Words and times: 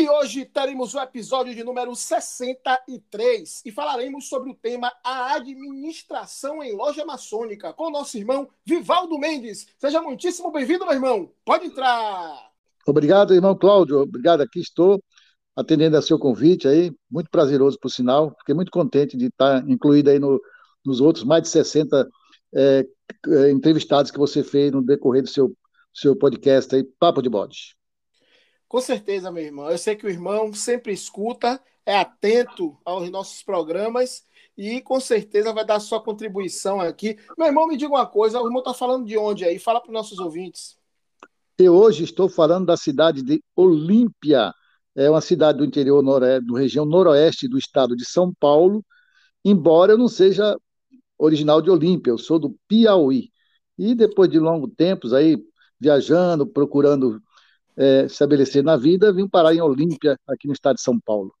E 0.00 0.08
hoje 0.08 0.46
teremos 0.46 0.94
o 0.94 0.98
episódio 0.98 1.54
de 1.54 1.62
número 1.62 1.94
63 1.94 3.60
e 3.66 3.70
falaremos 3.70 4.30
sobre 4.30 4.50
o 4.50 4.54
tema 4.54 4.90
A 5.04 5.34
Administração 5.34 6.62
em 6.62 6.74
Loja 6.74 7.04
Maçônica 7.04 7.70
com 7.74 7.88
o 7.88 7.90
nosso 7.90 8.16
irmão 8.16 8.48
Vivaldo 8.64 9.18
Mendes. 9.18 9.66
Seja 9.76 10.00
muitíssimo 10.00 10.50
bem-vindo, 10.50 10.86
meu 10.86 10.94
irmão. 10.94 11.30
Pode 11.44 11.66
entrar. 11.66 12.50
Obrigado, 12.86 13.34
irmão 13.34 13.54
Cláudio. 13.54 14.00
Obrigado, 14.00 14.40
aqui 14.40 14.60
estou 14.60 15.04
atendendo 15.54 15.98
a 15.98 16.02
seu 16.02 16.18
convite 16.18 16.66
aí. 16.66 16.90
Muito 17.10 17.28
prazeroso, 17.28 17.78
por 17.78 17.90
sinal. 17.90 18.34
Fiquei 18.38 18.54
muito 18.54 18.70
contente 18.70 19.18
de 19.18 19.26
estar 19.26 19.68
incluído 19.68 20.08
aí 20.08 20.18
no, 20.18 20.40
nos 20.82 21.02
outros 21.02 21.26
mais 21.26 21.42
de 21.42 21.50
60 21.50 22.08
é, 22.54 22.86
é, 23.28 23.50
entrevistados 23.50 24.10
que 24.10 24.18
você 24.18 24.42
fez 24.42 24.72
no 24.72 24.80
decorrer 24.80 25.24
do 25.24 25.28
seu, 25.28 25.54
seu 25.92 26.16
podcast 26.16 26.74
aí, 26.74 26.84
Papo 26.98 27.20
de 27.20 27.28
Bode. 27.28 27.78
Com 28.70 28.80
certeza, 28.80 29.32
meu 29.32 29.42
irmão. 29.42 29.68
Eu 29.68 29.76
sei 29.76 29.96
que 29.96 30.06
o 30.06 30.08
irmão 30.08 30.52
sempre 30.54 30.92
escuta, 30.92 31.60
é 31.84 31.96
atento 31.96 32.78
aos 32.84 33.10
nossos 33.10 33.42
programas 33.42 34.22
e 34.56 34.80
com 34.80 35.00
certeza 35.00 35.52
vai 35.52 35.66
dar 35.66 35.80
sua 35.80 36.00
contribuição 36.00 36.80
aqui. 36.80 37.18
Meu 37.36 37.48
irmão, 37.48 37.66
me 37.66 37.76
diga 37.76 37.90
uma 37.92 38.06
coisa: 38.06 38.40
o 38.40 38.46
irmão 38.46 38.60
está 38.60 38.72
falando 38.72 39.04
de 39.04 39.18
onde 39.18 39.44
aí? 39.44 39.58
Fala 39.58 39.80
para 39.80 39.88
os 39.88 39.92
nossos 39.92 40.20
ouvintes. 40.20 40.78
Eu 41.58 41.74
hoje 41.74 42.04
estou 42.04 42.28
falando 42.28 42.66
da 42.66 42.76
cidade 42.76 43.24
de 43.24 43.42
Olímpia. 43.56 44.54
É 44.94 45.10
uma 45.10 45.20
cidade 45.20 45.58
do 45.58 45.64
interior, 45.64 46.00
do 46.40 46.54
região 46.54 46.84
noroeste 46.84 47.48
do 47.48 47.58
estado 47.58 47.96
de 47.96 48.04
São 48.04 48.32
Paulo, 48.38 48.84
embora 49.44 49.94
eu 49.94 49.98
não 49.98 50.06
seja 50.06 50.56
original 51.18 51.60
de 51.60 51.70
Olímpia, 51.70 52.12
eu 52.12 52.18
sou 52.18 52.38
do 52.38 52.56
Piauí. 52.68 53.32
E 53.76 53.96
depois 53.96 54.30
de 54.30 54.38
longos 54.38 54.70
tempos 54.76 55.12
aí, 55.12 55.44
viajando, 55.80 56.46
procurando 56.46 57.20
é, 57.76 58.04
estabelecer 58.04 58.62
na 58.62 58.76
vida, 58.76 59.12
vim 59.12 59.28
parar 59.28 59.54
em 59.54 59.60
Olímpia, 59.60 60.18
aqui 60.26 60.46
no 60.46 60.52
estado 60.52 60.76
de 60.76 60.82
São 60.82 60.98
Paulo. 60.98 61.34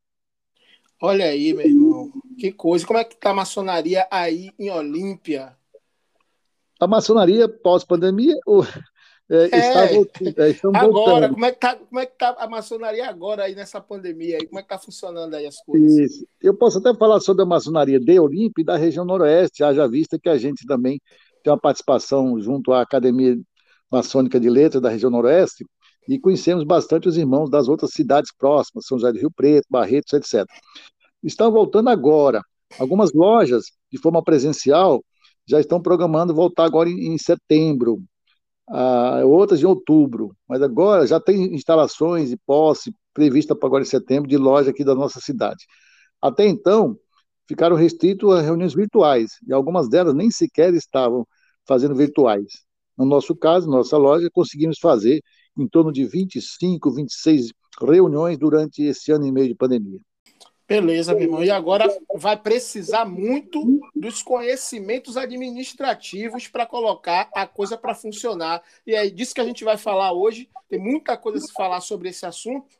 Olha 1.02 1.24
aí, 1.24 1.54
meu 1.54 1.66
irmão, 1.66 2.12
que 2.38 2.52
coisa. 2.52 2.86
Como 2.86 2.98
é 2.98 3.04
que 3.04 3.14
está 3.14 3.30
a 3.30 3.34
maçonaria 3.34 4.06
aí 4.10 4.50
em 4.58 4.70
Olímpia? 4.70 5.56
A 6.78 6.86
maçonaria 6.86 7.48
pós-pandemia 7.48 8.34
é, 9.30 9.44
é, 9.44 9.44
está, 9.44 9.84
é, 9.84 10.60
agora, 10.74 10.88
voltando. 10.88 11.34
como 11.34 11.44
é, 11.44 11.50
que 11.50 11.56
está 11.56 11.78
é 11.94 12.06
que 12.06 12.18
tá 12.18 12.36
a 12.38 12.48
maçonaria 12.48 13.08
agora 13.08 13.44
aí 13.44 13.54
nessa 13.54 13.80
pandemia? 13.80 14.38
Aí? 14.38 14.46
Como 14.46 14.58
é 14.58 14.62
que 14.62 14.66
está 14.66 14.78
funcionando 14.78 15.34
aí 15.34 15.46
as 15.46 15.56
coisas? 15.62 15.98
Isso. 15.98 16.26
Eu 16.42 16.52
posso 16.54 16.78
até 16.78 16.92
falar 16.92 17.20
sobre 17.20 17.44
a 17.44 17.46
maçonaria 17.46 18.00
de 18.00 18.18
Olímpia 18.18 18.62
e 18.62 18.64
da 18.64 18.76
região 18.76 19.04
noroeste, 19.04 19.62
haja 19.62 19.86
vista 19.86 20.18
que 20.18 20.28
a 20.28 20.36
gente 20.36 20.66
também 20.66 21.00
tem 21.44 21.52
uma 21.52 21.60
participação 21.60 22.40
junto 22.40 22.72
à 22.72 22.82
Academia 22.82 23.38
Maçônica 23.90 24.40
de 24.40 24.50
Letras 24.50 24.82
da 24.82 24.90
região 24.90 25.10
noroeste, 25.10 25.64
e 26.08 26.18
conhecemos 26.18 26.64
bastante 26.64 27.08
os 27.08 27.16
irmãos 27.16 27.50
das 27.50 27.68
outras 27.68 27.92
cidades 27.92 28.32
próximas, 28.36 28.86
São 28.86 28.98
José 28.98 29.12
do 29.12 29.18
Rio 29.18 29.30
Preto, 29.30 29.66
Barretos, 29.70 30.12
etc. 30.12 30.46
Estão 31.22 31.50
voltando 31.52 31.88
agora. 31.88 32.42
Algumas 32.78 33.12
lojas, 33.12 33.64
de 33.90 33.98
forma 33.98 34.22
presencial, 34.22 35.04
já 35.46 35.60
estão 35.60 35.80
programando 35.80 36.34
voltar 36.34 36.64
agora 36.64 36.88
em, 36.88 37.14
em 37.14 37.18
setembro, 37.18 38.02
ah, 38.68 39.22
outras 39.24 39.60
em 39.60 39.66
outubro, 39.66 40.34
mas 40.48 40.62
agora 40.62 41.06
já 41.06 41.20
tem 41.20 41.54
instalações 41.54 42.30
e 42.30 42.36
posse 42.36 42.94
prevista 43.12 43.54
para 43.54 43.66
agora 43.66 43.82
em 43.82 43.86
setembro 43.86 44.28
de 44.28 44.36
loja 44.36 44.70
aqui 44.70 44.84
da 44.84 44.94
nossa 44.94 45.20
cidade. 45.20 45.66
Até 46.22 46.46
então, 46.46 46.96
ficaram 47.48 47.74
restritos 47.76 48.32
a 48.32 48.40
reuniões 48.40 48.74
virtuais, 48.74 49.32
e 49.46 49.52
algumas 49.52 49.88
delas 49.88 50.14
nem 50.14 50.30
sequer 50.30 50.72
estavam 50.74 51.26
fazendo 51.66 51.94
virtuais. 51.96 52.64
No 52.96 53.04
nosso 53.04 53.34
caso, 53.34 53.68
nossa 53.68 53.96
loja, 53.96 54.28
conseguimos 54.32 54.78
fazer 54.78 55.20
em 55.56 55.68
torno 55.68 55.92
de 55.92 56.04
25, 56.04 56.90
26 56.90 57.52
reuniões 57.80 58.38
durante 58.38 58.82
esse 58.82 59.12
ano 59.12 59.26
e 59.26 59.32
meio 59.32 59.48
de 59.48 59.54
pandemia. 59.54 60.00
Beleza, 60.70 61.12
meu 61.14 61.24
irmão. 61.24 61.42
E 61.42 61.50
agora 61.50 61.84
vai 62.14 62.36
precisar 62.36 63.04
muito 63.04 63.80
dos 63.92 64.22
conhecimentos 64.22 65.16
administrativos 65.16 66.46
para 66.46 66.64
colocar 66.64 67.28
a 67.34 67.44
coisa 67.44 67.76
para 67.76 67.92
funcionar. 67.92 68.62
E 68.86 68.94
é 68.94 69.10
disso 69.10 69.34
que 69.34 69.40
a 69.40 69.44
gente 69.44 69.64
vai 69.64 69.76
falar 69.76 70.12
hoje. 70.12 70.48
Tem 70.68 70.78
muita 70.78 71.16
coisa 71.16 71.38
a 71.38 71.40
se 71.40 71.52
falar 71.52 71.80
sobre 71.80 72.10
esse 72.10 72.24
assunto 72.24 72.78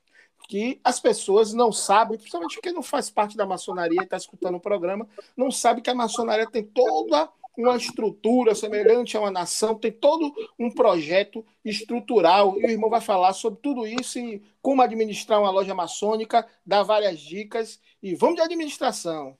que 0.48 0.80
as 0.82 0.98
pessoas 0.98 1.52
não 1.52 1.70
sabem, 1.70 2.16
principalmente 2.16 2.60
quem 2.60 2.72
não 2.72 2.82
faz 2.82 3.10
parte 3.10 3.36
da 3.36 3.46
maçonaria 3.46 4.00
e 4.00 4.04
está 4.04 4.16
escutando 4.16 4.56
o 4.56 4.60
programa, 4.60 5.08
não 5.36 5.50
sabe 5.50 5.80
que 5.80 5.90
a 5.90 5.94
maçonaria 5.94 6.48
tem 6.48 6.64
toda 6.64 7.28
uma 7.56 7.76
estrutura 7.76 8.54
semelhante 8.54 9.16
a 9.16 9.20
uma 9.20 9.30
nação, 9.30 9.74
tem 9.74 9.92
todo 9.92 10.32
um 10.58 10.70
projeto 10.70 11.44
estrutural. 11.64 12.58
E 12.58 12.66
o 12.66 12.70
irmão 12.70 12.90
vai 12.90 13.00
falar 13.00 13.32
sobre 13.32 13.60
tudo 13.62 13.86
isso 13.86 14.18
e 14.18 14.42
como 14.62 14.82
administrar 14.82 15.40
uma 15.40 15.50
loja 15.50 15.74
maçônica, 15.74 16.46
dar 16.64 16.82
várias 16.82 17.20
dicas. 17.20 17.80
E 18.02 18.14
vamos 18.14 18.36
de 18.36 18.42
administração. 18.42 19.36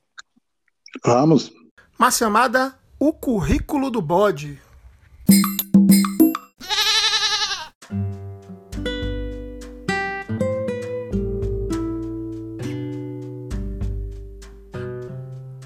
Vamos. 1.05 1.53
Uma 1.99 2.11
chamada 2.11 2.79
O 2.99 3.13
Currículo 3.13 3.91
do 3.91 4.03
Bode. 4.03 4.61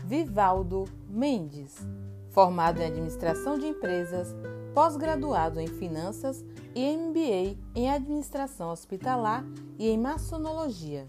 Vivaldo 0.07 0.85
Mendes 1.09 2.04
formado 2.35 2.81
em 2.81 2.87
administração 2.87 3.57
de 3.57 3.69
empresas, 3.69 4.35
pós-graduado 4.75 5.61
em 5.61 5.69
finanças 5.69 6.45
e 6.75 6.97
MBA 6.97 7.57
em 7.77 7.89
administração 7.89 8.73
hospitalar 8.73 9.45
e 9.79 9.89
em 9.89 9.97
maçonologia. 9.97 11.09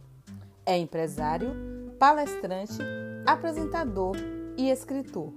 É 0.63 0.77
empresário, 0.77 1.49
palestrante, 1.97 2.77
apresentador 3.25 4.15
e 4.55 4.69
escritor. 4.69 5.33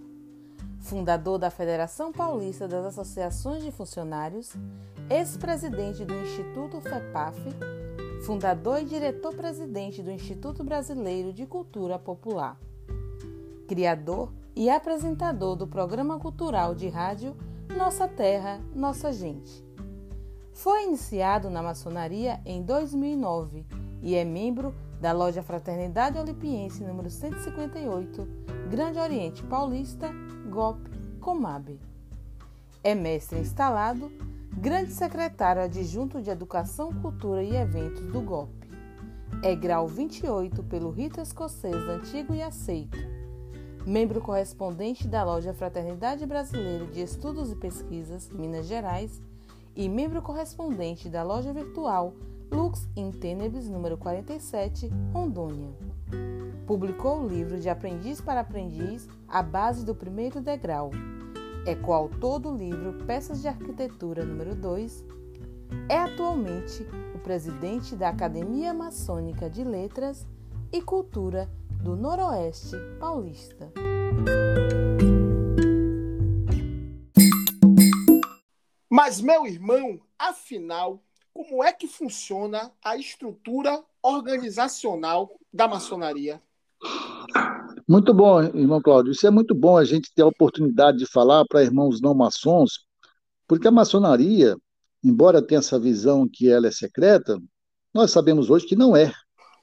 Fundador 0.79 1.39
da 1.39 1.51
Federação 1.51 2.13
Paulista 2.13 2.69
das 2.69 2.85
Associações 2.85 3.65
de 3.65 3.73
Funcionários, 3.73 4.53
ex-presidente 5.09 6.05
do 6.05 6.15
Instituto 6.15 6.83
FEPAF, 6.83 7.41
fundador 8.27 8.83
e 8.83 8.85
diretor-presidente 8.85 10.03
do 10.03 10.11
Instituto 10.11 10.63
Brasileiro 10.63 11.33
de 11.33 11.47
Cultura 11.47 11.99
Popular. 11.99 12.59
Criador 13.67 14.31
e 14.59 14.69
apresentador 14.69 15.55
do 15.55 15.69
programa 15.69 16.19
cultural 16.19 16.75
de 16.75 16.89
rádio 16.89 17.37
Nossa 17.77 18.09
Terra, 18.09 18.61
Nossa 18.75 19.13
Gente. 19.13 19.65
Foi 20.53 20.83
iniciado 20.83 21.49
na 21.49 21.63
maçonaria 21.63 22.41
em 22.45 22.61
2009 22.61 23.65
e 24.03 24.17
é 24.17 24.25
membro 24.25 24.75
da 25.01 25.13
loja 25.13 25.45
Fraternidade 25.45 26.19
Olimpiense 26.19 26.83
número 26.83 27.09
158, 27.09 28.27
Grande 28.69 28.99
Oriente 28.99 29.45
Paulista, 29.45 30.11
GOP, 30.51 30.91
Comab. 31.21 31.79
É 32.83 32.97
mestre 32.97 33.39
instalado, 33.39 34.11
grande 34.53 34.91
secretário 34.91 35.63
adjunto 35.63 36.21
de 36.21 36.31
Educação, 36.31 36.93
Cultura 36.95 37.45
e 37.45 37.55
Eventos 37.55 38.09
do 38.09 38.21
GOP. 38.21 38.51
É 39.41 39.55
grau 39.55 39.87
28 39.87 40.65
pelo 40.65 40.91
rito 40.91 41.21
escocês 41.21 41.77
antigo 41.89 42.35
e 42.35 42.43
aceito 42.43 43.18
membro 43.87 44.21
correspondente 44.21 45.07
da 45.09 45.25
loja 45.25 45.55
Fraternidade 45.55 46.27
Brasileira 46.27 46.87
de 46.87 47.01
Estudos 47.01 47.51
e 47.51 47.57
Pesquisas, 47.57 48.29
Minas 48.31 48.67
Gerais, 48.67 49.21
e 49.75 49.89
membro 49.89 50.21
correspondente 50.21 51.09
da 51.09 51.23
loja 51.23 51.53
virtual 51.53 52.13
Lux 52.51 52.89
in 52.97 53.11
Tenebris 53.13 53.69
número 53.69 53.97
47, 53.97 54.91
Rondônia. 55.13 55.69
Publicou 56.67 57.23
o 57.23 57.29
livro 57.29 57.61
de 57.61 57.69
Aprendiz 57.69 58.21
para 58.21 58.41
Aprendiz, 58.41 59.09
A 59.29 59.43
Base 59.43 59.85
do 59.85 59.95
Primeiro 59.95 60.41
Degrau. 60.41 60.91
É 61.67 61.75
coautor 61.75 62.39
do 62.39 62.55
livro 62.55 63.05
Peças 63.07 63.43
de 63.43 63.49
Arquitetura 63.49 64.25
número 64.25 64.55
2. 64.55 65.05
É 65.89 65.99
atualmente 65.99 66.87
o 67.15 67.19
presidente 67.19 67.95
da 67.95 68.09
Academia 68.09 68.73
Maçônica 68.73 69.49
de 69.49 69.63
Letras 69.63 70.27
e 70.73 70.81
Cultura 70.81 71.49
do 71.83 71.97
Noroeste 71.97 72.77
Paulista. 72.99 73.73
Mas, 78.91 79.21
meu 79.21 79.47
irmão, 79.47 80.01
afinal, 80.19 81.03
como 81.33 81.63
é 81.63 81.73
que 81.73 81.87
funciona 81.87 82.73
a 82.85 82.97
estrutura 82.97 83.83
organizacional 84.03 85.31
da 85.53 85.69
maçonaria? 85.69 86.43
Muito 87.89 88.13
bom, 88.13 88.43
irmão 88.43 88.83
Cláudio. 88.83 89.13
Isso 89.13 89.27
é 89.27 89.31
muito 89.31 89.55
bom 89.55 89.77
a 89.77 89.85
gente 89.85 90.13
ter 90.15 90.23
a 90.23 90.27
oportunidade 90.27 90.99
de 90.99 91.07
falar 91.07 91.45
para 91.47 91.63
irmãos 91.63 92.01
não 92.01 92.15
maçons, 92.15 92.87
porque 93.47 93.69
a 93.69 93.71
maçonaria, 93.71 94.57
embora 95.03 95.41
tenha 95.41 95.61
essa 95.61 95.79
visão 95.79 96.29
que 96.29 96.51
ela 96.51 96.67
é 96.67 96.71
secreta, 96.71 97.39
nós 97.95 98.11
sabemos 98.11 98.51
hoje 98.51 98.67
que 98.67 98.77
não 98.77 98.97
é. 98.97 99.13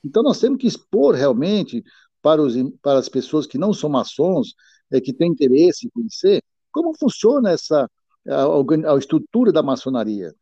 Então 0.03 0.23
nós 0.23 0.39
temos 0.39 0.59
que 0.59 0.67
expor 0.67 1.15
realmente 1.15 1.83
para, 2.25 2.41
os, 2.41 2.55
para 2.81 2.97
as 2.97 3.07
pessoas 3.07 3.45
que 3.45 3.55
não 3.55 3.71
são 3.71 3.87
maçons, 3.87 4.55
é, 4.91 4.99
que 4.99 5.13
têm 5.13 5.29
interesse 5.29 5.85
em 5.85 5.89
conhecer, 5.91 6.41
como 6.71 6.91
funciona 6.97 7.51
essa 7.51 7.87
a, 8.27 8.93
a 8.93 8.97
estrutura 8.97 9.51
da 9.51 9.61
maçonaria. 9.61 10.33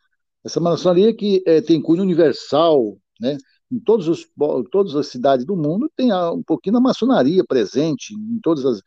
Essa 0.45 0.61
maçonaria 0.61 1.13
que 1.13 1.43
é, 1.45 1.59
tem 1.59 1.81
cunho 1.81 2.01
universal, 2.01 2.97
né? 3.19 3.37
em 3.69 3.81
todos 3.81 4.07
os, 4.07 4.25
todas 4.71 4.95
as 4.95 5.07
cidades 5.07 5.45
do 5.45 5.57
mundo 5.57 5.91
tem 5.93 6.13
um 6.13 6.41
pouquinho 6.41 6.75
da 6.75 6.79
maçonaria 6.79 7.43
presente, 7.43 8.13
em 8.13 8.39
todas 8.41 8.65
as. 8.65 8.81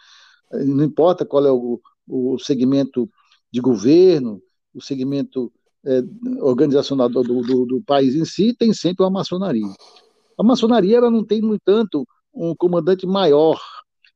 Não 0.65 0.85
importa 0.85 1.27
qual 1.27 1.45
é 1.45 1.53
o, 1.53 1.79
o 2.09 2.39
segmento 2.39 3.11
de 3.53 3.61
governo, 3.61 4.41
o 4.73 4.81
segmento 4.81 5.53
é, 5.85 6.01
organizacional 6.41 7.11
do, 7.11 7.23
do, 7.23 7.67
do, 7.67 7.83
país 7.83 8.15
em 8.15 8.25
si, 8.25 8.55
tem 8.55 8.73
sempre 8.73 9.05
uma 9.05 9.11
maçonaria. 9.11 9.71
A 10.39 10.43
maçonaria 10.43 10.97
ela 10.97 11.11
não 11.11 11.23
tem, 11.23 11.43
no 11.43 11.55
entanto, 11.55 12.07
um 12.37 12.55
comandante 12.55 13.07
maior 13.07 13.61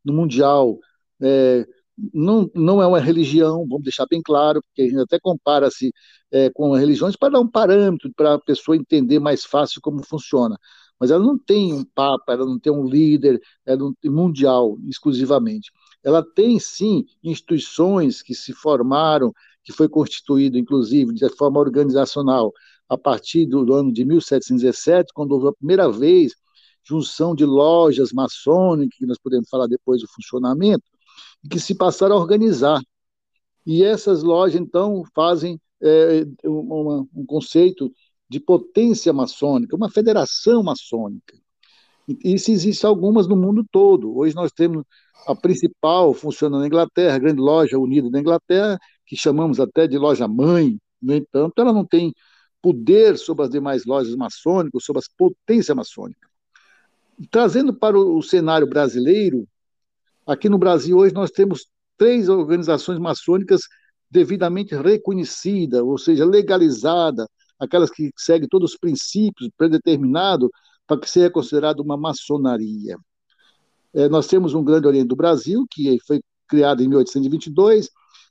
no 0.04 0.12
mundial. 0.12 0.78
É, 1.20 1.66
não, 2.14 2.50
não 2.54 2.82
é 2.82 2.86
uma 2.86 3.00
religião, 3.00 3.66
vamos 3.66 3.82
deixar 3.82 4.06
bem 4.06 4.22
claro, 4.22 4.62
porque 4.62 4.82
a 4.82 4.84
gente 4.86 5.00
até 5.00 5.18
compara-se 5.20 5.92
é, 6.30 6.50
com 6.50 6.72
religiões 6.72 7.16
para 7.16 7.30
dar 7.34 7.40
um 7.40 7.50
parâmetro 7.50 8.10
para 8.14 8.34
a 8.34 8.40
pessoa 8.40 8.76
entender 8.76 9.18
mais 9.18 9.44
fácil 9.44 9.80
como 9.82 10.04
funciona. 10.04 10.58
Mas 10.98 11.10
ela 11.10 11.24
não 11.24 11.38
tem 11.38 11.72
um 11.72 11.84
papa, 11.84 12.32
ela 12.32 12.44
não 12.44 12.58
tem 12.58 12.72
um 12.72 12.84
líder 12.86 13.40
ela 13.64 13.78
não 13.78 13.94
tem 13.94 14.10
mundial 14.10 14.76
exclusivamente. 14.86 15.70
Ela 16.04 16.22
tem 16.22 16.58
sim 16.58 17.04
instituições 17.22 18.22
que 18.22 18.34
se 18.34 18.52
formaram, 18.52 19.32
que 19.64 19.72
foi 19.72 19.88
constituído 19.88 20.58
inclusive 20.58 21.14
de 21.14 21.28
forma 21.30 21.58
organizacional 21.58 22.52
a 22.88 22.98
partir 22.98 23.46
do 23.46 23.72
ano 23.72 23.92
de 23.92 24.04
1717, 24.04 25.12
quando 25.14 25.32
houve 25.32 25.48
a 25.48 25.52
primeira 25.52 25.90
vez 25.90 26.34
junção 26.82 27.34
de 27.34 27.44
lojas 27.44 28.12
maçônicas, 28.12 28.98
que 28.98 29.06
nós 29.06 29.18
podemos 29.18 29.48
falar 29.48 29.66
depois 29.66 30.00
do 30.00 30.08
funcionamento, 30.08 30.84
que 31.50 31.60
se 31.60 31.74
passaram 31.74 32.16
a 32.16 32.18
organizar. 32.18 32.80
E 33.66 33.84
essas 33.84 34.22
lojas, 34.22 34.60
então, 34.60 35.04
fazem 35.14 35.60
é, 35.82 36.26
uma, 36.44 37.06
um 37.14 37.26
conceito 37.26 37.92
de 38.28 38.40
potência 38.40 39.12
maçônica, 39.12 39.76
uma 39.76 39.90
federação 39.90 40.62
maçônica. 40.62 41.36
E 42.08 42.34
isso 42.34 42.50
existe 42.50 42.86
algumas 42.86 43.26
no 43.26 43.36
mundo 43.36 43.64
todo. 43.70 44.16
Hoje 44.16 44.34
nós 44.34 44.50
temos 44.52 44.84
a 45.26 45.34
principal 45.34 46.14
funcionando 46.14 46.60
na 46.60 46.66
Inglaterra, 46.66 47.16
a 47.16 47.18
grande 47.18 47.40
loja 47.40 47.78
unida 47.78 48.10
da 48.10 48.20
Inglaterra, 48.20 48.78
que 49.06 49.16
chamamos 49.16 49.60
até 49.60 49.86
de 49.86 49.98
loja 49.98 50.26
mãe. 50.26 50.78
No 51.00 51.14
entanto, 51.14 51.60
ela 51.60 51.72
não 51.72 51.84
tem 51.84 52.12
poder 52.62 53.18
sobre 53.18 53.44
as 53.44 53.50
demais 53.50 53.84
lojas 53.84 54.14
maçônicas, 54.14 54.84
sobre 54.84 55.00
as 55.00 55.08
potências 55.08 55.76
maçônicas. 55.76 56.29
Trazendo 57.28 57.74
para 57.74 57.98
o 57.98 58.22
cenário 58.22 58.66
brasileiro, 58.66 59.46
Aqui 60.30 60.48
no 60.48 60.58
Brasil, 60.58 60.96
hoje, 60.96 61.12
nós 61.12 61.32
temos 61.32 61.66
três 61.96 62.28
organizações 62.28 63.00
maçônicas 63.00 63.62
devidamente 64.08 64.76
reconhecidas, 64.76 65.82
ou 65.82 65.98
seja, 65.98 66.24
legalizadas, 66.24 67.26
aquelas 67.58 67.90
que 67.90 68.12
seguem 68.16 68.48
todos 68.48 68.72
os 68.72 68.78
princípios 68.78 69.50
predeterminados 69.56 70.48
para 70.86 71.00
que 71.00 71.10
seja 71.10 71.28
considerado 71.28 71.80
uma 71.80 71.96
maçonaria. 71.96 72.96
É, 73.92 74.08
nós 74.08 74.28
temos 74.28 74.54
um 74.54 74.62
grande 74.62 74.86
Oriente 74.86 75.08
do 75.08 75.16
Brasil, 75.16 75.66
que 75.68 75.98
foi 76.06 76.20
criado 76.46 76.80
em 76.80 76.86
1822, 76.86 77.90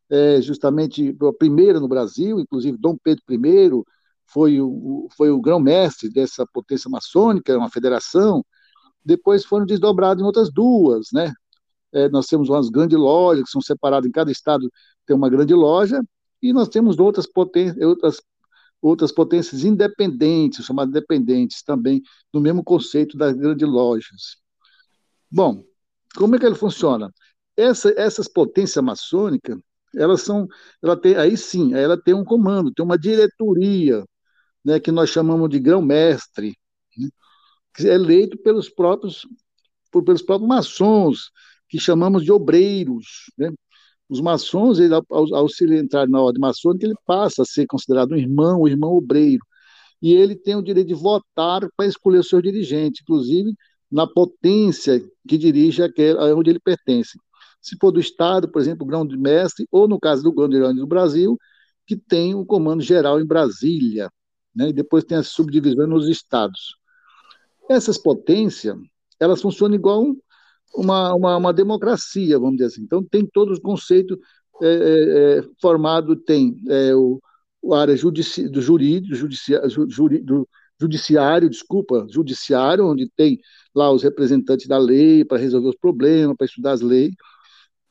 é, 0.09 0.41
justamente 0.41 1.13
a 1.21 1.33
primeira 1.33 1.81
no 1.81 1.88
Brasil, 1.89 2.39
inclusive 2.39 2.77
Dom 2.77 2.97
Pedro 3.03 3.24
I 3.30 3.83
foi 4.25 4.62
o, 4.62 5.09
foi 5.18 5.31
o 5.31 5.41
grão-mestre 5.41 6.09
dessa 6.09 6.45
potência 6.53 6.89
maçônica, 6.89 7.57
uma 7.57 7.69
federação. 7.69 8.41
Depois 9.09 9.44
foram 9.44 9.65
desdobrados 9.65 10.21
em 10.21 10.25
outras 10.25 10.51
duas, 10.51 11.07
né? 11.11 11.33
é, 11.94 12.09
nós 12.09 12.27
temos 12.27 12.50
umas 12.50 12.69
grandes 12.69 12.97
lojas 12.97 13.44
que 13.45 13.51
são 13.51 13.61
separadas, 13.61 14.07
em 14.07 14.11
cada 14.11 14.31
estado 14.31 14.71
tem 15.06 15.15
uma 15.15 15.29
grande 15.29 15.53
loja, 15.53 16.01
e 16.41 16.53
nós 16.53 16.69
temos 16.69 16.97
outras 17.00 17.25
potências, 17.27 17.83
outras, 17.85 18.21
outras 18.81 19.11
potências 19.11 19.63
independentes, 19.63 20.65
chamadas 20.65 20.94
dependentes 20.94 21.63
também, 21.63 22.01
no 22.33 22.39
mesmo 22.39 22.63
conceito 22.63 23.17
das 23.17 23.33
grandes 23.33 23.67
lojas. 23.67 24.38
Bom, 25.31 25.63
como 26.15 26.35
é 26.35 26.39
que 26.39 26.45
ele 26.45 26.55
funciona? 26.55 27.12
Essa, 27.57 27.94
essas 27.97 28.27
potências 28.27 28.83
maçônicas, 28.83 29.57
elas 29.95 30.21
são, 30.21 30.47
ela 30.81 30.95
tem, 30.95 31.15
aí 31.15 31.35
sim, 31.35 31.73
ela 31.73 32.01
tem 32.01 32.13
um 32.13 32.23
comando, 32.23 32.71
tem 32.71 32.85
uma 32.85 32.97
diretoria, 32.97 34.05
né, 34.63 34.79
que 34.79 34.91
nós 34.91 35.09
chamamos 35.09 35.50
de 35.50 35.59
grão-mestre, 35.59 36.55
né, 36.97 37.03
que 37.03 37.05
é 37.05 37.09
eleito 37.83 38.37
pelos 38.37 38.69
próprios, 38.69 39.27
por, 39.91 40.03
pelos 40.03 40.21
próprios 40.21 40.47
maçons, 40.47 41.31
que 41.67 41.79
chamamos 41.79 42.23
de 42.23 42.31
obreiros. 42.31 43.31
Né? 43.37 43.51
Os 44.09 44.21
maçons, 44.21 44.79
ele, 44.79 44.93
ao, 44.93 45.03
ao 45.09 45.49
se 45.49 45.65
entrar 45.75 46.07
na 46.07 46.21
ordem 46.21 46.41
maçônica, 46.41 46.85
ele 46.85 46.95
passa 47.05 47.43
a 47.43 47.45
ser 47.45 47.65
considerado 47.67 48.13
um 48.13 48.17
irmão, 48.17 48.61
um 48.61 48.67
irmão 48.67 48.93
obreiro. 48.93 49.43
E 50.01 50.13
ele 50.13 50.35
tem 50.35 50.55
o 50.55 50.63
direito 50.63 50.87
de 50.87 50.93
votar 50.93 51.61
para 51.75 51.85
escolher 51.85 52.19
o 52.19 52.23
seu 52.23 52.41
dirigente, 52.41 53.01
inclusive 53.03 53.53
na 53.91 54.07
potência 54.07 55.01
que 55.27 55.37
dirige 55.37 55.83
aquele, 55.83 56.17
onde 56.33 56.49
ele 56.49 56.59
pertence. 56.59 57.17
Se 57.61 57.75
for 57.79 57.91
do 57.91 57.99
Estado, 57.99 58.49
por 58.49 58.61
exemplo, 58.61 58.83
o 58.85 58.87
grão 58.87 59.05
de 59.05 59.17
mestre, 59.17 59.67
ou 59.71 59.87
no 59.87 59.99
caso 59.99 60.23
do 60.23 60.31
grão 60.31 60.47
de 60.47 60.79
do 60.79 60.87
Brasil, 60.87 61.37
que 61.85 61.97
tem 61.97 62.35
o 62.35 62.45
comando 62.45 62.81
geral 62.81 63.19
em 63.19 63.25
Brasília, 63.25 64.09
né? 64.55 64.69
e 64.69 64.73
depois 64.73 65.03
tem 65.03 65.17
as 65.17 65.27
subdivisões 65.27 65.89
nos 65.89 66.07
estados. 66.07 66.78
Essas 67.69 67.98
potências, 67.98 68.75
elas 69.19 69.42
funcionam 69.42 69.75
igual 69.75 70.16
uma, 70.74 71.13
uma, 71.13 71.38
uma 71.38 71.54
democracia, 71.54 72.39
vamos 72.39 72.57
dizer 72.57 72.66
assim. 72.66 72.81
Então, 72.81 73.04
tem 73.04 73.25
todos 73.25 73.57
os 73.57 73.63
conceitos 73.63 74.18
é, 74.62 74.68
é, 74.68 75.39
é 75.39 75.44
formado, 75.62 76.16
tem 76.16 76.62
é, 76.68 76.94
o, 76.95 77.21
o 77.62 77.74
área 77.74 77.95
judici, 77.95 78.50
do 78.50 78.62
jurídico, 78.62 79.16
juri, 79.88 80.19
do 80.19 80.48
judiciário, 80.80 81.50
desculpa, 81.50 82.07
judiciário, 82.10 82.88
onde 82.88 83.10
tem 83.16 83.39
lá 83.75 83.91
os 83.91 84.03
representantes 84.03 84.67
da 84.67 84.77
lei 84.77 85.25
para 85.25 85.38
resolver 85.38 85.70
os 85.70 85.75
problemas, 85.75 86.36
para 86.38 86.46
estudar 86.46 86.72
as 86.72 86.82
leis. 86.82 87.13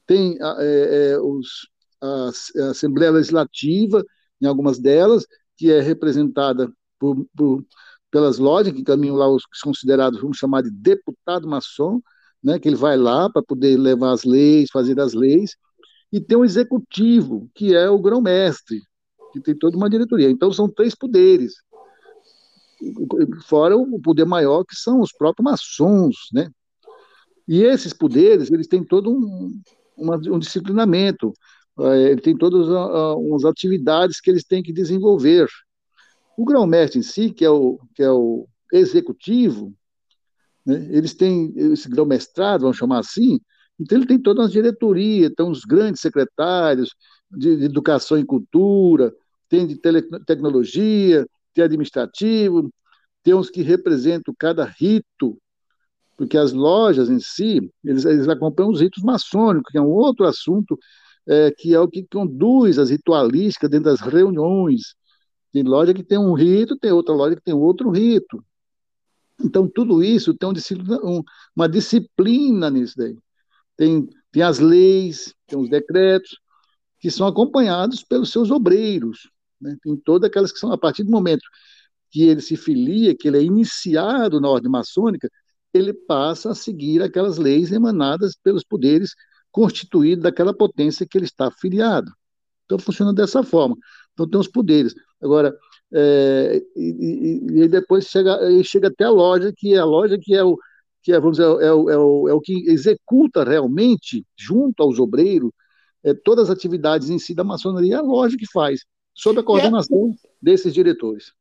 Tem 0.07 0.39
é, 0.41 1.13
é, 1.13 1.19
os, 1.21 1.69
a, 2.01 2.31
a, 2.63 2.71
Assembleia 2.71 3.13
Legislativa, 3.13 4.05
em 4.41 4.47
algumas 4.47 4.79
delas, 4.79 5.27
que 5.57 5.71
é 5.71 5.81
representada 5.81 6.73
por, 6.99 7.27
por, 7.37 7.65
pelas 8.11 8.39
lojas 8.39 8.73
que 8.73 8.83
caminham 8.83 9.17
lá 9.17 9.29
os 9.29 9.45
considerados, 9.63 10.21
vamos 10.21 10.39
chamar 10.39 10.63
de 10.63 10.71
deputado 10.71 11.47
maçom, 11.47 12.01
né, 12.43 12.59
que 12.59 12.69
ele 12.69 12.77
vai 12.77 12.97
lá 12.97 13.31
para 13.31 13.43
poder 13.43 13.77
levar 13.77 14.13
as 14.13 14.25
leis, 14.25 14.71
fazer 14.73 14.99
as 15.01 15.13
leis, 15.13 15.57
e 16.13 16.21
tem 16.21 16.39
um 16.39 16.45
executivo, 16.45 17.51
que 17.55 17.75
é 17.75 17.91
o 17.91 17.99
grão-mestre, 17.99 18.81
que 19.33 19.41
tem 19.41 19.55
toda 19.57 19.77
uma 19.77 19.91
diretoria. 19.91 20.31
Então, 20.31 20.53
são 20.53 20.69
três 20.69 20.95
poderes, 20.95 21.55
fora 23.45 23.77
o 23.77 24.01
poder 24.01 24.25
maior, 24.25 24.65
que 24.65 24.75
são 24.75 25.01
os 25.01 25.13
próprios 25.13 25.45
maçons, 25.45 26.17
né? 26.33 26.49
E 27.47 27.63
esses 27.63 27.93
poderes, 27.93 28.51
eles 28.51 28.67
têm 28.67 28.85
todo 28.85 29.11
um, 29.11 29.61
um 29.99 30.39
disciplinamento, 30.39 31.33
é, 31.81 32.11
ele 32.11 32.21
tem 32.21 32.37
todas 32.37 32.69
as 32.69 33.45
atividades 33.45 34.21
que 34.21 34.31
eles 34.31 34.45
têm 34.45 34.63
que 34.63 34.73
desenvolver. 34.73 35.49
O 36.39 36.45
grão-mestre 36.45 37.01
em 37.01 37.03
si, 37.03 37.33
que 37.33 37.45
é 37.45 37.51
o, 37.51 37.81
que 37.97 38.01
é 38.01 38.11
o 38.13 38.47
executivo, 38.73 39.75
né? 40.65 40.87
Eles 40.91 41.13
têm 41.15 41.53
esse 41.57 41.89
grão-mestrado, 41.89 42.61
vamos 42.63 42.77
chamar 42.77 43.01
assim, 43.01 43.41
então 43.81 43.99
ele 43.99 44.07
tem 44.07 44.21
toda 44.21 44.43
uma 44.43 44.49
diretoria, 44.49 45.27
então 45.27 45.51
os 45.51 45.65
grandes 45.65 46.01
secretários 46.01 46.95
de, 47.29 47.57
de 47.57 47.65
educação 47.65 48.17
e 48.17 48.25
cultura, 48.25 49.13
tem 49.49 49.67
de 49.67 49.75
tele, 49.77 50.01
tecnologia, 50.27 51.27
tem 51.53 51.65
administrativo, 51.65 52.71
tem 53.25 53.35
uns 53.35 53.51
que 53.51 53.63
representam 53.63 54.33
cada 54.39 54.65
rito, 54.65 55.37
porque 56.17 56.39
as 56.39 56.53
lojas 56.53 57.11
em 57.11 57.19
si, 57.19 57.69
eles, 57.83 58.05
eles 58.05 58.29
acompanham 58.29 58.71
os 58.71 58.81
ritos 58.81 59.03
maçônicos, 59.03 59.73
que 59.73 59.79
é 59.79 59.83
um 59.83 59.91
outro 59.91 60.25
assunto, 60.25 60.79
é, 61.27 61.51
que 61.51 61.75
é 61.75 61.81
o 61.81 61.89
que 61.89 62.07
conduz 62.07 62.79
as 62.79 62.91
ritualísticas 62.91 63.69
dentro 63.69 63.91
das 63.91 64.01
reuniões. 64.01 64.95
Tem 65.53 65.63
loja 65.63 65.95
que 65.95 66.03
tem 66.03 66.19
um 66.19 66.33
rito, 66.35 66.77
tem 66.77 66.93
outra 66.93 67.15
loja 67.15 67.37
que 67.37 67.43
tem 67.43 67.55
outro 67.55 67.91
rito. 67.91 68.45
Então, 69.43 69.69
tudo 69.69 70.03
isso 70.03 70.35
tem 70.35 70.49
um, 71.03 71.23
uma 71.55 71.69
disciplina 71.69 72.71
nisso 72.71 72.95
daí. 72.97 73.17
Tem, 73.77 74.09
tem 74.33 74.43
as 74.43 74.59
leis, 74.59 75.35
tem 75.47 75.59
os 75.59 75.71
decretos, 75.71 76.39
que 76.99 77.11
são 77.11 77.27
acompanhados 77.27 78.03
pelos 78.03 78.31
seus 78.31 78.51
obreiros. 78.51 79.31
Né? 79.61 79.77
Tem 79.83 79.97
todas 79.97 80.29
aquelas 80.29 80.53
que 80.53 80.59
são, 80.59 80.73
a 80.73 80.79
partir 80.79 81.05
do 81.05 81.11
momento 81.11 81.45
que 82.11 82.23
ele 82.23 82.41
se 82.41 82.57
filia, 82.57 83.17
que 83.17 83.29
ele 83.29 83.39
é 83.39 83.43
iniciado 83.43 84.41
na 84.41 84.49
ordem 84.49 84.71
maçônica, 84.71 85.31
ele 85.73 85.93
passa 85.93 86.51
a 86.51 86.55
seguir 86.55 87.03
aquelas 87.03 87.39
leis 87.39 87.71
emanadas 87.71 88.35
pelos 88.43 88.65
poderes 88.65 89.15
constituídos 89.51 90.23
daquela 90.23 90.55
potência 90.55 91.07
que 91.09 91.17
ele 91.19 91.27
está 91.27 91.49
afiliado. 91.49 92.11
Então, 92.65 92.79
funciona 92.79 93.13
dessa 93.15 93.43
forma. 93.43 93.77
Então, 94.19 94.29
tem 94.29 94.41
os 94.41 94.49
poderes. 94.49 94.95
Agora, 95.23 95.57
é, 95.93 96.63
e, 96.77 96.83
e, 96.83 97.63
e, 97.63 97.69
depois 97.69 98.07
chega, 98.07 98.39
chega 98.65 98.89
até 98.89 99.05
a 99.05 99.11
loja, 99.11 99.53
que 99.57 99.75
é 99.75 99.79
a 99.79 99.85
loja 99.85 100.19
que 100.21 100.35
é 100.35 100.43
o, 100.43 100.59
que 101.03 101.13
é, 101.13 101.21
vamos 101.21 101.39
dizer, 101.39 101.49
é 101.63 101.67
é 101.67 101.73
o, 101.73 102.29
é 102.29 102.35
o 102.35 102.41
que 102.41 102.69
executa 102.69 103.45
realmente, 103.45 104.27
junto 104.37 104.83
aos 104.83 104.99
obreiros, 104.99 105.51
é, 106.05 106.13
todas 106.15 106.51
as 106.51 106.57
atividades 106.57 107.11
em 107.11 107.19
si 107.19 107.35
da 107.35 107.45
maçonaria, 107.45 107.95
é 107.95 107.99
a 107.99 108.03
loja 108.03 108.37
que 108.37 108.51
faz, 108.51 108.85
sob 109.15 109.39
a 109.41 109.43
coordenação 109.43 110.15
é, 110.25 110.29
desses 110.43 110.75
diretores. 110.75 111.33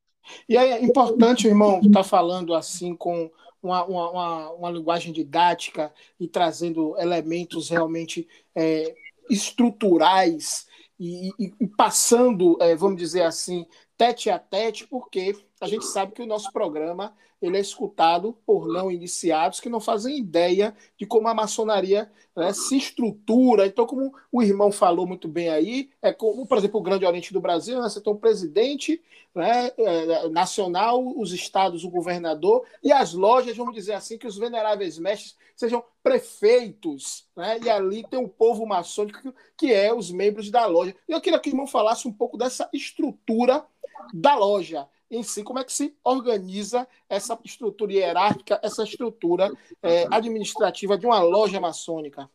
E 0.48 0.56
é 0.58 0.84
importante, 0.84 1.48
irmão, 1.48 1.80
estar 1.80 2.00
tá 2.00 2.04
falando 2.04 2.54
assim 2.54 2.96
com 2.96 3.32
uma, 3.62 3.84
uma, 3.86 4.52
uma, 4.52 4.72
linguagem 4.72 5.12
didática 5.12 5.92
e 6.20 6.28
trazendo 6.28 6.96
elementos 6.98 7.70
realmente 7.70 8.28
é, 8.56 8.94
estruturais 9.30 10.67
e, 11.00 11.32
e, 11.40 11.68
passando, 11.68 12.58
é, 12.62 12.76
vamos 12.76 12.98
dizer 12.98 13.24
assim, 13.24 13.66
tete 13.98 14.30
a 14.30 14.40
tete, 14.40 14.88
porque 14.88 15.36
a 15.62 15.68
gente 15.68 15.86
sabe 15.86 16.14
que 16.14 16.22
o 16.22 16.28
nosso 16.28 16.52
programa 16.52 17.16
ele 17.42 17.58
é 17.58 17.60
escutado 17.60 18.36
por 18.46 18.68
não 18.68 18.92
iniciados 18.92 19.60
que 19.60 19.70
não 19.70 19.80
fazem 19.80 20.18
ideia 20.18 20.76
de 20.98 21.06
como 21.06 21.28
a 21.28 21.34
maçonaria 21.34 22.12
né, 22.36 22.52
se 22.54 22.78
estrutura. 22.78 23.66
Então, 23.66 23.86
como 23.86 24.14
o 24.32 24.42
irmão 24.42 24.72
falou 24.72 25.06
muito 25.06 25.28
bem 25.28 25.50
aí, 25.50 25.90
é 26.02 26.12
como, 26.12 26.46
por 26.46 26.58
exemplo, 26.58 26.80
o 26.80 26.84
Grande 26.84 27.06
Oriente 27.06 27.34
do 27.34 27.42
Brasil, 27.42 27.82
né, 27.82 27.90
você 27.90 28.02
tem 28.02 28.12
um 28.12 28.18
presidente 28.18 29.02
né, 29.34 29.72
é, 29.78 30.30
nacional, 30.30 31.04
os 31.18 31.32
estados, 31.32 31.84
o 31.84 31.90
governador, 31.90 32.66
e 32.84 32.92
as 32.92 33.14
lojas, 33.14 33.56
vamos 33.56 33.74
dizer 33.74 33.94
assim, 33.94 34.18
que 34.18 34.28
os 34.28 34.38
veneráveis 34.38 34.98
mestres 34.98 35.36
sejam 35.56 35.84
prefeitos, 36.02 37.28
né, 37.36 37.60
e 37.64 37.70
ali 37.70 38.04
tem 38.04 38.20
o 38.20 38.30
povo 38.30 38.66
maçônico, 38.66 39.34
que 39.56 39.72
é 39.72 39.94
os 39.94 40.12
membros 40.12 40.50
da 40.50 40.66
loja. 40.66 40.96
Eu 41.08 41.22
queria 41.22 41.40
que 41.40 41.50
o 41.50 41.52
irmão 41.52 41.68
falasse 41.68 42.08
um 42.08 42.14
pouco 42.14 42.38
dessa 42.38 42.70
estrutura 42.74 43.66
da 44.14 44.36
loja 44.36 44.88
em 45.10 45.24
si, 45.24 45.44
como 45.44 45.60
é 45.60 45.64
que 45.64 45.72
se 45.72 45.96
organiza 46.04 46.88
essa 47.10 47.40
estrutura 47.44 47.94
hierárquica, 47.94 48.60
essa 48.62 48.84
estrutura 48.84 49.50
é, 49.82 50.06
administrativa 50.12 50.98
de 50.98 51.06
uma 51.06 51.20
loja 51.20 51.60
maçônica? 51.60 52.30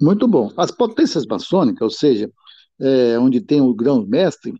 Muito 0.00 0.26
bom. 0.26 0.50
As 0.56 0.70
potências 0.70 1.26
maçônicas, 1.26 1.82
ou 1.82 1.90
seja, 1.90 2.30
é, 2.80 3.18
onde 3.18 3.40
tem 3.40 3.60
o 3.60 3.74
grão-mestre, 3.74 4.54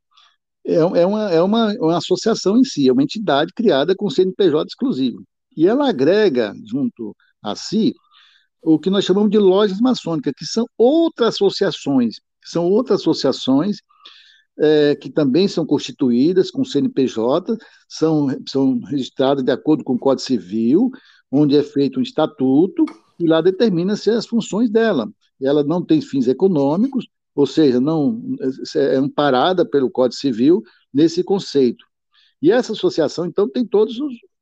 é, 0.65 0.75
é, 0.75 1.07
uma, 1.07 1.31
é 1.31 1.43
uma, 1.43 1.73
uma 1.81 1.97
associação 1.97 2.57
em 2.57 2.65
si, 2.65 2.89
é 2.89 2.93
uma 2.93 3.03
entidade 3.03 3.53
criada 3.53 3.95
com 3.97 4.09
CNPJ 4.09 4.67
exclusivo. 4.69 5.23
E 5.57 5.67
ela 5.67 5.89
agrega, 5.89 6.53
junto 6.65 7.17
a 7.43 7.57
si, 7.57 7.95
o 8.63 8.79
que 8.79 8.91
nós 8.91 9.05
chamamos 9.05 9.31
de 9.31 9.39
lojas 9.39 9.81
maçônicas, 9.81 10.33
que 10.37 10.47
são 10.47 10.65
outras 10.79 11.35
associações, 11.35 12.17
são 12.45 12.65
outras 12.65 13.01
associações 13.01 13.79
é, 14.59 14.95
que 14.95 15.11
também 15.11 15.49
são 15.49 15.65
constituídas 15.65 16.51
com 16.51 16.65
CNPJ, 16.65 17.57
são, 17.89 18.29
são 18.49 18.79
registradas 18.81 19.45
de 19.45 19.51
acordo 19.51 19.85
com 19.85 19.95
o 19.95 19.99
Código 19.99 20.27
Civil, 20.27 20.91
onde 21.31 21.57
é 21.57 21.63
feito 21.63 21.99
um 21.99 22.03
estatuto, 22.03 22.85
e 23.19 23.27
lá 23.27 23.41
determina-se 23.41 24.11
as 24.11 24.27
funções 24.27 24.71
dela. 24.71 25.11
Ela 25.41 25.65
não 25.65 25.85
tem 25.85 26.01
fins 26.01 26.29
econômicos, 26.29 27.07
ou 27.35 27.47
seja, 27.47 27.81
não 27.81 28.21
é 28.77 28.97
amparada 28.97 29.65
pelo 29.65 29.91
Código 29.91 30.21
Civil 30.21 30.63
nesse 30.93 31.25
conceito. 31.25 31.85
E 32.41 32.51
essa 32.51 32.73
associação, 32.73 33.25
então, 33.25 33.49
tem 33.49 33.65
todas 33.65 33.95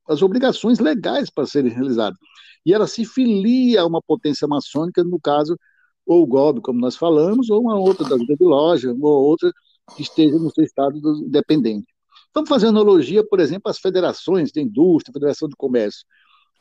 as 0.09 0.23
obrigações 0.23 0.79
legais 0.79 1.31
para 1.31 1.47
serem 1.47 1.71
realizadas. 1.71 2.19
E 2.67 2.75
ela 2.75 2.87
se 2.87 3.05
filia 3.05 3.83
a 3.83 3.87
uma 3.87 4.02
potência 4.02 4.49
maçônica, 4.49 5.05
no 5.05 5.21
caso, 5.21 5.57
ou 6.05 6.23
o 6.23 6.26
GOB, 6.26 6.61
como 6.61 6.81
nós 6.81 6.97
falamos, 6.97 7.50
ou 7.50 7.61
uma 7.61 7.79
outra 7.79 8.09
da 8.09 8.17
vida 8.17 8.35
de 8.37 8.45
loja, 8.45 8.93
ou 8.93 9.25
outra 9.25 9.52
que 9.97 10.02
esteja 10.02 10.38
no 10.38 10.50
seu 10.50 10.64
estado 10.64 10.97
independente. 10.97 11.87
Vamos 12.35 12.49
fazer 12.49 12.68
analogia, 12.68 13.26
por 13.26 13.40
exemplo, 13.40 13.70
às 13.70 13.78
federações 13.78 14.50
de 14.52 14.61
indústria, 14.61 15.12
federação 15.12 15.49
de 15.49 15.56
comércio. 15.56 16.06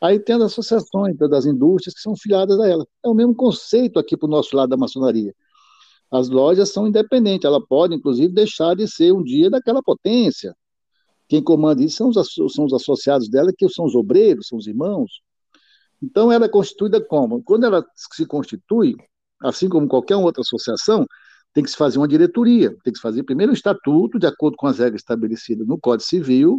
Aí 0.00 0.18
tem 0.18 0.34
as 0.36 0.42
associações 0.42 1.16
das 1.16 1.44
indústrias 1.46 1.94
que 1.94 2.00
são 2.00 2.16
filiadas 2.16 2.58
a 2.58 2.68
ela. 2.68 2.86
É 3.04 3.08
o 3.08 3.14
mesmo 3.14 3.34
conceito 3.34 3.98
aqui 3.98 4.16
para 4.16 4.26
o 4.26 4.30
nosso 4.30 4.56
lado 4.56 4.70
da 4.70 4.76
maçonaria. 4.76 5.34
As 6.10 6.28
lojas 6.28 6.70
são 6.70 6.88
independentes, 6.88 7.44
ela 7.44 7.64
pode, 7.64 7.94
inclusive, 7.94 8.32
deixar 8.32 8.74
de 8.74 8.88
ser 8.88 9.12
um 9.12 9.22
dia 9.22 9.48
daquela 9.48 9.82
potência. 9.82 10.54
Quem 11.28 11.42
comanda 11.42 11.82
isso 11.84 11.98
são 11.98 12.08
os, 12.08 12.52
são 12.52 12.64
os 12.64 12.72
associados 12.72 13.28
dela, 13.28 13.52
que 13.56 13.68
são 13.68 13.84
os 13.84 13.94
obreiros, 13.94 14.48
são 14.48 14.58
os 14.58 14.66
irmãos. 14.66 15.20
Então, 16.02 16.32
ela 16.32 16.46
é 16.46 16.48
constituída 16.48 17.00
como? 17.00 17.42
Quando 17.44 17.64
ela 17.64 17.84
se 17.94 18.26
constitui, 18.26 18.96
assim 19.40 19.68
como 19.68 19.86
qualquer 19.86 20.16
outra 20.16 20.40
associação, 20.40 21.06
tem 21.52 21.64
que 21.64 21.70
se 21.70 21.76
fazer 21.76 21.98
uma 21.98 22.08
diretoria, 22.08 22.70
tem 22.84 22.92
que 22.92 22.98
se 22.98 23.02
fazer 23.02 23.22
primeiro 23.24 23.50
um 23.50 23.54
estatuto, 23.54 24.18
de 24.18 24.26
acordo 24.26 24.56
com 24.56 24.66
as 24.66 24.78
regras 24.78 25.00
estabelecidas 25.00 25.66
no 25.66 25.78
Código 25.78 26.08
Civil, 26.08 26.58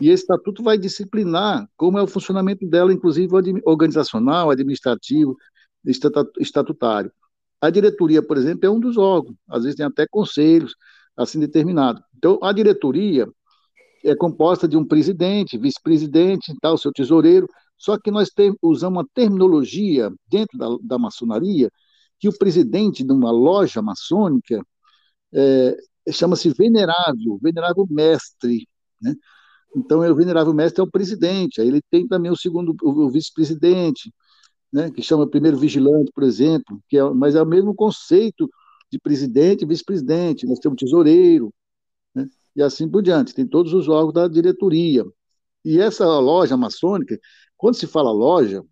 e 0.00 0.08
esse 0.10 0.24
estatuto 0.24 0.62
vai 0.62 0.76
disciplinar 0.76 1.66
como 1.76 1.98
é 1.98 2.02
o 2.02 2.06
funcionamento 2.06 2.66
dela, 2.66 2.92
inclusive 2.92 3.32
organizacional, 3.64 4.50
administrativo, 4.50 5.36
estatutário. 6.38 7.10
A 7.60 7.70
diretoria, 7.70 8.22
por 8.22 8.36
exemplo, 8.36 8.66
é 8.66 8.70
um 8.70 8.80
dos 8.80 8.96
órgãos, 8.96 9.36
às 9.48 9.62
vezes 9.62 9.76
tem 9.76 9.86
até 9.86 10.06
conselhos 10.06 10.74
assim 11.16 11.40
determinados. 11.40 12.02
Então, 12.16 12.38
a 12.42 12.52
diretoria 12.52 13.26
é 14.04 14.14
composta 14.14 14.68
de 14.68 14.76
um 14.76 14.84
presidente, 14.84 15.56
vice-presidente, 15.56 16.54
tal, 16.60 16.76
seu 16.76 16.92
tesoureiro, 16.92 17.48
só 17.78 17.98
que 17.98 18.10
nós 18.10 18.30
usamos 18.62 18.98
uma 18.98 19.08
terminologia 19.14 20.10
dentro 20.28 20.58
da, 20.58 20.68
da 20.82 20.98
maçonaria 20.98 21.70
que 22.18 22.28
o 22.28 22.38
presidente 22.38 23.04
de 23.04 23.12
uma 23.12 23.30
loja 23.30 23.82
maçônica 23.82 24.64
é, 25.34 25.76
chama-se 26.12 26.50
venerável, 26.50 27.38
venerável 27.42 27.86
mestre, 27.90 28.68
né? 29.00 29.14
Então, 29.76 30.00
o 30.00 30.14
venerável 30.14 30.54
mestre 30.54 30.80
é 30.80 30.84
o 30.84 30.90
presidente, 30.90 31.60
aí 31.60 31.68
ele 31.68 31.82
tem 31.90 32.08
também 32.08 32.30
o 32.30 32.36
segundo, 32.36 32.74
o, 32.82 33.10
vice-presidente, 33.10 34.12
né, 34.72 34.90
que 34.90 35.02
chama 35.02 35.28
primeiro 35.28 35.58
vigilante, 35.58 36.10
por 36.14 36.24
exemplo, 36.24 36.82
que 36.88 36.96
é, 36.98 37.04
mas 37.10 37.34
é 37.34 37.42
o 37.42 37.46
mesmo 37.46 37.74
conceito 37.74 38.48
de 38.90 38.98
presidente 38.98 39.62
e 39.64 39.66
vice-presidente, 39.66 40.46
nós 40.46 40.58
temos 40.60 40.78
tesoureiro, 40.78 41.52
né, 42.14 42.26
e 42.56 42.62
assim 42.62 42.88
por 42.88 43.02
diante, 43.02 43.34
tem 43.34 43.46
todos 43.46 43.74
os 43.74 43.88
órgãos 43.88 44.14
da 44.14 44.28
diretoria. 44.28 45.04
E 45.64 45.80
essa 45.80 46.06
loja 46.20 46.56
maçônica, 46.56 47.18
quando 47.56 47.74
se 47.76 47.86
fala 47.86 48.10
loja, 48.12 48.64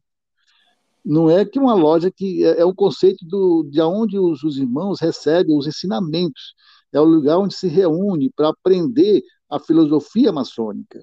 não 1.05 1.29
é 1.31 1.45
que 1.45 1.59
uma 1.59 1.75
loja 1.75 2.11
que 2.11 2.45
é, 2.45 2.61
é 2.61 2.65
o 2.65 2.75
conceito 2.75 3.25
do, 3.27 3.65
de 3.71 3.81
onde 3.83 4.19
os, 4.19 4.43
os, 4.43 4.57
irmãos 4.57 5.01
recebem 5.01 5.57
os 5.57 5.67
ensinamentos, 5.67 6.55
é 6.93 7.01
o 7.01 7.05
lugar 7.05 7.39
onde 7.39 7.55
se 7.55 7.69
reúne 7.69 8.31
para 8.35 8.49
aprender 8.49 9.23
a 9.51 9.59
filosofia 9.59 10.33
maçônica. 10.33 11.03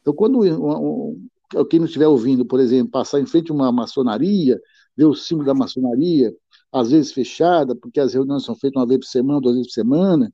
Então, 0.00 0.12
quando 0.14 0.40
um, 0.40 1.16
um, 1.54 1.64
quem 1.70 1.78
não 1.78 1.86
estiver 1.86 2.08
ouvindo, 2.08 2.44
por 2.44 2.60
exemplo, 2.60 2.90
passar 2.90 3.20
em 3.20 3.26
frente 3.26 3.50
a 3.50 3.54
uma 3.54 3.72
maçonaria, 3.72 4.60
ver 4.96 5.06
o 5.06 5.14
símbolo 5.14 5.46
da 5.46 5.54
maçonaria, 5.54 6.34
às 6.72 6.90
vezes 6.90 7.12
fechada, 7.12 7.74
porque 7.74 8.00
as 8.00 8.12
reuniões 8.14 8.44
são 8.44 8.54
feitas 8.54 8.80
uma 8.80 8.86
vez 8.86 9.00
por 9.00 9.06
semana, 9.06 9.40
duas 9.40 9.54
vezes 9.54 9.68
por 9.68 9.74
semana, 9.74 10.32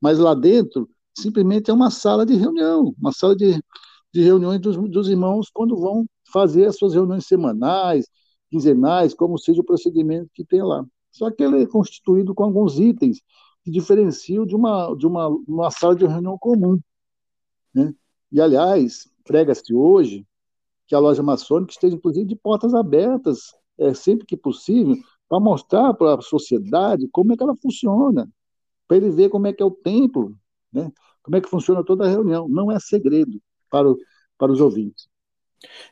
mas 0.00 0.18
lá 0.18 0.34
dentro 0.34 0.88
simplesmente 1.16 1.70
é 1.70 1.74
uma 1.74 1.90
sala 1.90 2.26
de 2.26 2.34
reunião, 2.34 2.94
uma 3.00 3.12
sala 3.12 3.34
de, 3.34 3.60
de 4.12 4.22
reuniões 4.22 4.60
dos, 4.60 4.76
dos 4.90 5.08
irmãos 5.08 5.48
quando 5.52 5.76
vão 5.76 6.06
fazer 6.32 6.66
as 6.66 6.76
suas 6.76 6.92
reuniões 6.94 7.26
semanais, 7.26 8.06
quinzenais, 8.50 9.14
como 9.14 9.38
seja 9.38 9.60
o 9.60 9.64
procedimento 9.64 10.30
que 10.34 10.44
tem 10.44 10.62
lá. 10.62 10.84
Só 11.10 11.30
que 11.30 11.42
ele 11.42 11.62
é 11.62 11.66
constituído 11.66 12.34
com 12.34 12.44
alguns 12.44 12.78
itens 12.78 13.20
que 13.64 13.70
diferenciam 13.70 14.46
de 14.46 14.54
uma, 14.54 14.94
de 14.94 15.06
uma, 15.06 15.28
uma 15.28 15.70
sala 15.70 15.96
de 15.96 16.06
reunião 16.06 16.38
comum. 16.38 16.78
Né? 17.74 17.94
E, 18.30 18.40
aliás, 18.40 19.08
prega-se 19.24 19.74
hoje 19.74 20.26
que 20.86 20.94
a 20.94 20.98
loja 20.98 21.22
maçônica 21.22 21.72
esteja, 21.72 21.96
inclusive, 21.96 22.26
de 22.26 22.36
portas 22.36 22.74
abertas, 22.74 23.52
é, 23.78 23.92
sempre 23.92 24.24
que 24.24 24.36
possível, 24.36 24.96
para 25.28 25.40
mostrar 25.40 25.92
para 25.94 26.14
a 26.14 26.22
sociedade 26.22 27.08
como 27.10 27.32
é 27.32 27.36
que 27.36 27.42
ela 27.42 27.56
funciona, 27.56 28.30
para 28.86 28.96
ele 28.96 29.10
ver 29.10 29.28
como 29.28 29.46
é 29.46 29.52
que 29.52 29.62
é 29.62 29.66
o 29.66 29.70
templo, 29.70 30.38
né? 30.72 30.92
como 31.22 31.36
é 31.36 31.40
que 31.40 31.48
funciona 31.48 31.84
toda 31.84 32.04
a 32.04 32.08
reunião. 32.08 32.48
Não 32.48 32.70
é 32.70 32.78
segredo 32.78 33.42
para, 33.68 33.90
o, 33.90 33.98
para 34.38 34.52
os 34.52 34.60
ouvintes. 34.60 35.08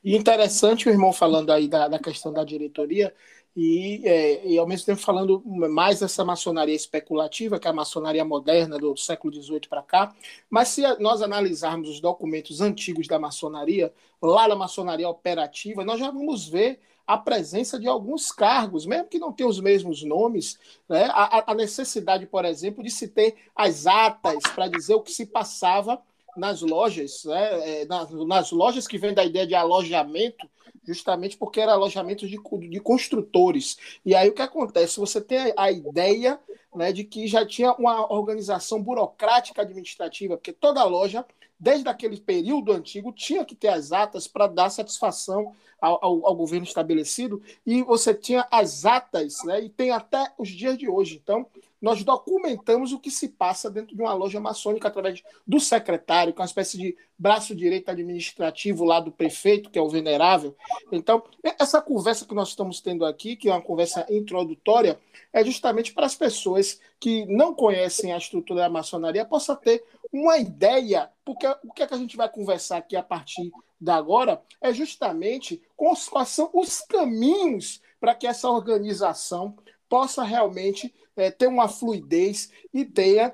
E 0.02 0.16
interessante 0.16 0.88
o 0.88 0.90
irmão 0.90 1.12
falando 1.12 1.50
aí 1.50 1.68
da, 1.68 1.88
da 1.88 1.98
questão 1.98 2.32
da 2.32 2.44
diretoria 2.44 3.14
e, 3.56 4.02
é, 4.04 4.46
e, 4.46 4.58
ao 4.58 4.66
mesmo 4.66 4.86
tempo 4.86 5.00
falando 5.00 5.40
mais 5.44 6.00
dessa 6.00 6.24
maçonaria 6.24 6.74
especulativa, 6.74 7.58
que 7.58 7.68
é 7.68 7.70
a 7.70 7.74
maçonaria 7.74 8.24
moderna 8.24 8.78
do 8.78 8.96
século 8.96 9.32
XVIII 9.32 9.68
para 9.68 9.82
cá. 9.82 10.14
Mas 10.50 10.68
se 10.68 10.82
nós 10.98 11.22
analisarmos 11.22 11.88
os 11.88 12.00
documentos 12.00 12.60
antigos 12.60 13.06
da 13.06 13.18
maçonaria, 13.18 13.92
lá 14.20 14.48
na 14.48 14.56
maçonaria 14.56 15.08
operativa, 15.08 15.84
nós 15.84 16.00
já 16.00 16.10
vamos 16.10 16.48
ver 16.48 16.80
a 17.06 17.18
presença 17.18 17.78
de 17.78 17.86
alguns 17.86 18.32
cargos, 18.32 18.86
mesmo 18.86 19.08
que 19.08 19.18
não 19.18 19.32
tenham 19.32 19.50
os 19.50 19.60
mesmos 19.60 20.02
nomes, 20.02 20.58
né? 20.88 21.08
a, 21.12 21.52
a 21.52 21.54
necessidade, 21.54 22.26
por 22.26 22.44
exemplo, 22.44 22.82
de 22.82 22.90
se 22.90 23.08
ter 23.08 23.36
as 23.54 23.86
atas 23.86 24.42
para 24.54 24.68
dizer 24.68 24.94
o 24.94 25.02
que 25.02 25.12
se 25.12 25.26
passava 25.26 26.02
nas 26.36 26.60
lojas, 26.62 27.24
né, 27.24 27.82
é, 27.82 27.86
nas, 27.86 28.10
nas, 28.10 28.50
lojas 28.50 28.86
que 28.86 28.98
vem 28.98 29.14
da 29.14 29.24
ideia 29.24 29.46
de 29.46 29.54
alojamento, 29.54 30.48
justamente 30.86 31.36
porque 31.36 31.60
era 31.60 31.72
alojamento 31.72 32.26
de, 32.28 32.38
de 32.68 32.80
construtores. 32.80 33.76
E 34.04 34.14
aí 34.14 34.28
o 34.28 34.34
que 34.34 34.42
acontece? 34.42 35.00
Você 35.00 35.20
tem 35.20 35.52
a, 35.56 35.70
ideia 35.70 36.38
né, 36.74 36.92
de 36.92 37.04
que 37.04 37.26
já 37.26 37.46
tinha 37.46 37.72
uma 37.74 38.12
organização 38.12 38.82
burocrática 38.82 39.62
administrativa, 39.62 40.36
porque 40.36 40.52
toda 40.52 40.84
loja, 40.84 41.24
desde 41.58 41.88
aquele 41.88 42.20
período 42.20 42.73
antigo, 42.73 43.12
tinha 43.12 43.44
que 43.44 43.54
ter 43.54 43.68
as 43.68 43.92
atas 43.92 44.26
para 44.26 44.46
dar 44.46 44.70
satisfação 44.70 45.54
ao, 45.80 46.04
ao, 46.04 46.26
ao, 46.26 46.37
governo 46.37 46.66
estabelecido, 46.66 47.42
e 47.66 47.82
você 47.82 48.14
tinha 48.14 48.46
as 48.50 48.84
atas, 48.84 49.37
né, 49.44 49.62
e 49.62 49.68
tem 49.68 49.90
até 49.90 50.32
os 50.38 50.49
dias 50.49 50.78
de 50.78 50.88
hoje. 50.88 51.20
Então, 51.23 51.46
nós 51.84 52.02
documentamos 52.02 52.94
o 52.94 52.99
que 52.99 53.11
se 53.11 53.28
passa 53.28 53.70
dentro 53.70 53.94
de 53.94 54.00
uma 54.00 54.14
loja 54.14 54.40
maçônica 54.40 54.88
através 54.88 55.23
do 55.46 55.61
secretário, 55.61 56.32
é 56.34 56.40
uma 56.40 56.46
espécie 56.46 56.78
de 56.78 56.96
braço 57.18 57.54
direito 57.54 57.90
administrativo 57.90 58.84
lá 58.84 59.00
do 59.00 59.12
prefeito, 59.12 59.68
que 59.68 59.78
é 59.78 59.82
o 59.82 59.88
venerável. 59.90 60.56
Então, 60.90 61.23
essa 61.42 61.82
conversa 61.82 62.25
que 62.25 62.34
nós 62.34 62.49
estamos 62.49 62.80
tendo 62.80 63.04
aqui, 63.04 63.37
que 63.37 63.50
é 63.50 63.52
uma 63.52 63.61
conversa 63.61 64.06
introdutória, 64.08 64.99
é 65.30 65.44
justamente 65.44 65.92
para 65.92 66.06
as 66.06 66.14
pessoas 66.14 66.80
que 66.99 67.26
não 67.26 67.54
conhecem 67.54 68.14
a 68.14 68.16
estrutura 68.16 68.61
da 68.61 68.70
maçonaria 68.70 69.26
possa 69.26 69.54
ter 69.54 69.84
uma 70.14 70.38
ideia, 70.38 71.11
porque 71.25 71.44
o 71.64 71.73
que, 71.73 71.83
é 71.83 71.87
que 71.88 71.94
a 71.94 71.99
gente 71.99 72.16
vai 72.16 72.28
conversar 72.28 72.76
aqui 72.76 72.94
a 72.94 73.02
partir 73.02 73.50
da 73.80 73.97
agora 73.97 74.40
é 74.61 74.73
justamente 74.73 75.61
quais 75.76 76.28
são 76.28 76.49
os 76.54 76.80
caminhos 76.83 77.83
para 77.99 78.14
que 78.14 78.25
essa 78.25 78.49
organização 78.49 79.56
possa 79.88 80.23
realmente 80.23 80.94
é, 81.16 81.33
ter 81.33 81.49
uma 81.49 81.68
fluidez 81.68 82.50
e 82.73 82.85
tenha 82.85 83.33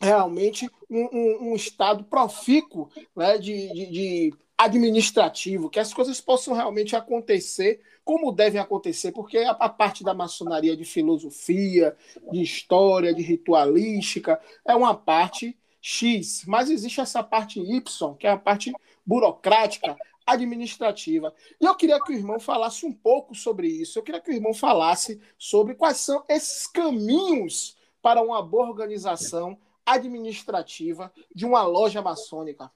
realmente 0.00 0.68
um, 0.90 1.08
um, 1.12 1.50
um 1.50 1.54
estado 1.54 2.02
profícuo 2.02 2.90
né, 3.14 3.38
de, 3.38 3.72
de, 3.72 3.86
de 3.86 4.34
administrativo, 4.58 5.70
que 5.70 5.78
as 5.78 5.94
coisas 5.94 6.20
possam 6.20 6.52
realmente 6.52 6.96
acontecer 6.96 7.80
como 8.04 8.32
devem 8.32 8.60
acontecer, 8.60 9.12
porque 9.12 9.38
a, 9.38 9.52
a, 9.52 9.68
parte 9.68 10.02
da 10.02 10.12
maçonaria 10.12 10.76
de 10.76 10.84
filosofia, 10.84 11.96
de 12.32 12.42
história, 12.42 13.14
de 13.14 13.22
ritualística, 13.22 14.40
é 14.66 14.74
uma 14.74 14.96
parte 14.96 15.56
X, 15.82 16.44
mas 16.46 16.70
existe 16.70 17.00
essa 17.00 17.24
parte 17.24 17.60
Y, 17.60 18.14
que 18.14 18.26
é 18.26 18.30
a 18.30 18.38
parte 18.38 18.72
burocrática, 19.04 19.96
administrativa. 20.24 21.34
E 21.60 21.64
eu 21.64 21.74
queria 21.74 22.00
que 22.00 22.12
o 22.12 22.14
irmão 22.14 22.38
falasse 22.38 22.86
um 22.86 22.92
pouco 22.92 23.34
sobre 23.34 23.66
isso. 23.66 23.98
Eu 23.98 24.02
queria 24.04 24.20
que 24.20 24.30
o 24.30 24.34
irmão 24.34 24.54
falasse 24.54 25.20
sobre 25.36 25.74
quais 25.74 25.96
são 25.96 26.24
esses 26.28 26.68
caminhos 26.68 27.76
para 28.00 28.22
uma 28.22 28.40
boa 28.40 28.68
organização 28.68 29.58
administrativa 29.84 31.12
de 31.34 31.44
uma 31.44 31.64
loja 31.64 32.00
maçônica. 32.00 32.70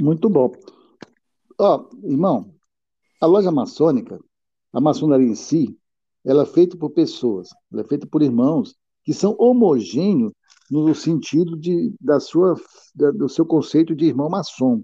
Muito 0.00 0.28
bom. 0.28 0.52
Ó, 1.58 1.88
irmão, 2.04 2.54
a 3.20 3.26
loja 3.26 3.50
maçônica, 3.50 4.20
a 4.72 4.80
maçonaria 4.80 5.26
em 5.26 5.34
si, 5.34 5.76
ela 6.24 6.44
é 6.44 6.46
feita 6.46 6.76
por 6.76 6.90
pessoas, 6.90 7.50
ela 7.72 7.82
é 7.82 7.84
feita 7.84 8.06
por 8.06 8.22
irmãos 8.22 8.76
que 9.02 9.12
são 9.12 9.34
homogêneos 9.38 10.32
no 10.80 10.94
sentido 10.94 11.56
de, 11.56 11.94
da 12.00 12.18
sua, 12.20 12.54
da, 12.94 13.10
do 13.10 13.28
seu 13.28 13.44
conceito 13.46 13.94
de 13.94 14.06
irmão 14.06 14.28
maçom 14.28 14.82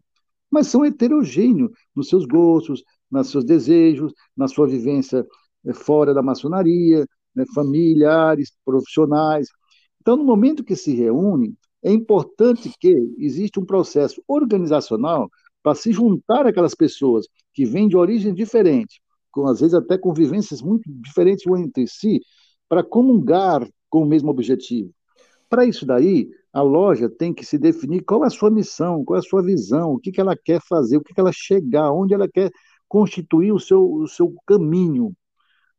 mas 0.50 0.68
são 0.68 0.84
heterogêneos 0.84 1.70
nos 1.94 2.08
seus 2.08 2.24
gostos, 2.24 2.82
nos 3.10 3.30
seus 3.30 3.44
desejos, 3.44 4.12
na 4.36 4.48
sua 4.48 4.66
vivência 4.66 5.26
eh, 5.66 5.72
fora 5.74 6.14
da 6.14 6.22
maçonaria, 6.22 7.06
né, 7.34 7.44
familiares, 7.54 8.52
profissionais. 8.64 9.48
Então, 10.00 10.16
no 10.16 10.24
momento 10.24 10.64
que 10.64 10.76
se 10.76 10.94
reúnem, 10.94 11.56
é 11.82 11.92
importante 11.92 12.72
que 12.80 12.88
exista 13.18 13.60
um 13.60 13.64
processo 13.64 14.22
organizacional 14.26 15.30
para 15.62 15.74
se 15.74 15.92
juntar 15.92 16.46
aquelas 16.46 16.74
pessoas 16.74 17.26
que 17.52 17.64
vêm 17.64 17.88
de 17.88 17.96
origem 17.96 18.32
diferente, 18.34 19.00
com 19.30 19.46
às 19.46 19.60
vezes 19.60 19.74
até 19.74 19.98
convivências 19.98 20.62
muito 20.62 20.90
diferentes 20.90 21.46
entre 21.46 21.86
si, 21.86 22.20
para 22.68 22.82
comungar 22.82 23.68
com 23.88 24.02
o 24.02 24.06
mesmo 24.06 24.30
objetivo. 24.30 24.92
Para 25.48 25.64
isso 25.64 25.86
daí, 25.86 26.28
a 26.52 26.62
loja 26.62 27.08
tem 27.08 27.32
que 27.32 27.44
se 27.44 27.58
definir 27.58 28.02
qual 28.04 28.24
é 28.24 28.26
a 28.26 28.30
sua 28.30 28.50
missão, 28.50 29.04
qual 29.04 29.16
é 29.16 29.20
a 29.20 29.22
sua 29.22 29.42
visão, 29.42 29.92
o 29.92 29.98
que, 29.98 30.12
que 30.12 30.20
ela 30.20 30.36
quer 30.36 30.60
fazer, 30.68 30.96
o 30.96 31.02
que, 31.02 31.14
que 31.14 31.20
ela 31.20 31.32
chegar, 31.32 31.90
onde 31.92 32.14
ela 32.14 32.28
quer 32.28 32.50
constituir 32.88 33.52
o 33.52 33.58
seu, 33.58 33.82
o 33.82 34.06
seu 34.08 34.34
caminho, 34.46 35.14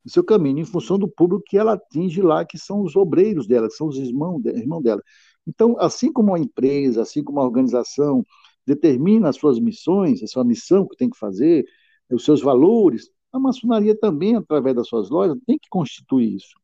o 0.05 0.10
seu 0.10 0.23
caminho 0.23 0.60
em 0.60 0.65
função 0.65 0.97
do 0.97 1.08
público 1.08 1.43
que 1.47 1.58
ela 1.58 1.73
atinge 1.73 2.21
lá, 2.21 2.45
que 2.45 2.58
são 2.58 2.82
os 2.82 2.95
obreiros 2.95 3.47
dela, 3.47 3.67
que 3.67 3.75
são 3.75 3.88
os 3.88 3.97
irmãos, 3.97 4.43
irmão 4.45 4.82
dela. 4.82 5.01
Então, 5.47 5.75
assim 5.79 6.12
como 6.12 6.34
a 6.36 6.39
empresa, 6.39 7.01
assim 7.01 7.23
como 7.23 7.39
a 7.39 7.45
organização 7.45 8.23
determina 8.65 9.29
as 9.29 9.36
suas 9.38 9.60
missões, 9.60 10.21
a 10.23 10.27
sua 10.27 10.43
missão 10.43 10.88
que 10.88 10.95
tem 10.95 11.10
que 11.10 11.17
fazer, 11.17 11.65
os 12.12 12.23
seus 12.23 12.41
valores, 12.41 13.10
a 13.32 13.39
maçonaria 13.39 13.97
também, 13.97 14.36
através 14.36 14.75
das 14.75 14.88
suas 14.88 15.10
lojas, 15.10 15.38
tem 15.45 15.58
que 15.58 15.69
constituir 15.69 16.36
isso. 16.36 16.59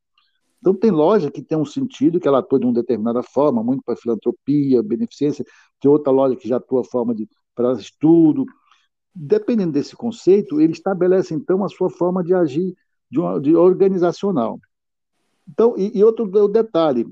Então, 0.65 0.73
tem 0.73 0.89
loja 0.89 1.29
que 1.29 1.43
tem 1.43 1.55
um 1.55 1.63
sentido, 1.63 2.19
que 2.19 2.27
ela 2.27 2.39
atua 2.39 2.59
de 2.59 2.65
uma 2.65 2.73
determinada 2.73 3.21
forma, 3.21 3.63
muito 3.63 3.83
para 3.83 3.95
filantropia, 3.95 4.81
beneficência, 4.81 5.45
tem 5.79 5.91
outra 5.91 6.11
loja 6.11 6.35
que 6.35 6.47
já 6.47 6.57
atua 6.57 6.83
forma 6.83 7.13
de 7.13 7.29
para 7.53 7.73
estudo. 7.73 8.47
Dependendo 9.13 9.73
desse 9.73 9.95
conceito, 9.95 10.59
ele 10.59 10.73
estabelece, 10.73 11.35
então, 11.35 11.63
a 11.63 11.69
sua 11.69 11.87
forma 11.87 12.23
de 12.23 12.33
agir 12.33 12.75
de, 13.11 13.19
uma, 13.19 13.39
de 13.39 13.55
organizacional. 13.55 14.59
Então, 15.47 15.75
e, 15.77 15.99
e 15.99 16.03
outro 16.03 16.25
detalhe, 16.47 17.03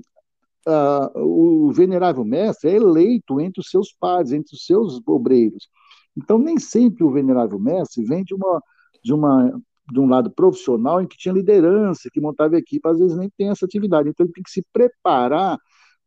uh, 0.66 1.20
o 1.20 1.72
venerável 1.72 2.24
mestre 2.24 2.70
é 2.70 2.74
eleito 2.74 3.40
entre 3.40 3.60
os 3.60 3.70
seus 3.70 3.92
pares, 3.92 4.32
entre 4.32 4.52
os 4.52 4.66
seus 4.66 5.00
obreiros. 5.06 5.68
Então, 6.16 6.38
nem 6.38 6.58
sempre 6.58 7.04
o 7.04 7.10
venerável 7.12 7.60
mestre 7.60 8.02
vem 8.04 8.24
de 8.24 8.34
uma, 8.34 8.60
de 9.00 9.14
uma 9.14 9.62
de 9.92 10.00
um 10.00 10.08
lado 10.08 10.30
profissional 10.30 11.00
em 11.00 11.06
que 11.06 11.16
tinha 11.16 11.34
liderança, 11.34 12.08
que 12.12 12.20
montava 12.20 12.56
equipe, 12.56 12.88
às 12.88 12.98
vezes 12.98 13.16
nem 13.16 13.30
tem 13.36 13.50
essa 13.50 13.64
atividade. 13.66 14.08
Então 14.08 14.24
ele 14.24 14.32
tem 14.32 14.42
que 14.42 14.50
se 14.50 14.64
preparar 14.72 15.58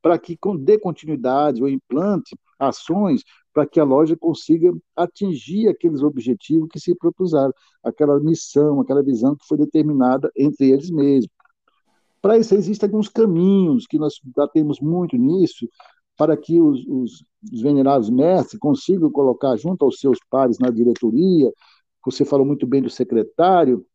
para 0.02 0.18
que 0.18 0.38
dê 0.60 0.80
continuidade 0.80 1.62
ou 1.62 1.70
implante 1.70 2.38
ações 2.60 3.24
para 3.54 3.66
que 3.66 3.80
a 3.80 3.84
loja 3.84 4.16
consiga 4.16 4.72
atingir 4.96 5.68
aqueles 5.68 6.02
objetivos 6.02 6.70
que 6.72 6.80
se 6.80 6.96
propuseram, 6.96 7.52
aquela 7.84 8.20
missão, 8.20 8.80
aquela 8.80 9.04
visão 9.04 9.36
que 9.36 9.46
foi 9.48 9.58
determinada 9.58 10.32
entre 10.36 10.70
eles 10.70 10.90
mesmos. 10.90 11.30
Para 12.22 12.38
isso 12.38 12.56
existem 12.56 12.88
alguns 12.88 13.10
caminhos 13.10 13.86
que 13.88 13.98
nós 13.98 14.20
temos 14.54 14.80
muito 14.80 15.18
nisso, 15.18 15.68
para 16.18 16.36
que 16.36 16.60
os, 16.60 16.86
os, 16.88 17.26
os 17.52 17.62
venerados 17.62 18.10
mestres 18.10 18.60
consigam 18.60 19.12
colocar 19.12 19.56
junto 19.56 19.86
aos 19.86 20.00
seus 20.00 20.18
pares 20.30 20.58
na 20.58 20.70
diretoria, 20.70 21.52
você 22.12 22.24
falou 22.24 22.46
muito 22.46 22.65
bem 22.65 22.82
do 22.82 22.89
secretário, 22.89 23.86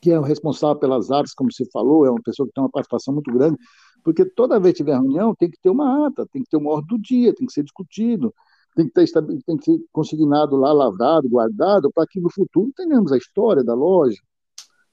que 0.00 0.10
é 0.10 0.18
o 0.18 0.22
responsável 0.22 0.76
pelas 0.76 1.10
artes, 1.10 1.34
como 1.34 1.52
você 1.52 1.64
falou, 1.72 2.06
é 2.06 2.10
uma 2.10 2.22
pessoa 2.22 2.46
que 2.46 2.52
tem 2.52 2.62
uma 2.62 2.70
participação 2.70 3.14
muito 3.14 3.32
grande, 3.32 3.56
porque 4.02 4.24
toda 4.24 4.60
vez 4.60 4.74
que 4.74 4.78
tiver 4.78 4.92
reunião 4.92 5.34
tem 5.34 5.50
que 5.50 5.58
ter 5.60 5.70
uma 5.70 6.06
ata, 6.06 6.26
tem 6.30 6.42
que 6.42 6.50
ter 6.50 6.56
uma 6.56 6.70
ordem 6.70 6.96
do 6.96 7.02
dia, 7.02 7.34
tem 7.34 7.46
que 7.46 7.52
ser 7.52 7.62
discutido, 7.62 8.32
tem 8.76 8.86
que, 8.86 8.92
ter, 8.92 9.06
tem 9.46 9.56
que 9.56 9.64
ser 9.64 9.78
consignado 9.92 10.56
lá, 10.56 10.72
lavrado, 10.72 11.28
guardado, 11.28 11.90
para 11.92 12.06
que 12.06 12.20
no 12.20 12.30
futuro 12.30 12.70
tenhamos 12.76 13.12
a 13.12 13.16
história 13.16 13.64
da 13.64 13.74
loja. 13.74 14.18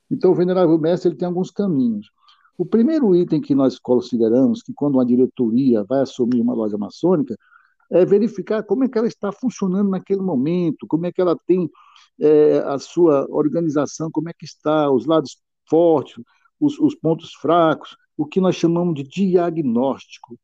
Então, 0.10 0.32
o 0.32 0.36
venerável 0.36 0.78
mestre 0.78 1.10
ele 1.10 1.18
tem 1.18 1.28
alguns 1.28 1.52
caminhos. 1.52 2.08
O 2.58 2.66
primeiro 2.66 3.16
item 3.16 3.42
que 3.42 3.56
nós 3.56 3.80
consideramos 3.80 4.62
que 4.62 4.74
quando 4.74 4.96
uma 4.96 5.06
diretoria 5.06 5.84
vai 5.84 6.02
assumir 6.02 6.42
uma 6.42 6.54
loja 6.54 6.78
maçônica 6.78 7.36
é 7.92 8.06
verificar 8.06 8.64
como 8.64 8.86
é 8.86 8.90
que 8.90 8.98
ela 8.98 9.08
está 9.08 9.32
funcionando 9.32 9.90
naquele 9.90 10.22
momento, 10.22 10.88
como 10.88 11.06
é 11.06 11.12
que 11.12 11.22
ela 11.22 11.38
tem 11.46 11.70
é, 12.20 12.60
a 12.60 12.80
sua 12.80 13.28
organização, 13.30 14.10
como 14.10 14.30
é 14.30 14.34
que 14.34 14.46
está, 14.46 14.90
os 14.90 15.06
lados 15.06 15.38
fortes, 15.70 16.16
os, 16.60 16.80
os 16.80 16.96
pontos 16.96 17.34
fracos, 17.34 17.98
o 18.18 18.26
que 18.26 18.40
nós 18.40 18.56
chamamos 18.56 18.96
de 18.96 19.04
diagnóstico. 19.04 20.40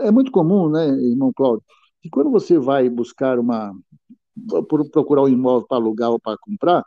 É 0.00 0.10
muito 0.10 0.30
comum, 0.30 0.68
né, 0.68 0.88
irmão 0.88 1.32
Cláudio, 1.34 1.64
que 2.02 2.10
quando 2.10 2.30
você 2.30 2.58
vai 2.58 2.88
buscar 2.90 3.38
uma, 3.38 3.72
procurar 4.92 5.22
um 5.22 5.28
imóvel 5.28 5.66
para 5.66 5.78
alugar 5.78 6.10
ou 6.10 6.20
para 6.20 6.36
comprar, 6.38 6.84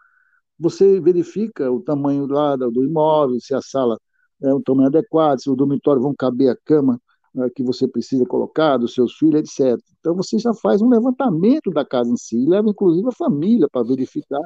você 0.60 1.00
verifica 1.00 1.72
o 1.72 1.82
tamanho 1.82 2.28
lá 2.28 2.56
do 2.56 2.84
imóvel, 2.84 3.40
se 3.40 3.56
a 3.56 3.62
sala 3.62 4.00
é 4.42 4.54
um 4.54 4.62
tamanho 4.62 4.88
adequado, 4.88 5.40
se 5.40 5.50
o 5.50 5.56
dormitório 5.56 6.02
vão 6.02 6.14
caber 6.16 6.50
a 6.50 6.58
cama 6.64 7.00
né, 7.34 7.50
que 7.56 7.64
você 7.64 7.88
precisa 7.88 8.26
colocar, 8.26 8.78
dos 8.78 8.94
seus 8.94 9.14
filhos, 9.16 9.42
etc. 9.42 9.80
Então 10.00 10.16
você 10.16 10.38
já 10.38 10.54
faz 10.54 10.82
um 10.82 10.90
levantamento 10.90 11.72
da 11.72 11.86
casa 11.86 12.12
em 12.12 12.18
si, 12.18 12.46
leva 12.46 12.70
inclusive 12.70 13.08
a 13.08 13.12
família 13.12 13.68
para 13.72 13.84
verificar 13.84 14.42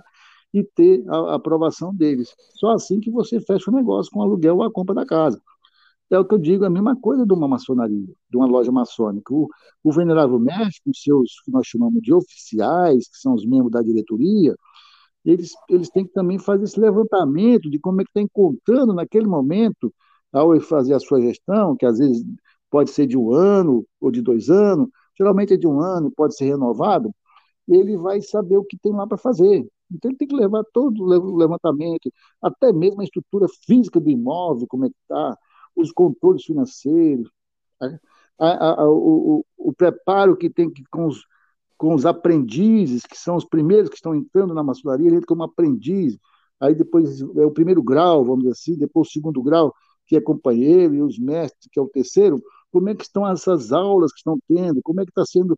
e 0.53 0.63
ter 0.63 1.03
a, 1.09 1.35
aprovação 1.35 1.93
deles. 1.93 2.33
Só 2.55 2.71
assim 2.71 2.99
que 2.99 3.11
você 3.11 3.39
fecha 3.39 3.69
o 3.69 3.73
negócio 3.73 4.11
com 4.11 4.19
o 4.19 4.23
aluguel 4.23 4.57
ou 4.57 4.63
a 4.63 4.71
compra 4.71 4.95
da 4.95 5.05
casa. 5.05 5.41
É 6.09 6.17
o 6.17 6.25
que 6.25 6.33
eu 6.35 6.39
digo, 6.39 6.63
é 6.63 6.67
a 6.67 6.69
mesma 6.69 6.95
coisa 6.95 7.25
de 7.25 7.33
uma 7.33 7.47
maçonaria, 7.47 8.07
de 8.29 8.37
uma 8.37 8.47
loja 8.47 8.71
maçônica. 8.71 9.33
O, 9.33 9.49
o 9.83 9.91
venerável 9.91 10.39
mestre, 10.39 10.81
com 10.85 10.93
seus, 10.93 11.41
que 11.43 11.51
nós 11.51 11.67
chamamos 11.67 12.01
de 12.01 12.13
oficiais, 12.13 13.09
que 13.09 13.17
são 13.17 13.33
os 13.33 13.45
membros 13.45 13.71
da 13.71 13.81
diretoria, 13.81 14.55
eles, 15.25 15.51
eles 15.69 15.89
têm 15.89 16.05
que 16.05 16.13
também 16.13 16.39
fazer 16.39 16.63
esse 16.63 16.79
levantamento 16.79 17.69
de 17.69 17.79
como 17.79 18.01
é 18.01 18.05
que 18.05 18.09
está 18.11 18.21
encontrando 18.21 18.93
naquele 18.93 19.27
momento, 19.27 19.93
ao 20.31 20.59
fazer 20.61 20.93
a 20.93 20.99
sua 20.99 21.19
gestão, 21.21 21.75
que 21.75 21.85
às 21.85 21.97
vezes 21.99 22.23
pode 22.69 22.91
ser 22.91 23.07
de 23.07 23.17
um 23.17 23.31
ano 23.33 23.85
ou 23.99 24.11
de 24.11 24.21
dois 24.21 24.49
anos, 24.49 24.89
geralmente 25.17 25.53
é 25.53 25.57
de 25.57 25.67
um 25.67 25.79
ano, 25.81 26.11
pode 26.11 26.35
ser 26.35 26.45
renovado, 26.45 27.13
ele 27.67 27.97
vai 27.97 28.21
saber 28.21 28.57
o 28.57 28.63
que 28.63 28.77
tem 28.77 28.93
lá 28.93 29.05
para 29.07 29.17
fazer. 29.17 29.67
Então 29.91 30.11
ele 30.11 30.17
tem 30.17 30.27
que 30.27 30.35
levar 30.35 30.63
todo 30.73 31.03
o 31.03 31.35
levantamento, 31.35 32.11
até 32.41 32.71
mesmo 32.73 33.01
a 33.01 33.03
estrutura 33.03 33.47
física 33.65 33.99
do 33.99 34.09
imóvel, 34.09 34.67
como 34.67 34.85
é 34.85 34.89
que 34.89 34.95
está, 35.01 35.37
os 35.75 35.91
controles 35.91 36.43
financeiros, 36.43 37.29
a, 37.79 38.47
a, 38.47 38.81
a, 38.81 38.89
o, 38.89 39.45
o, 39.57 39.73
preparo 39.73 40.35
que 40.35 40.49
tem 40.49 40.69
que 40.69 40.83
com 40.91 41.07
os, 41.07 41.23
com 41.77 41.93
os 41.93 42.05
aprendizes, 42.05 43.03
que 43.03 43.17
são 43.17 43.35
os 43.35 43.45
primeiros 43.45 43.89
que 43.89 43.95
estão 43.95 44.15
entrando 44.15 44.53
na 44.53 44.63
maçonaria, 44.63 45.07
ele 45.07 45.17
entra 45.17 45.27
como 45.27 45.43
aprendiz, 45.43 46.17
aí 46.59 46.75
depois 46.75 47.21
é 47.21 47.45
o 47.45 47.51
primeiro 47.51 47.81
grau, 47.81 48.23
vamos 48.23 48.39
dizer 48.39 48.51
assim, 48.51 48.77
depois 48.77 49.07
o 49.07 49.11
segundo 49.11 49.41
grau, 49.41 49.73
que 50.05 50.15
é 50.15 50.21
companheiro, 50.21 50.95
e 50.95 51.01
os 51.01 51.19
mestres, 51.19 51.69
que 51.71 51.79
é 51.79 51.81
o 51.81 51.87
terceiro, 51.87 52.41
como 52.71 52.89
é 52.89 52.95
que 52.95 53.03
estão 53.03 53.27
essas 53.27 53.71
aulas 53.71 54.11
que 54.11 54.19
estão 54.19 54.37
tendo, 54.47 54.81
como 54.83 55.01
é 55.01 55.05
que 55.05 55.11
está 55.11 55.25
sendo 55.25 55.57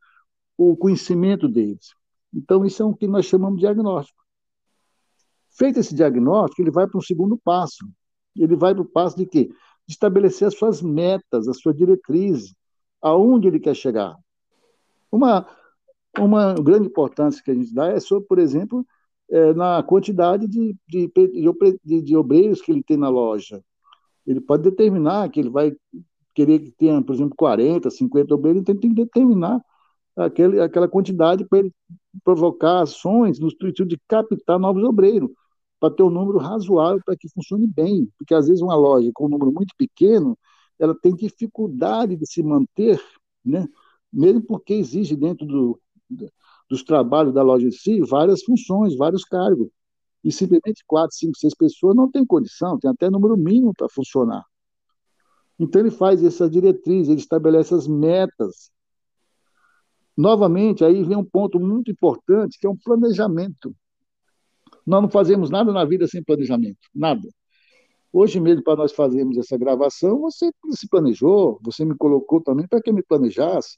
o 0.58 0.76
conhecimento 0.76 1.48
deles. 1.48 1.94
Então, 2.34 2.66
isso 2.66 2.84
é 2.84 2.86
o 2.86 2.94
que 2.94 3.08
nós 3.08 3.26
chamamos 3.26 3.58
de 3.58 3.62
diagnóstico. 3.62 4.22
Feito 5.52 5.80
esse 5.80 5.96
diagnóstico, 5.96 6.62
ele 6.62 6.72
vai 6.72 6.88
para 6.88 6.98
um 6.98 7.02
segundo 7.02 7.38
passo. 7.38 7.88
Ele 8.36 8.56
vai 8.56 8.74
para 8.74 8.84
o 8.84 8.86
passo 8.86 9.18
de 9.18 9.26
quê? 9.26 9.46
De 9.88 9.94
estabelecer 9.94 10.48
as 10.48 10.58
suas 10.58 10.82
metas, 10.82 11.48
a 11.48 11.54
sua 11.54 11.74
diretriz, 11.74 12.54
aonde 13.02 13.48
ele 13.48 13.60
quer 13.60 13.76
chegar. 13.76 14.16
Uma, 15.12 15.48
uma 16.18 16.54
grande 16.54 16.88
importância 16.88 17.42
que 17.44 17.52
a 17.52 17.56
gente 17.56 17.74
dá 17.74 17.88
é 17.88 18.00
sobre, 18.00 18.28
por 18.28 18.38
exemplo, 18.38 18.86
é, 19.30 19.54
na 19.54 19.82
quantidade 19.82 20.48
de, 20.48 20.76
de, 20.88 21.12
de, 21.84 22.02
de 22.02 22.18
obreiros 22.18 22.62
que 22.62 22.72
ele 22.72 22.84
tem 22.84 22.98
na 22.98 23.10
loja. 23.10 23.64
Ele 24.26 24.42
pode 24.42 24.64
determinar 24.64 25.30
que 25.30 25.40
ele 25.40 25.50
vai 25.50 25.76
querer 26.40 26.60
que 26.60 26.72
tenha, 26.72 27.02
por 27.02 27.14
exemplo, 27.14 27.36
40, 27.38 27.90
50 27.90 28.34
obreiros, 28.34 28.62
então 28.62 28.76
tem 28.78 28.90
que 28.92 28.96
determinar 28.96 29.62
aquele, 30.16 30.62
aquela 30.62 30.88
quantidade 30.88 31.46
para 31.46 31.60
ele 31.60 31.74
provocar 32.24 32.82
ações 32.82 33.40
no 33.40 33.48
intuito 33.50 33.86
de 33.86 34.00
captar 34.08 34.58
novos 34.58 34.84
obreiros, 34.84 35.30
para 35.80 35.94
ter 35.94 36.04
um 36.04 36.10
número 36.10 36.38
razoável 36.38 37.02
para 37.06 37.18
que 37.18 37.28
funcione 37.30 37.68
bem. 37.68 38.10
Porque, 38.18 38.34
às 38.34 38.48
vezes, 38.48 38.62
uma 38.62 38.76
loja 38.76 39.12
com 39.14 39.26
um 39.26 39.30
número 39.30 39.52
muito 39.52 39.74
pequeno, 39.78 40.38
ela 40.80 40.96
tem 40.96 41.14
dificuldade 41.14 42.16
de 42.16 42.26
se 42.26 42.42
manter, 42.42 43.02
né? 43.44 43.68
mesmo 44.12 44.42
porque 44.42 44.74
exige 44.74 45.16
dentro 45.16 45.46
do, 45.46 45.80
dos 46.70 46.84
trabalhos 46.84 47.34
da 47.34 47.44
loja 47.44 47.68
em 47.68 47.72
si 47.72 48.02
várias 48.02 48.44
funções, 48.44 48.96
vários 48.96 49.26
cargos. 49.26 49.68
E 50.24 50.32
simplesmente 50.32 50.84
quatro, 50.88 51.16
cinco, 51.16 51.38
seis 51.38 51.54
pessoas 51.56 51.96
não 51.96 52.10
tem 52.10 52.26
condição, 52.26 52.80
tem 52.80 52.90
até 52.92 53.10
número 53.10 53.38
mínimo 53.38 53.74
para 53.78 53.88
funcionar. 53.90 54.44
Então 55.60 55.82
ele 55.82 55.92
faz 55.92 56.24
essa 56.24 56.50
diretriz, 56.50 57.10
ele 57.10 57.20
estabelece 57.20 57.74
as 57.74 57.88
metas 57.88 58.72
Novamente, 60.20 60.84
aí 60.84 61.02
vem 61.02 61.16
um 61.16 61.24
ponto 61.24 61.62
muito 61.62 61.90
importante, 61.90 62.60
que 62.60 62.68
é 62.68 62.70
um 62.70 62.76
planejamento. 62.76 63.74
Nós 64.86 65.02
não 65.02 65.10
fazemos 65.10 65.50
nada 65.50 65.72
na 65.72 65.86
vida 65.86 66.06
sem 66.08 66.22
planejamento, 66.22 66.78
nada. 66.94 67.26
Hoje 68.12 68.38
mesmo, 68.38 68.62
para 68.62 68.76
nós 68.76 68.92
fazermos 68.92 69.38
essa 69.38 69.58
gravação, 69.58 70.20
você 70.20 70.52
se 70.72 70.90
planejou, 70.90 71.58
você 71.64 71.86
me 71.86 71.96
colocou 71.96 72.42
também 72.42 72.68
para 72.68 72.82
que 72.82 72.90
eu 72.90 72.94
me 72.94 73.02
planejasse. 73.02 73.78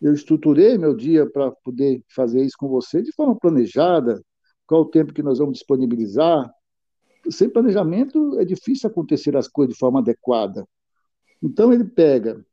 Eu 0.00 0.12
estruturei 0.12 0.76
meu 0.76 0.96
dia 0.96 1.30
para 1.30 1.52
poder 1.52 2.02
fazer 2.12 2.42
isso 2.42 2.56
com 2.58 2.66
você 2.66 3.00
de 3.00 3.12
forma 3.12 3.38
planejada, 3.38 4.20
qual 4.66 4.80
o 4.80 4.90
tempo 4.90 5.14
que 5.14 5.22
nós 5.22 5.38
vamos 5.38 5.58
disponibilizar. 5.58 6.52
Sem 7.30 7.48
planejamento 7.48 8.36
é 8.40 8.44
difícil 8.44 8.90
acontecer 8.90 9.36
as 9.36 9.46
coisas 9.46 9.74
de 9.74 9.78
forma 9.78 10.00
adequada. 10.00 10.66
Então 11.42 11.72
ele 11.72 11.84
pega 11.84 12.44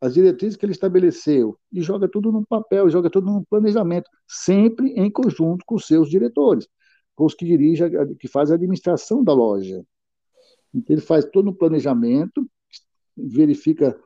as 0.00 0.12
diretrizes 0.12 0.56
que 0.56 0.66
ele 0.66 0.72
estabeleceu 0.72 1.58
e 1.72 1.80
joga 1.80 2.06
tudo 2.08 2.30
num 2.30 2.44
papel, 2.44 2.90
joga 2.90 3.08
tudo 3.08 3.26
num 3.26 3.42
planejamento, 3.42 4.10
sempre 4.28 4.92
em 4.92 5.10
conjunto 5.10 5.64
com 5.64 5.76
os 5.76 5.86
seus 5.86 6.10
diretores, 6.10 6.68
com 7.14 7.24
os 7.24 7.34
que 7.34 7.46
dirigem, 7.46 7.90
que 8.18 8.28
fazem 8.28 8.52
a 8.52 8.56
administração 8.56 9.24
da 9.24 9.32
loja. 9.32 9.82
Então, 10.74 10.94
ele 10.94 11.00
faz 11.00 11.24
todo 11.24 11.48
um 11.48 11.54
planejamento, 11.54 12.46
verifica, 13.16 13.98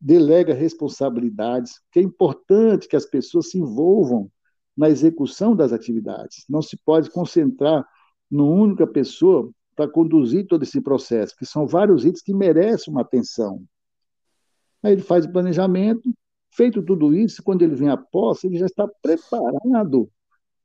delega 0.00 0.54
responsabilidades, 0.54 1.80
que 1.90 1.98
é 1.98 2.02
importante 2.02 2.86
que 2.86 2.96
as 2.96 3.06
pessoas 3.06 3.50
se 3.50 3.58
envolvam 3.58 4.30
na 4.76 4.88
execução 4.88 5.56
das 5.56 5.72
atividades. 5.72 6.44
Não 6.48 6.62
se 6.62 6.76
pode 6.84 7.10
concentrar 7.10 7.84
numa 8.30 8.52
única 8.52 8.86
pessoa 8.86 9.50
para 9.74 9.88
conduzir 9.88 10.46
todo 10.46 10.62
esse 10.62 10.80
processo, 10.80 11.34
que 11.36 11.46
são 11.46 11.66
vários 11.66 12.04
itens 12.04 12.22
que 12.22 12.34
merecem 12.34 12.92
uma 12.92 13.00
atenção. 13.00 13.64
Aí 14.82 14.92
ele 14.92 15.02
faz 15.02 15.24
o 15.24 15.32
planejamento, 15.32 16.12
feito 16.50 16.82
tudo 16.82 17.14
isso, 17.14 17.42
quando 17.42 17.62
ele 17.62 17.74
vem 17.74 17.88
à 17.88 17.96
posse, 17.96 18.46
ele 18.46 18.58
já 18.58 18.66
está 18.66 18.88
preparado 19.02 20.10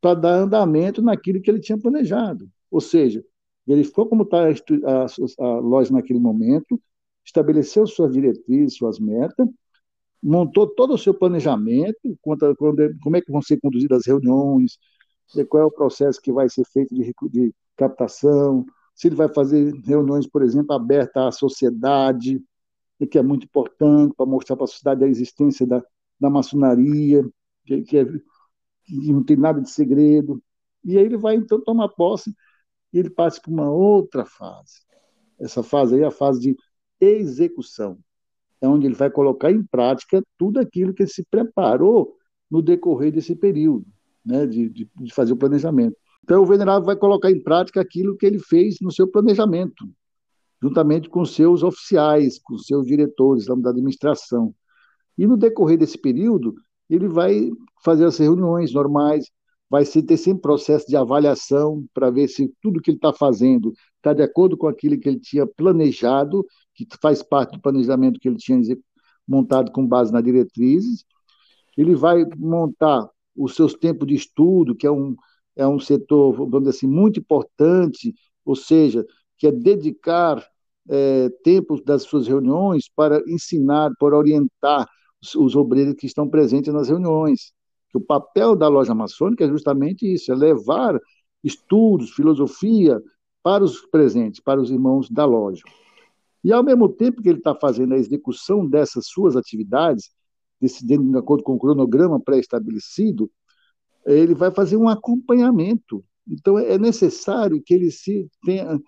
para 0.02 0.20
dar 0.20 0.36
andamento 0.36 1.02
naquilo 1.02 1.42
que 1.42 1.50
ele 1.50 1.60
tinha 1.60 1.78
planejado. 1.78 2.50
Ou 2.72 2.82
seja, 2.82 3.24
ele 3.68 3.84
ficou 3.84 4.08
como 4.08 4.24
está 4.24 4.48
a, 4.48 5.06
a, 5.06 5.46
a 5.46 5.60
loja 5.60 5.92
naquele 5.92 6.20
momento, 6.20 6.80
estabeleceu 7.26 7.88
suas 7.88 8.14
diretrizes, 8.14 8.78
suas 8.78 9.00
metas, 9.00 9.48
montou 10.22 10.68
todo 10.68 10.94
o 10.94 10.98
seu 10.98 11.14
planejamento, 11.14 12.18
quanto, 12.22 12.56
quando, 12.56 12.96
como 13.02 13.18
é 13.18 13.22
que 13.22 13.32
vão 13.32 13.42
ser 13.42 13.60
conduzidas 13.60 14.00
as 14.00 14.08
reuniões, 14.08 14.78
qual 15.50 15.64
é 15.64 15.66
o 15.66 15.72
processo 15.72 16.22
que 16.22 16.32
vai 16.32 16.50
ser 16.50 16.66
feito 16.66 16.94
de, 16.94 17.14
de 17.32 17.54
captação, 17.76 18.66
se 18.94 19.08
ele 19.08 19.16
vai 19.16 19.28
fazer 19.28 19.74
reuniões, 19.84 20.28
por 20.28 20.42
exemplo, 20.42 20.74
abertas 20.74 21.24
à 21.24 21.32
sociedade, 21.32 22.42
que 23.10 23.18
é 23.18 23.22
muito 23.22 23.46
importante 23.46 24.14
para 24.16 24.26
mostrar 24.26 24.56
para 24.56 24.66
a 24.66 24.68
sociedade 24.68 25.04
a 25.04 25.08
existência 25.08 25.66
da, 25.66 25.84
da 26.20 26.30
maçonaria, 26.30 27.28
que, 27.66 27.82
que, 27.82 27.98
é, 27.98 28.06
que 28.06 29.12
não 29.12 29.24
tem 29.24 29.36
nada 29.36 29.60
de 29.60 29.70
segredo. 29.70 30.42
E 30.84 30.98
aí 30.98 31.06
ele 31.06 31.18
vai, 31.18 31.36
então, 31.36 31.60
tomar 31.62 31.90
posse 31.90 32.34
e 32.94 33.00
ele 33.00 33.10
passa 33.10 33.42
para 33.42 33.52
uma 33.52 33.70
outra 33.70 34.26
fase. 34.26 34.82
Essa 35.40 35.62
fase 35.62 35.96
aí 35.96 36.02
é 36.02 36.06
a 36.06 36.12
fase 36.12 36.40
de 36.40 36.58
execução. 37.00 37.98
É 38.62 38.68
onde 38.68 38.86
ele 38.86 38.96
vai 38.96 39.10
colocar 39.10 39.52
em 39.52 39.64
prática 39.64 40.24
tudo 40.38 40.60
aquilo 40.60 40.94
que 40.94 41.04
ele 41.04 41.10
se 41.10 41.26
preparou 41.30 42.16
no 42.50 42.62
decorrer 42.62 43.12
desse 43.12 43.36
período, 43.36 43.86
né, 44.26 44.46
de, 44.46 44.70
de, 44.70 44.90
de 44.96 45.14
fazer 45.14 45.34
o 45.34 45.38
planejamento. 45.38 45.98
Então, 46.24 46.42
o 46.42 46.46
venerável 46.46 46.84
vai 46.84 46.96
colocar 46.96 47.30
em 47.30 47.42
prática 47.42 47.82
aquilo 47.82 48.16
que 48.16 48.26
ele 48.26 48.40
fez 48.40 48.78
no 48.82 48.92
seu 48.92 49.08
planejamento, 49.08 49.88
juntamente 50.66 51.08
com 51.08 51.24
seus 51.24 51.62
oficiais, 51.62 52.40
com 52.40 52.58
seus 52.58 52.88
diretores 52.88 53.46
da 53.46 53.70
administração. 53.70 54.52
E 55.16 55.28
no 55.28 55.38
decorrer 55.38 55.78
desse 55.78 55.96
período, 55.96 56.56
ele 56.90 57.08
vai 57.08 57.52
fazer 57.84 58.06
as 58.06 58.18
reuniões 58.18 58.74
normais, 58.74 59.30
vai 59.70 59.86
ter 59.86 60.18
sempre 60.18 60.42
processo 60.42 60.88
de 60.88 60.98
avaliação 60.98 61.86
para 61.94 62.10
ver 62.10 62.28
se 62.28 62.52
tudo 62.64 62.82
que 62.82 62.90
ele 62.90 62.98
está 62.98 63.14
fazendo 63.14 63.74
está 63.98 64.12
de 64.12 64.24
acordo 64.24 64.58
com 64.58 64.68
aquilo 64.68 65.00
que 65.00 65.08
ele 65.08 65.20
tinha 65.20 65.46
planejado, 65.46 66.44
que 66.74 66.88
faz 67.00 67.22
parte 67.22 67.52
do 67.52 67.62
planejamento 67.62 68.20
que 68.20 68.28
ele 68.28 68.38
tinha 68.38 68.60
montado 69.28 69.72
com 69.72 69.86
base 69.86 70.12
nas 70.12 70.24
diretrizes. 70.24 71.06
Ele 71.78 71.94
vai 71.94 72.26
montar 72.38 73.08
os 73.36 73.54
seus 73.56 73.76
tempos 73.76 74.08
de 74.08 74.16
estudo, 74.16 74.76
que 74.76 74.88
é 74.88 74.92
um, 74.92 75.16
é 75.56 75.68
um 75.68 75.80
setor, 75.80 76.34
vamos 76.36 76.62
dizer 76.62 76.70
assim, 76.72 76.88
muito 76.88 77.20
importante, 77.20 78.16
ou 78.44 78.56
seja, 78.56 79.06
que 79.38 79.46
é 79.46 79.52
dedicar 79.52 80.44
é, 80.90 81.30
tempo 81.44 81.82
das 81.84 82.04
suas 82.04 82.28
reuniões 82.28 82.90
para 82.96 83.22
ensinar, 83.28 83.92
para 84.00 84.18
orientar 84.18 84.88
os, 85.22 85.36
os 85.36 85.56
obreiros 85.56 85.96
que 85.96 86.06
estão 86.06 86.30
presentes 86.30 86.74
nas 86.74 86.90
reuniões. 86.90 87.54
o 87.94 88.02
papel 88.02 88.56
da 88.56 88.68
loja 88.68 88.94
maçônica 88.94 89.46
é 89.46 89.48
justamente 89.48 90.06
isso, 90.06 90.32
é 90.32 90.36
levar 90.36 91.00
estudos, 91.44 92.12
filosofia 92.12 93.02
para 93.42 93.64
os 93.64 93.82
presentes, 93.86 94.42
para 94.42 94.60
os 94.60 94.72
irmãos 94.72 95.10
da 95.10 95.24
loja. 95.24 95.64
E, 96.44 96.52
ao 96.52 96.64
mesmo 96.64 96.90
tempo 96.90 97.22
que 97.22 97.30
ele 97.30 97.40
está 97.40 97.56
fazendo 97.56 97.94
a 97.94 97.98
execução 97.98 98.68
dessas 98.68 99.08
suas 99.08 99.36
atividades, 99.36 100.12
decidindo 100.60 101.12
de 101.12 101.18
acordo 101.18 101.44
com 101.44 101.54
o 101.54 101.60
cronograma 101.60 102.20
pré-estabelecido, 102.20 103.30
ele 104.06 104.36
vai 104.36 104.52
fazer 104.52 104.78
um 104.78 104.88
acompanhamento. 104.88 106.04
Então, 106.28 106.58
é 106.58 106.78
necessário 106.78 107.62
que 107.64 107.74
ele 107.74 107.92
se 107.92 108.30
tenha, 108.44 108.80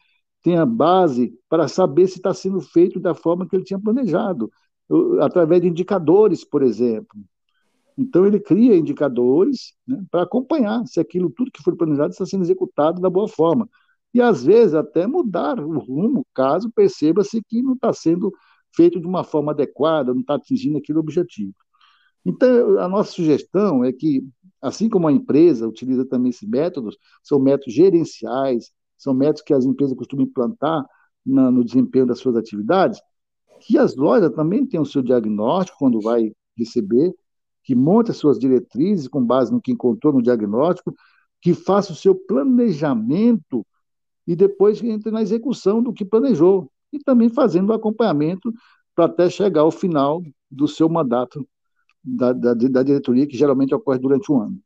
tenha 0.47 0.65
base 0.65 1.38
para 1.49 1.67
saber 1.67 2.07
se 2.07 2.19
está 2.19 2.33
sendo 2.33 2.62
feito 2.62 3.01
da 3.01 3.13
forma 3.13 3.45
que 3.45 3.53
ele 3.53 3.65
tinha 3.65 3.77
planejado, 3.77 4.49
através 5.19 5.62
de 5.62 5.67
indicadores, 5.67 6.45
por 6.45 6.63
exemplo. 6.63 7.19
Então, 7.97 8.25
ele 8.25 8.39
cria 8.39 8.77
indicadores 8.77 9.73
né, 9.86 10.01
para 10.10 10.23
acompanhar 10.23 10.86
se 10.88 11.01
aquilo, 11.01 11.29
tudo 11.29 11.51
que 11.51 11.62
foi 11.62 11.75
planejado, 11.75 12.12
está 12.12 12.25
sendo 12.25 12.45
executado 12.45 13.01
da 13.01 13.10
boa 13.10 13.27
forma. 13.27 13.67
E, 14.13 14.21
às 14.21 14.45
vezes, 14.45 14.73
até 14.73 15.05
mudar 15.05 15.60
o 15.60 15.79
rumo, 15.79 16.25
caso 16.33 16.71
perceba-se 16.73 17.43
que 17.43 17.62
não 17.62 17.73
está 17.73 17.91
sendo 17.91 18.31
feito 18.73 19.01
de 19.01 19.07
uma 19.07 19.25
forma 19.25 19.51
adequada, 19.51 20.13
não 20.13 20.21
está 20.21 20.36
atingindo 20.36 20.77
aquele 20.77 20.97
objetivo. 20.97 21.53
Então, 22.25 22.79
a 22.79 22.88
nossa 22.88 23.12
sugestão 23.12 23.83
é 23.83 23.91
que, 23.91 24.23
assim 24.62 24.88
como 24.88 25.10
a 25.10 25.12
empresa 25.12 25.67
utiliza 25.67 26.05
também 26.05 26.29
esses 26.29 26.47
métodos, 26.47 26.97
são 27.21 27.38
métodos 27.38 27.73
gerenciais, 27.73 28.71
são 28.97 29.13
métodos 29.13 29.41
que 29.41 29.53
as 29.53 29.65
empresas 29.65 29.95
costumam 29.95 30.25
implantar 30.25 30.86
na, 31.25 31.51
no 31.51 31.63
desempenho 31.63 32.05
das 32.05 32.19
suas 32.19 32.36
atividades, 32.36 32.99
que 33.60 33.77
as 33.77 33.95
lojas 33.95 34.31
também 34.33 34.65
tenham 34.65 34.83
o 34.83 34.86
seu 34.86 35.01
diagnóstico 35.01 35.77
quando 35.79 36.01
vai 36.01 36.31
receber, 36.57 37.13
que 37.63 37.75
monte 37.75 38.12
as 38.12 38.17
suas 38.17 38.39
diretrizes 38.39 39.07
com 39.07 39.23
base 39.23 39.51
no 39.51 39.62
que 39.62 39.71
encontrou 39.71 40.13
no 40.13 40.21
diagnóstico, 40.21 40.95
que 41.41 41.53
faça 41.53 41.91
o 41.91 41.95
seu 41.95 42.15
planejamento 42.15 43.65
e 44.25 44.36
depois 44.36 44.81
entre 44.83 45.12
na 45.12 45.21
execução 45.21 45.81
do 45.81 45.93
que 45.93 46.05
planejou. 46.05 46.71
E 46.91 46.99
também 46.99 47.29
fazendo 47.29 47.69
o 47.69 47.73
acompanhamento 47.73 48.53
para 48.95 49.05
até 49.05 49.29
chegar 49.29 49.62
ao 49.62 49.71
final 49.71 50.21
do 50.49 50.67
seu 50.67 50.88
mandato 50.89 51.47
da, 52.03 52.31
da, 52.31 52.53
da 52.53 52.83
diretoria, 52.83 53.27
que 53.27 53.38
geralmente 53.38 53.75
ocorre 53.75 53.99
durante 53.99 54.31
um 54.31 54.41
ano. 54.41 54.60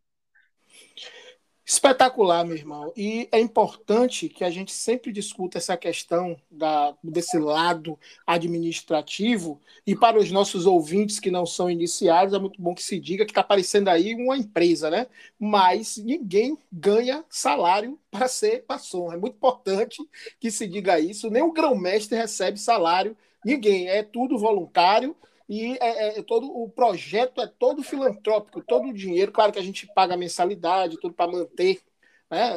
Espetacular, 1.71 2.43
meu 2.43 2.57
irmão. 2.57 2.91
E 2.97 3.29
é 3.31 3.39
importante 3.39 4.27
que 4.27 4.43
a 4.43 4.49
gente 4.49 4.73
sempre 4.73 5.09
discuta 5.09 5.57
essa 5.57 5.77
questão 5.77 6.35
da, 6.51 6.93
desse 7.01 7.39
lado 7.39 7.97
administrativo. 8.27 9.57
E 9.87 9.95
para 9.95 10.19
os 10.19 10.29
nossos 10.33 10.65
ouvintes 10.65 11.17
que 11.17 11.31
não 11.31 11.45
são 11.45 11.69
iniciados, 11.69 12.33
é 12.33 12.39
muito 12.39 12.61
bom 12.61 12.75
que 12.75 12.83
se 12.83 12.99
diga 12.99 13.23
que 13.23 13.31
está 13.31 13.39
aparecendo 13.39 13.87
aí 13.87 14.13
uma 14.15 14.35
empresa, 14.35 14.89
né? 14.89 15.07
Mas 15.39 15.95
ninguém 15.95 16.57
ganha 16.69 17.23
salário 17.29 17.97
para 18.11 18.27
ser 18.27 18.65
maçom. 18.67 19.13
É 19.13 19.15
muito 19.15 19.37
importante 19.37 19.97
que 20.41 20.51
se 20.51 20.67
diga 20.67 20.99
isso. 20.99 21.29
Nem 21.29 21.41
o 21.41 21.53
grão-mestre 21.53 22.17
recebe 22.17 22.59
salário, 22.59 23.15
ninguém. 23.45 23.87
É 23.87 24.03
tudo 24.03 24.37
voluntário 24.37 25.15
e 25.51 25.77
é, 25.81 26.17
é, 26.17 26.21
todo 26.23 26.47
o 26.47 26.69
projeto 26.69 27.41
é 27.41 27.45
todo 27.45 27.83
filantrópico, 27.83 28.63
todo 28.63 28.87
o 28.87 28.93
dinheiro, 28.93 29.33
claro 29.33 29.51
que 29.51 29.59
a 29.59 29.61
gente 29.61 29.85
paga 29.85 30.15
mensalidade, 30.15 30.97
tudo 30.97 31.13
para 31.13 31.29
manter 31.29 31.81
né, 32.29 32.55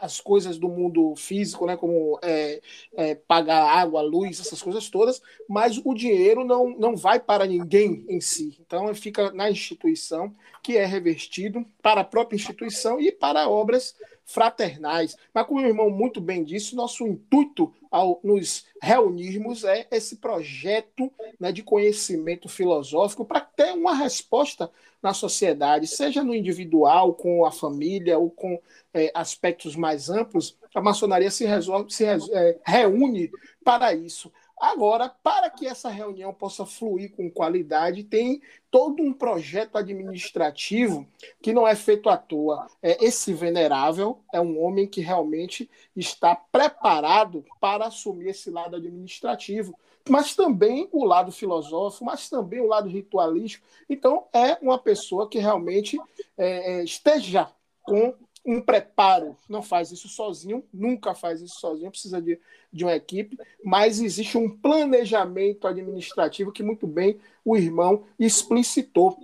as 0.00 0.20
coisas 0.20 0.58
do 0.58 0.68
mundo 0.68 1.14
físico, 1.14 1.64
né, 1.66 1.76
como 1.76 2.18
é, 2.20 2.60
é, 2.96 3.14
pagar 3.14 3.62
água, 3.62 4.02
luz, 4.02 4.40
essas 4.40 4.60
coisas 4.60 4.90
todas, 4.90 5.22
mas 5.48 5.80
o 5.84 5.94
dinheiro 5.94 6.44
não, 6.44 6.76
não 6.76 6.96
vai 6.96 7.20
para 7.20 7.46
ninguém 7.46 8.04
em 8.08 8.20
si. 8.20 8.58
Então, 8.60 8.92
fica 8.92 9.30
na 9.30 9.48
instituição, 9.48 10.34
que 10.64 10.76
é 10.76 10.84
revertido 10.84 11.64
para 11.80 12.00
a 12.00 12.04
própria 12.04 12.34
instituição 12.34 13.00
e 13.00 13.12
para 13.12 13.48
obras 13.48 13.94
fraternais. 14.32 15.16
Mas, 15.32 15.46
como 15.46 15.60
o 15.60 15.66
irmão 15.66 15.90
muito 15.90 16.20
bem 16.20 16.42
disse, 16.42 16.74
nosso 16.74 17.06
intuito 17.06 17.72
ao 17.90 18.20
nos 18.24 18.64
reunirmos 18.80 19.64
é 19.64 19.86
esse 19.90 20.16
projeto 20.16 21.12
né, 21.38 21.52
de 21.52 21.62
conhecimento 21.62 22.48
filosófico 22.48 23.24
para 23.24 23.40
ter 23.40 23.72
uma 23.72 23.94
resposta 23.94 24.70
na 25.02 25.12
sociedade, 25.12 25.86
seja 25.86 26.22
no 26.22 26.34
individual, 26.34 27.14
com 27.14 27.44
a 27.44 27.50
família 27.50 28.18
ou 28.18 28.30
com 28.30 28.60
é, 28.94 29.10
aspectos 29.14 29.74
mais 29.74 30.08
amplos. 30.08 30.56
A 30.74 30.80
maçonaria 30.80 31.30
se, 31.30 31.44
resolve, 31.44 31.92
se 31.92 32.04
é, 32.04 32.58
reúne 32.64 33.30
para 33.64 33.92
isso. 33.94 34.32
Agora, 34.62 35.08
para 35.08 35.50
que 35.50 35.66
essa 35.66 35.88
reunião 35.88 36.32
possa 36.32 36.64
fluir 36.64 37.10
com 37.16 37.28
qualidade, 37.28 38.04
tem 38.04 38.40
todo 38.70 39.02
um 39.02 39.12
projeto 39.12 39.76
administrativo 39.76 41.04
que 41.42 41.52
não 41.52 41.66
é 41.66 41.74
feito 41.74 42.08
à 42.08 42.16
toa. 42.16 42.68
É, 42.80 43.04
esse 43.04 43.34
venerável 43.34 44.20
é 44.32 44.40
um 44.40 44.62
homem 44.62 44.86
que 44.86 45.00
realmente 45.00 45.68
está 45.96 46.36
preparado 46.36 47.44
para 47.60 47.86
assumir 47.86 48.28
esse 48.28 48.50
lado 48.50 48.76
administrativo, 48.76 49.76
mas 50.08 50.36
também 50.36 50.88
o 50.92 51.04
lado 51.04 51.32
filosófico, 51.32 52.04
mas 52.04 52.30
também 52.30 52.60
o 52.60 52.68
lado 52.68 52.88
ritualístico. 52.88 53.66
Então, 53.90 54.28
é 54.32 54.56
uma 54.62 54.78
pessoa 54.78 55.28
que 55.28 55.40
realmente 55.40 55.98
é, 56.38 56.74
é 56.74 56.84
esteja 56.84 57.50
com 57.82 58.14
um 58.44 58.60
preparo, 58.60 59.36
não 59.48 59.62
faz 59.62 59.92
isso 59.92 60.08
sozinho, 60.08 60.64
nunca 60.72 61.14
faz 61.14 61.40
isso 61.40 61.60
sozinho, 61.60 61.90
precisa 61.90 62.20
de, 62.20 62.38
de 62.72 62.84
uma 62.84 62.94
equipe, 62.94 63.38
mas 63.64 64.00
existe 64.00 64.36
um 64.36 64.48
planejamento 64.48 65.66
administrativo 65.66 66.50
que 66.50 66.62
muito 66.62 66.86
bem 66.86 67.18
o 67.44 67.56
irmão 67.56 68.04
explicitou. 68.18 69.16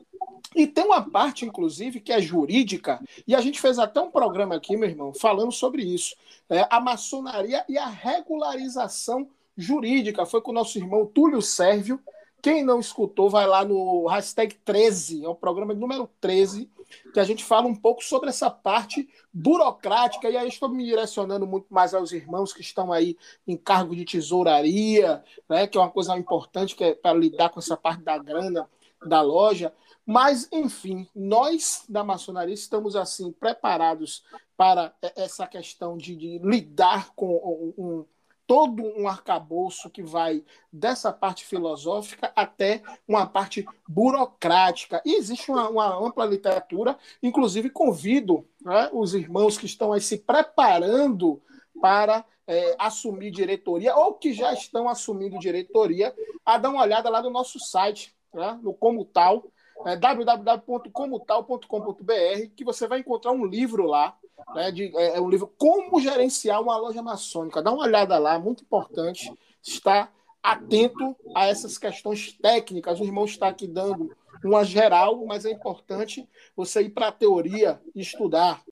E 0.55 0.67
tem 0.67 0.85
uma 0.85 1.03
parte, 1.03 1.45
inclusive, 1.45 2.01
que 2.01 2.13
é 2.13 2.21
jurídica, 2.21 3.01
e 3.27 3.35
a 3.35 3.41
gente 3.41 3.61
fez 3.61 3.79
até 3.79 4.01
um 4.01 4.11
programa 4.11 4.55
aqui, 4.55 4.77
meu 4.77 4.89
irmão, 4.89 5.13
falando 5.13 5.53
sobre 5.53 5.83
isso. 5.83 6.17
É, 6.49 6.67
a 6.71 6.81
maçonaria 6.81 7.65
e 7.69 7.77
a 7.77 7.87
regularização 7.87 9.29
jurídica. 9.57 10.25
Foi 10.25 10.41
com 10.41 10.53
o 10.53 10.55
nosso 10.55 10.79
irmão 10.79 11.05
Túlio 11.05 11.43
Sérvio. 11.43 12.01
Quem 12.41 12.65
não 12.65 12.79
escutou, 12.79 13.29
vai 13.29 13.47
lá 13.47 13.65
no 13.65 14.07
hashtag 14.07 14.55
13, 14.65 15.25
é 15.25 15.29
o 15.29 15.35
programa 15.35 15.75
número 15.75 16.09
13, 16.21 16.71
que 17.13 17.21
a 17.21 17.25
gente 17.25 17.45
fala 17.45 17.67
um 17.67 17.75
pouco 17.75 18.03
sobre 18.03 18.29
essa 18.29 18.51
parte 18.51 19.09
burocrática, 19.33 20.29
e 20.29 20.37
aí 20.37 20.49
estou 20.49 20.69
me 20.69 20.85
direcionando 20.85 21.47
muito 21.47 21.67
mais 21.73 21.95
aos 21.95 22.13
irmãos 22.13 22.53
que 22.53 22.61
estão 22.61 22.93
aí 22.93 23.17
em 23.47 23.57
cargo 23.57 23.95
de 23.95 24.05
tesouraria, 24.05 25.23
né, 25.49 25.67
que 25.67 25.77
é 25.77 25.81
uma 25.81 25.91
coisa 25.91 26.17
importante 26.17 26.75
que 26.75 26.85
é 26.85 26.95
para 26.95 27.19
lidar 27.19 27.51
com 27.51 27.61
essa 27.61 27.77
parte 27.77 28.03
da 28.03 28.19
grana 28.19 28.69
da 29.07 29.21
loja. 29.21 29.73
Mas, 30.05 30.49
enfim, 30.51 31.07
nós 31.15 31.85
da 31.89 32.03
maçonaria 32.03 32.55
estamos 32.55 32.97
assim 32.97 33.31
preparados 33.31 34.25
para 34.57 34.95
essa 35.15 35.47
questão 35.47 35.97
de, 35.97 36.17
de 36.17 36.39
lidar 36.39 37.11
com 37.15 37.75
um, 37.77 37.85
um 37.85 38.05
todo 38.49 38.83
um 38.83 39.07
arcabouço 39.07 39.89
que 39.91 40.03
vai 40.03 40.43
dessa 40.73 41.13
parte 41.13 41.45
filosófica 41.45 42.33
até 42.35 42.83
uma 43.07 43.27
parte 43.27 43.67
burocrática. 43.87 45.03
E 45.05 45.17
existe 45.17 45.51
uma, 45.51 45.69
uma 45.69 45.95
ampla 45.95 46.25
literatura, 46.25 46.97
inclusive 47.23 47.69
convido 47.69 48.49
né, 48.63 48.89
os 48.91 49.13
irmãos 49.13 49.59
que 49.59 49.67
estão 49.67 49.93
aí 49.93 50.01
se 50.01 50.17
preparando 50.17 51.43
para 51.79 52.25
é, 52.47 52.75
assumir 52.79 53.31
diretoria 53.31 53.95
ou 53.95 54.15
que 54.15 54.33
já 54.33 54.55
estão 54.55 54.89
assumindo 54.89 55.39
diretoria 55.39 56.15
a 56.43 56.57
dar 56.57 56.71
uma 56.71 56.83
olhada 56.83 57.11
lá 57.11 57.21
no 57.21 57.29
nosso 57.29 57.61
site, 57.61 58.17
né, 58.33 58.59
no 58.63 58.73
Como 58.73 59.05
Tal, 59.05 59.45
é, 59.85 59.95
www.comotal.com.br, 59.95 62.49
que 62.57 62.65
você 62.65 62.89
vai 62.89 63.01
encontrar 63.01 63.33
um 63.33 63.45
livro 63.45 63.85
lá 63.85 64.17
né, 64.55 64.71
de, 64.71 64.97
é, 64.97 65.17
é 65.17 65.21
um 65.21 65.29
livro 65.29 65.53
Como 65.59 66.01
Gerenciar 66.01 66.61
uma 66.61 66.77
Loja 66.77 67.03
Maçônica. 67.03 67.63
Dá 67.63 67.73
uma 67.73 67.85
olhada 67.85 68.19
lá, 68.19 68.39
muito 68.39 68.63
importante. 68.63 69.33
Está 69.63 70.09
atento 70.43 71.17
a 71.35 71.47
essas 71.47 71.77
questões 71.77 72.33
técnicas. 72.33 73.01
O 73.01 73.05
irmão 73.05 73.25
está 73.25 73.49
aqui 73.49 73.67
dando 73.67 74.15
uma 74.45 74.65
geral, 74.65 75.25
mas 75.27 75.45
é 75.45 75.51
importante 75.51 76.29
você 76.57 76.83
ir 76.83 76.91
para 76.91 77.09
a 77.09 77.13
teoria 77.13 77.81
e 77.95 78.01
estudar. 78.01 78.63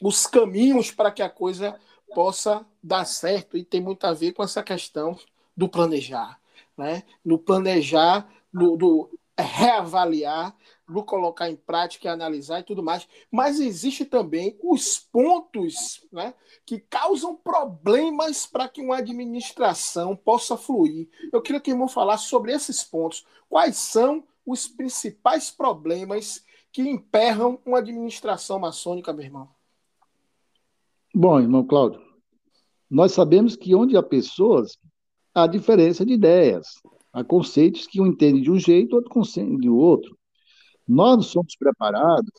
os 0.02 0.26
caminhos 0.26 0.90
para 0.90 1.10
que 1.10 1.22
a 1.22 1.28
coisa 1.28 1.78
possa 2.14 2.66
dar 2.82 3.04
certo 3.04 3.56
e 3.56 3.64
tem 3.64 3.80
muito 3.80 4.04
a 4.04 4.12
ver 4.12 4.32
com 4.32 4.42
essa 4.42 4.62
questão 4.62 5.18
do 5.56 5.68
planejar, 5.68 6.40
né? 6.76 7.02
No 7.24 7.38
planejar, 7.38 8.28
no, 8.52 8.76
do 8.76 9.10
reavaliar 9.38 10.54
colocar 11.04 11.50
em 11.50 11.56
prática 11.56 12.06
e 12.06 12.10
analisar 12.10 12.60
e 12.60 12.64
tudo 12.64 12.82
mais. 12.82 13.06
Mas 13.30 13.60
existe 13.60 14.04
também 14.04 14.58
os 14.62 14.98
pontos 14.98 16.06
né, 16.12 16.34
que 16.64 16.78
causam 16.78 17.34
problemas 17.34 18.46
para 18.46 18.68
que 18.68 18.80
uma 18.80 18.98
administração 18.98 20.14
possa 20.14 20.56
fluir. 20.56 21.08
Eu 21.32 21.42
queria 21.42 21.60
que 21.60 21.70
o 21.70 21.74
irmão 21.74 21.88
falasse 21.88 22.28
sobre 22.28 22.52
esses 22.52 22.84
pontos. 22.84 23.26
Quais 23.48 23.76
são 23.76 24.24
os 24.44 24.68
principais 24.68 25.50
problemas 25.50 26.44
que 26.72 26.82
emperram 26.82 27.58
uma 27.64 27.78
administração 27.78 28.58
maçônica, 28.58 29.12
meu 29.12 29.24
irmão? 29.24 29.48
Bom, 31.14 31.40
irmão 31.40 31.66
Cláudio, 31.66 32.00
nós 32.90 33.12
sabemos 33.12 33.56
que 33.56 33.74
onde 33.74 33.96
há 33.96 34.02
pessoas, 34.02 34.78
há 35.34 35.46
diferença 35.46 36.04
de 36.04 36.12
ideias. 36.12 36.74
Há 37.12 37.24
conceitos 37.24 37.86
que 37.86 38.00
um 38.00 38.06
entende 38.06 38.42
de 38.42 38.50
um 38.50 38.58
jeito, 38.58 38.98
outro 38.98 39.58
de 39.58 39.70
outro. 39.70 40.16
Nós 40.86 41.26
somos 41.26 41.56
preparados 41.56 42.30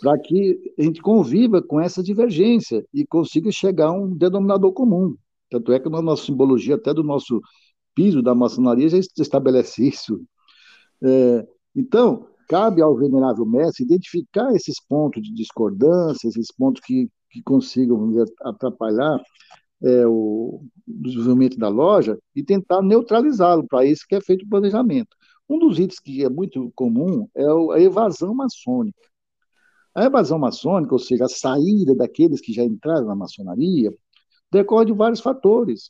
para 0.00 0.18
que 0.18 0.74
a 0.78 0.82
gente 0.82 1.00
conviva 1.00 1.62
com 1.62 1.80
essa 1.80 2.02
divergência 2.02 2.84
e 2.92 3.06
consiga 3.06 3.50
chegar 3.50 3.88
a 3.88 3.92
um 3.92 4.14
denominador 4.14 4.72
comum. 4.72 5.16
Tanto 5.50 5.72
é 5.72 5.80
que 5.80 5.88
na 5.88 6.02
nossa 6.02 6.24
simbologia, 6.24 6.74
até 6.74 6.92
do 6.92 7.02
nosso 7.02 7.40
piso 7.94 8.22
da 8.22 8.34
maçonaria, 8.34 8.88
já 8.88 8.98
estabelece 8.98 9.86
isso. 9.88 10.20
É, 11.02 11.46
então, 11.74 12.26
cabe 12.48 12.82
ao 12.82 12.96
venerável 12.96 13.44
mestre 13.46 13.84
identificar 13.84 14.52
esses 14.54 14.76
pontos 14.86 15.22
de 15.22 15.32
discordância, 15.32 16.28
esses 16.28 16.52
pontos 16.52 16.82
que, 16.84 17.08
que 17.30 17.42
consigam 17.42 18.12
atrapalhar 18.42 19.20
é, 19.82 20.06
o 20.06 20.64
desenvolvimento 20.86 21.58
da 21.58 21.68
loja 21.68 22.18
e 22.34 22.42
tentar 22.42 22.82
neutralizá-lo. 22.82 23.66
Para 23.66 23.84
isso 23.84 24.04
que 24.08 24.14
é 24.14 24.20
feito 24.20 24.44
o 24.44 24.48
planejamento. 24.48 25.16
Um 25.48 25.58
dos 25.58 25.78
itens 25.78 26.00
que 26.00 26.24
é 26.24 26.28
muito 26.28 26.72
comum 26.74 27.28
é 27.34 27.44
a 27.74 27.80
evasão 27.80 28.34
maçônica. 28.34 28.98
A 29.94 30.04
evasão 30.04 30.38
maçônica, 30.38 30.92
ou 30.92 30.98
seja, 30.98 31.26
a 31.26 31.28
saída 31.28 31.94
daqueles 31.94 32.40
que 32.40 32.52
já 32.52 32.64
entraram 32.64 33.06
na 33.06 33.14
maçonaria, 33.14 33.92
decorre 34.50 34.86
de 34.86 34.92
vários 34.92 35.20
fatores. 35.20 35.88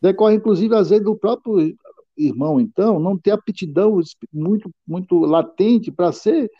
Decorre, 0.00 0.36
inclusive, 0.36 0.74
às 0.74 0.90
vezes, 0.90 1.04
do 1.04 1.16
próprio 1.16 1.76
irmão, 2.16 2.60
então, 2.60 2.98
não 2.98 3.18
ter 3.18 3.30
aptidão 3.32 4.00
muito, 4.32 4.70
muito 4.86 5.18
latente 5.20 5.90
para 5.90 6.12
ser 6.12 6.50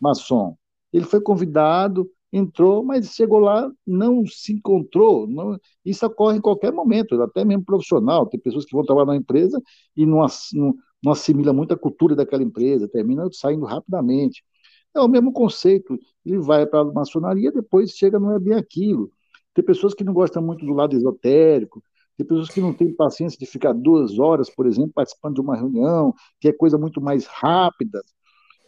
maçom. 0.00 0.56
Ele 0.92 1.04
foi 1.04 1.20
convidado, 1.20 2.10
entrou, 2.32 2.84
mas 2.84 3.12
chegou 3.12 3.38
lá, 3.40 3.70
não 3.86 4.26
se 4.26 4.52
encontrou. 4.52 5.26
Não, 5.26 5.58
isso 5.84 6.04
ocorre 6.06 6.38
em 6.38 6.40
qualquer 6.40 6.72
momento, 6.72 7.20
até 7.22 7.44
mesmo 7.44 7.64
profissional. 7.64 8.26
Tem 8.26 8.40
pessoas 8.40 8.64
que 8.64 8.74
vão 8.74 8.84
trabalhar 8.84 9.06
na 9.06 9.16
empresa 9.16 9.60
e 9.96 10.06
não, 10.06 10.24
não, 10.54 10.74
não 11.02 11.12
assimila 11.12 11.52
muito 11.52 11.72
a 11.74 11.78
cultura 11.78 12.14
daquela 12.14 12.42
empresa, 12.42 12.88
termina 12.88 13.28
saindo 13.32 13.64
rapidamente. 13.64 14.44
É 14.94 15.00
o 15.00 15.08
mesmo 15.08 15.32
conceito. 15.32 15.98
Ele 16.24 16.38
vai 16.38 16.66
para 16.66 16.80
a 16.80 16.84
maçonaria, 16.84 17.52
depois 17.52 17.92
chega, 17.92 18.18
não 18.18 18.32
é 18.32 18.38
bem 18.38 18.54
aquilo. 18.54 19.10
Tem 19.54 19.64
pessoas 19.64 19.94
que 19.94 20.04
não 20.04 20.12
gostam 20.12 20.42
muito 20.42 20.64
do 20.64 20.72
lado 20.72 20.96
esotérico, 20.96 21.82
tem 22.16 22.26
pessoas 22.26 22.50
que 22.50 22.60
não 22.60 22.72
têm 22.74 22.94
paciência 22.94 23.38
de 23.38 23.46
ficar 23.46 23.72
duas 23.72 24.18
horas, 24.18 24.50
por 24.50 24.66
exemplo, 24.66 24.92
participando 24.94 25.36
de 25.36 25.40
uma 25.40 25.56
reunião, 25.56 26.14
que 26.38 26.48
é 26.48 26.52
coisa 26.52 26.76
muito 26.76 27.00
mais 27.00 27.26
rápida. 27.26 28.02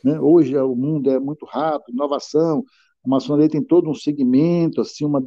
Né? 0.04 0.18
Hoje 0.18 0.56
o 0.56 0.74
mundo 0.74 1.10
é 1.10 1.18
muito 1.18 1.44
rápido, 1.46 1.94
inovação. 1.94 2.64
A 3.04 3.08
maçonaria 3.08 3.50
tem 3.50 3.62
todo 3.62 3.90
um 3.90 3.94
segmento, 3.94 4.80
assim, 4.80 5.04
uma, 5.04 5.22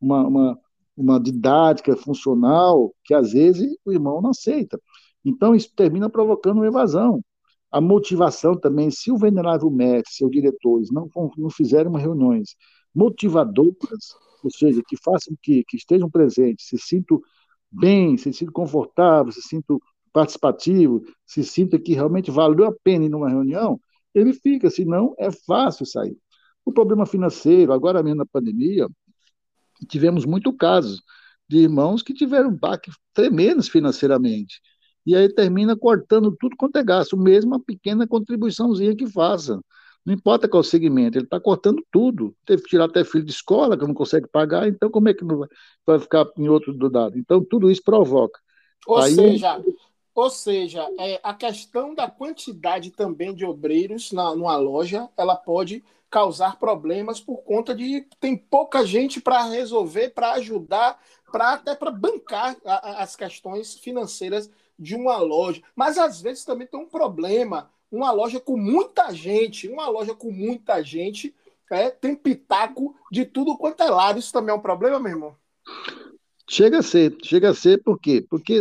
uma, 0.00 0.26
uma, 0.28 0.58
uma 0.96 1.20
didática 1.20 1.96
funcional 1.96 2.94
que 3.04 3.14
às 3.14 3.32
vezes 3.32 3.76
o 3.84 3.92
irmão 3.92 4.20
não 4.20 4.30
aceita. 4.30 4.80
Então 5.24 5.54
isso 5.54 5.72
termina 5.74 6.08
provocando 6.10 6.58
uma 6.58 6.66
evasão. 6.66 7.22
A 7.70 7.80
motivação 7.80 8.58
também, 8.58 8.90
se 8.90 9.10
o 9.10 9.16
venerável 9.16 9.70
mestre, 9.70 10.12
seus 10.12 10.30
diretores, 10.30 10.90
não, 10.90 11.08
não 11.38 11.50
fizerem 11.50 11.92
reuniões 11.96 12.54
motivadoras, 12.94 14.14
ou 14.44 14.50
seja, 14.50 14.82
que 14.86 14.96
façam 15.02 15.34
que, 15.42 15.64
que 15.64 15.76
estejam 15.76 16.10
presentes, 16.10 16.66
se 16.66 16.76
sintam 16.78 17.20
bem, 17.70 18.16
se 18.18 18.32
sintam 18.32 18.52
confortáveis, 18.52 19.36
se 19.36 19.42
sintam 19.42 19.80
participativo, 20.12 21.02
se 21.24 21.42
sinta 21.42 21.78
que 21.78 21.94
realmente 21.94 22.30
valeu 22.30 22.66
a 22.66 22.72
pena 22.84 23.06
ir 23.06 23.08
numa 23.08 23.30
reunião, 23.30 23.80
ele 24.14 24.34
fica, 24.34 24.68
senão 24.68 25.14
é 25.18 25.30
fácil 25.30 25.86
sair. 25.86 26.16
O 26.64 26.72
problema 26.72 27.06
financeiro, 27.06 27.72
agora 27.72 28.02
mesmo 28.02 28.18
na 28.18 28.26
pandemia, 28.26 28.86
tivemos 29.88 30.24
muitos 30.24 30.54
casos 30.56 31.02
de 31.48 31.58
irmãos 31.58 32.02
que 32.02 32.14
tiveram 32.14 32.54
baques 32.54 32.94
tremendos 33.12 33.68
financeiramente. 33.68 34.60
E 35.04 35.16
aí 35.16 35.28
termina 35.28 35.76
cortando 35.76 36.34
tudo 36.38 36.56
quanto 36.56 36.76
é 36.76 36.84
gasto, 36.84 37.16
mesmo 37.16 37.52
uma 37.52 37.60
pequena 37.60 38.06
contribuiçãozinha 38.06 38.94
que 38.94 39.06
faça. 39.06 39.60
Não 40.04 40.12
importa 40.12 40.48
qual 40.48 40.62
segmento, 40.62 41.16
ele 41.16 41.24
está 41.24 41.38
cortando 41.38 41.84
tudo. 41.90 42.34
Teve 42.44 42.62
que 42.62 42.70
tirar 42.70 42.86
até 42.86 43.04
filho 43.04 43.24
de 43.24 43.30
escola, 43.30 43.76
que 43.76 43.86
não 43.86 43.94
consegue 43.94 44.26
pagar, 44.26 44.68
então 44.68 44.90
como 44.90 45.08
é 45.08 45.14
que 45.14 45.24
não 45.24 45.38
vai, 45.38 45.48
vai 45.86 45.98
ficar 45.98 46.26
em 46.36 46.48
outro 46.48 46.72
do 46.72 46.90
dado? 46.90 47.18
Então 47.18 47.44
tudo 47.44 47.70
isso 47.70 47.82
provoca. 47.82 48.40
Ou 48.86 48.98
aí, 48.98 49.14
seja, 49.14 49.62
ou 50.14 50.28
seja, 50.28 50.88
é, 50.98 51.20
a 51.22 51.32
questão 51.32 51.94
da 51.94 52.10
quantidade 52.10 52.90
também 52.90 53.34
de 53.34 53.44
obreiros 53.44 54.12
na, 54.12 54.34
numa 54.34 54.56
loja, 54.56 55.08
ela 55.16 55.36
pode 55.36 55.84
causar 56.10 56.58
problemas 56.58 57.18
por 57.18 57.38
conta 57.38 57.74
de 57.74 58.06
tem 58.20 58.36
pouca 58.36 58.84
gente 58.84 59.20
para 59.20 59.44
resolver, 59.44 60.10
para 60.10 60.32
ajudar, 60.32 61.00
para 61.30 61.54
até 61.54 61.74
para 61.74 61.90
bancar 61.90 62.54
a, 62.66 62.74
a, 62.74 63.02
as 63.02 63.16
questões 63.16 63.76
financeiras 63.78 64.50
de 64.82 64.94
uma 64.94 65.16
loja. 65.18 65.62
Mas 65.76 65.96
às 65.96 66.20
vezes 66.20 66.44
também 66.44 66.66
tem 66.66 66.80
um 66.80 66.88
problema, 66.88 67.70
uma 67.90 68.10
loja 68.10 68.40
com 68.40 68.56
muita 68.56 69.12
gente, 69.12 69.68
uma 69.68 69.88
loja 69.88 70.14
com 70.14 70.30
muita 70.30 70.82
gente, 70.82 71.34
é, 71.70 71.88
tem 71.88 72.14
pitaco 72.14 72.94
de 73.10 73.24
tudo 73.24 73.56
quanto 73.56 73.82
é 73.82 73.88
lado. 73.88 74.18
Isso 74.18 74.32
também 74.32 74.52
é 74.52 74.56
um 74.56 74.60
problema, 74.60 74.98
meu 74.98 75.12
irmão? 75.12 75.36
Chega 76.50 76.80
a 76.80 76.82
ser, 76.82 77.16
chega 77.22 77.50
a 77.50 77.54
ser 77.54 77.82
por 77.82 77.98
quê? 77.98 78.26
Porque, 78.28 78.60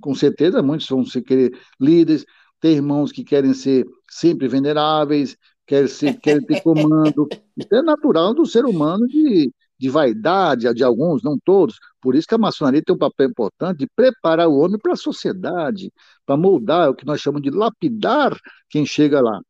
com 0.00 0.14
certeza, 0.14 0.62
muitos 0.62 0.88
vão 0.88 1.04
se 1.04 1.22
querer 1.22 1.58
líderes, 1.80 2.26
tem 2.60 2.74
irmãos 2.74 3.12
que 3.12 3.24
querem 3.24 3.54
ser 3.54 3.86
sempre 4.10 4.48
veneráveis, 4.48 5.36
querem, 5.66 5.88
ser, 5.88 6.18
querem 6.20 6.44
ter 6.44 6.60
comando. 6.60 7.28
Isso 7.56 7.74
é 7.74 7.80
natural 7.80 8.34
do 8.34 8.44
ser 8.44 8.66
humano 8.66 9.06
de, 9.06 9.50
de 9.78 9.88
vaidade, 9.88 10.72
de 10.74 10.84
alguns, 10.84 11.22
não 11.22 11.38
todos. 11.38 11.76
Por 12.00 12.14
isso 12.14 12.26
que 12.26 12.34
a 12.34 12.38
maçonaria 12.38 12.82
tem 12.82 12.94
um 12.94 12.98
papel 12.98 13.28
importante 13.28 13.78
de 13.78 13.86
preparar 13.94 14.48
o 14.48 14.58
homem 14.58 14.78
para 14.78 14.92
a 14.92 14.96
sociedade, 14.96 15.92
para 16.26 16.36
moldar, 16.36 16.86
é 16.86 16.90
o 16.90 16.94
que 16.94 17.06
nós 17.06 17.20
chamamos 17.20 17.48
de 17.48 17.56
lapidar 17.56 18.36
quem 18.68 18.84
chega 18.86 19.20
lá. 19.20 19.40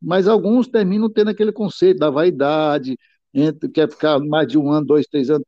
Mas 0.00 0.28
alguns 0.28 0.68
terminam 0.68 1.10
tendo 1.10 1.30
aquele 1.30 1.52
conceito 1.52 1.98
da 1.98 2.10
vaidade, 2.10 2.96
quer 3.74 3.90
ficar 3.90 4.18
mais 4.20 4.48
de 4.48 4.58
um 4.58 4.70
ano, 4.70 4.86
dois, 4.86 5.06
três 5.06 5.30
anos 5.30 5.46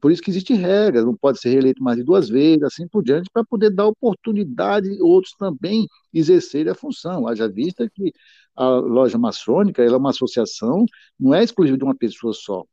por 0.00 0.12
isso 0.12 0.22
que 0.22 0.30
existe 0.30 0.52
regra, 0.52 1.02
não 1.02 1.16
pode 1.16 1.40
ser 1.40 1.50
reeleito 1.50 1.82
mais 1.82 1.96
de 1.96 2.04
duas 2.04 2.28
vezes, 2.28 2.62
assim 2.62 2.86
por 2.86 3.02
diante, 3.02 3.30
para 3.32 3.44
poder 3.44 3.70
dar 3.70 3.86
oportunidade 3.86 4.88
outros 5.00 5.32
também 5.34 5.86
exercerem 6.12 6.70
a 6.72 6.74
função. 6.74 7.26
Haja 7.26 7.48
vista 7.48 7.88
que 7.88 8.12
a 8.54 8.68
loja 8.68 9.16
maçônica 9.16 9.82
é 9.82 9.90
uma 9.96 10.10
associação, 10.10 10.84
não 11.18 11.34
é 11.34 11.42
exclusiva 11.42 11.78
de 11.78 11.84
uma 11.84 11.96
pessoa 11.96 12.34
só. 12.34 12.64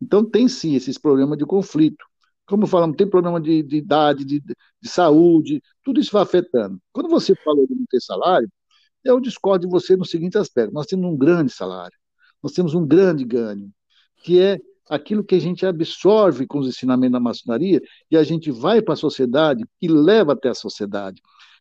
Então 0.00 0.24
tem 0.24 0.48
sim 0.48 0.74
esses 0.74 0.98
problemas 0.98 1.38
de 1.38 1.46
conflito. 1.46 2.04
Como 2.46 2.66
falamos, 2.66 2.96
tem 2.96 3.08
problema 3.08 3.40
de, 3.40 3.62
de 3.62 3.76
idade, 3.76 4.24
de, 4.24 4.40
de, 4.40 4.88
saúde, 4.88 5.60
tudo 5.82 6.00
isso 6.00 6.12
vai 6.12 6.22
afetando. 6.22 6.80
Quando 6.92 7.08
você 7.08 7.34
falou 7.36 7.66
de 7.66 7.74
não 7.74 7.84
ter 7.90 8.00
salário, 8.00 8.48
eu 9.04 9.20
discordo 9.20 9.66
de 9.66 9.70
você 9.72 9.96
no 9.96 10.04
seguinte 10.04 10.38
aspecto: 10.38 10.72
nós 10.72 10.86
temos 10.86 11.06
um 11.06 11.16
grande 11.16 11.52
salário, 11.52 11.96
nós 12.42 12.52
temos 12.52 12.74
um 12.74 12.86
grande 12.86 13.24
ganho, 13.24 13.70
que 14.18 14.40
é 14.40 14.58
aquilo 14.88 15.24
que 15.24 15.34
a 15.34 15.40
gente 15.40 15.66
absorve 15.66 16.46
com 16.46 16.58
os 16.58 16.68
ensinamentos 16.68 17.12
da 17.12 17.20
maçonaria 17.20 17.80
e 18.10 18.16
a 18.16 18.22
gente 18.22 18.50
vai 18.50 18.80
para 18.80 18.94
a 18.94 18.96
sociedade 18.96 19.64
e 19.82 19.88
leva 19.88 20.32
até 20.32 20.48
a 20.48 20.54
sociedade. 20.54 21.20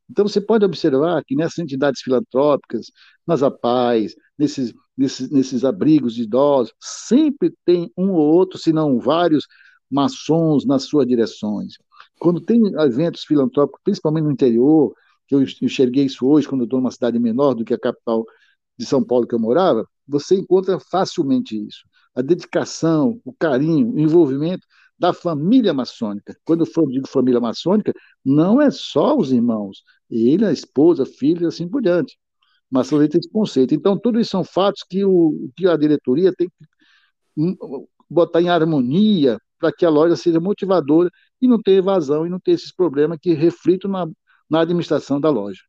Então, 0.09 0.27
você 0.27 0.39
pode 0.39 0.63
observar 0.63 1.23
que 1.25 1.35
nessas 1.35 1.59
entidades 1.59 2.01
filantrópicas, 2.01 2.91
nas 3.25 3.41
APAES, 3.41 4.15
nesses, 4.37 4.73
nesses, 4.97 5.29
nesses 5.29 5.63
abrigos 5.65 6.13
de 6.15 6.23
idosos, 6.23 6.73
sempre 6.79 7.53
tem 7.65 7.91
um 7.97 8.11
ou 8.11 8.33
outro, 8.33 8.57
se 8.57 8.73
não 8.73 8.99
vários, 8.99 9.47
maçons 9.89 10.65
nas 10.65 10.83
suas 10.83 11.07
direções. 11.07 11.75
Quando 12.19 12.41
tem 12.41 12.61
eventos 12.79 13.23
filantrópicos, 13.23 13.81
principalmente 13.83 14.25
no 14.25 14.31
interior, 14.31 14.93
que 15.27 15.35
eu 15.35 15.41
enxerguei 15.41 16.05
isso 16.05 16.25
hoje, 16.27 16.47
quando 16.47 16.61
eu 16.61 16.65
estou 16.65 16.79
numa 16.79 16.91
cidade 16.91 17.19
menor 17.19 17.53
do 17.53 17.65
que 17.65 17.73
a 17.73 17.79
capital 17.79 18.25
de 18.77 18.85
São 18.85 19.03
Paulo 19.03 19.27
que 19.27 19.35
eu 19.35 19.39
morava, 19.39 19.87
você 20.07 20.35
encontra 20.35 20.79
facilmente 20.79 21.55
isso 21.55 21.85
a 22.15 22.21
dedicação, 22.21 23.19
o 23.25 23.33
carinho, 23.33 23.93
o 23.93 23.99
envolvimento 23.99 24.65
da 24.97 25.11
família 25.13 25.73
maçônica. 25.73 26.35
Quando 26.45 26.65
eu 26.65 26.87
digo 26.87 27.07
família 27.07 27.41
maçônica, 27.41 27.93
não 28.23 28.61
é 28.61 28.71
só 28.71 29.17
os 29.17 29.31
irmãos, 29.33 29.83
ele, 30.09 30.45
a 30.45 30.51
esposa, 30.53 31.05
filhos, 31.05 31.53
assim 31.53 31.67
por 31.67 31.81
diante. 31.81 32.17
Maçonaria 32.69 33.09
tem 33.09 33.19
esse 33.19 33.29
conceito. 33.29 33.73
Então, 33.73 33.97
tudo 33.97 34.19
isso 34.19 34.31
são 34.31 34.43
fatos 34.43 34.83
que, 34.89 35.05
o, 35.05 35.49
que 35.55 35.67
a 35.67 35.77
diretoria 35.77 36.33
tem 36.33 36.47
que 36.47 36.65
hum, 37.37 37.55
botar 38.09 38.41
em 38.41 38.49
harmonia 38.49 39.37
para 39.59 39.71
que 39.71 39.85
a 39.85 39.89
loja 39.89 40.15
seja 40.15 40.39
motivadora 40.39 41.09
e 41.41 41.47
não 41.47 41.61
ter 41.61 41.73
evasão 41.73 42.25
e 42.25 42.29
não 42.29 42.39
ter 42.39 42.51
esses 42.51 42.73
problemas 42.73 43.17
que 43.21 43.33
reflitam 43.33 43.89
na, 43.89 44.07
na 44.49 44.61
administração 44.61 45.19
da 45.19 45.29
loja. 45.29 45.61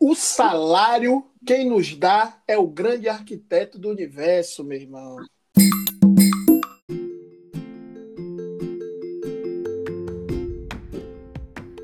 O 0.00 0.14
salário, 0.14 1.24
quem 1.44 1.68
nos 1.68 1.94
dá 1.96 2.40
é 2.46 2.56
o 2.56 2.68
grande 2.68 3.08
arquiteto 3.08 3.78
do 3.78 3.88
universo, 3.88 4.62
meu 4.62 4.78
irmão. 4.78 5.16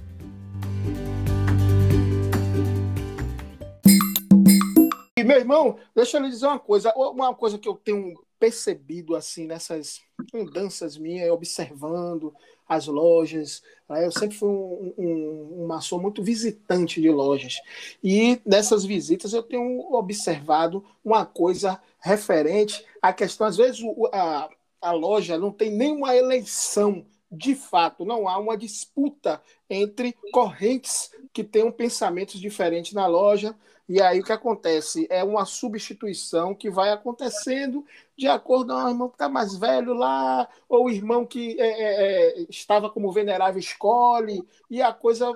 Meu 5.24 5.38
irmão, 5.38 5.78
deixa 5.94 6.16
eu 6.16 6.22
lhe 6.22 6.30
dizer 6.30 6.46
uma 6.46 6.58
coisa. 6.58 6.92
Uma 6.96 7.32
coisa 7.32 7.56
que 7.56 7.68
eu 7.68 7.76
tenho 7.76 8.25
percebido 8.38 9.16
assim 9.16 9.46
nessas 9.46 10.00
mudanças 10.32 10.96
minhas, 10.96 11.30
observando 11.30 12.34
as 12.68 12.86
lojas. 12.86 13.62
Né? 13.88 14.04
Eu 14.06 14.12
sempre 14.12 14.36
fui 14.36 14.48
um, 14.48 14.94
um, 14.98 15.66
maçom 15.66 15.98
muito 15.98 16.22
visitante 16.22 17.00
de 17.00 17.10
lojas. 17.10 17.56
E 18.02 18.40
nessas 18.44 18.84
visitas 18.84 19.32
eu 19.32 19.42
tenho 19.42 19.92
observado 19.94 20.84
uma 21.04 21.24
coisa 21.24 21.80
referente 22.00 22.84
à 23.00 23.12
questão, 23.12 23.46
às 23.46 23.56
vezes 23.56 23.80
a, 24.12 24.48
a 24.80 24.92
loja 24.92 25.38
não 25.38 25.50
tem 25.50 25.70
nenhuma 25.70 26.14
eleição 26.14 27.04
de 27.30 27.54
fato, 27.54 28.04
não 28.04 28.28
há 28.28 28.38
uma 28.38 28.56
disputa 28.56 29.42
entre 29.68 30.14
correntes 30.32 31.10
que 31.32 31.42
tenham 31.42 31.72
pensamentos 31.72 32.40
diferentes 32.40 32.92
na 32.92 33.06
loja. 33.06 33.54
E 33.88 34.02
aí 34.02 34.20
o 34.20 34.24
que 34.24 34.32
acontece? 34.32 35.06
É 35.08 35.22
uma 35.22 35.44
substituição 35.44 36.54
que 36.54 36.68
vai 36.68 36.90
acontecendo 36.90 37.84
de 38.16 38.26
acordo 38.26 38.74
com 38.74 38.84
o 38.84 38.88
irmão 38.88 39.08
que 39.08 39.14
está 39.14 39.28
mais 39.28 39.56
velho 39.56 39.94
lá, 39.94 40.48
ou 40.68 40.86
o 40.86 40.90
irmão 40.90 41.24
que 41.24 41.60
é, 41.60 41.66
é, 41.66 42.40
é, 42.40 42.46
estava 42.48 42.90
como 42.90 43.12
venerável 43.12 43.60
escolhe, 43.60 44.42
e 44.68 44.82
a 44.82 44.92
coisa 44.92 45.32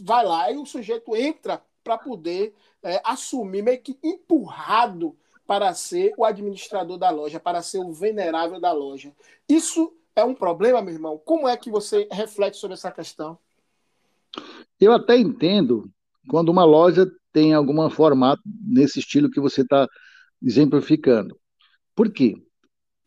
vai 0.00 0.24
lá. 0.24 0.50
E 0.50 0.56
o 0.56 0.66
sujeito 0.66 1.14
entra 1.14 1.62
para 1.84 1.96
poder 1.96 2.54
é, 2.82 3.00
assumir, 3.04 3.62
meio 3.62 3.80
que 3.80 3.96
empurrado 4.02 5.16
para 5.46 5.72
ser 5.74 6.14
o 6.16 6.24
administrador 6.24 6.96
da 6.96 7.10
loja, 7.10 7.38
para 7.38 7.62
ser 7.62 7.78
o 7.78 7.92
venerável 7.92 8.58
da 8.58 8.72
loja. 8.72 9.12
Isso 9.48 9.92
é 10.16 10.24
um 10.24 10.34
problema, 10.34 10.80
meu 10.82 10.94
irmão? 10.94 11.20
Como 11.24 11.46
é 11.46 11.56
que 11.56 11.70
você 11.70 12.08
reflete 12.10 12.56
sobre 12.56 12.74
essa 12.74 12.90
questão? 12.90 13.38
Eu 14.80 14.92
até 14.92 15.16
entendo 15.16 15.90
quando 16.28 16.48
uma 16.48 16.64
loja 16.64 17.10
tem 17.34 17.52
algum 17.52 17.90
formato 17.90 18.40
nesse 18.46 19.00
estilo 19.00 19.28
que 19.28 19.40
você 19.40 19.62
está 19.62 19.88
exemplificando. 20.40 21.36
Por 21.94 22.10
quê? 22.12 22.36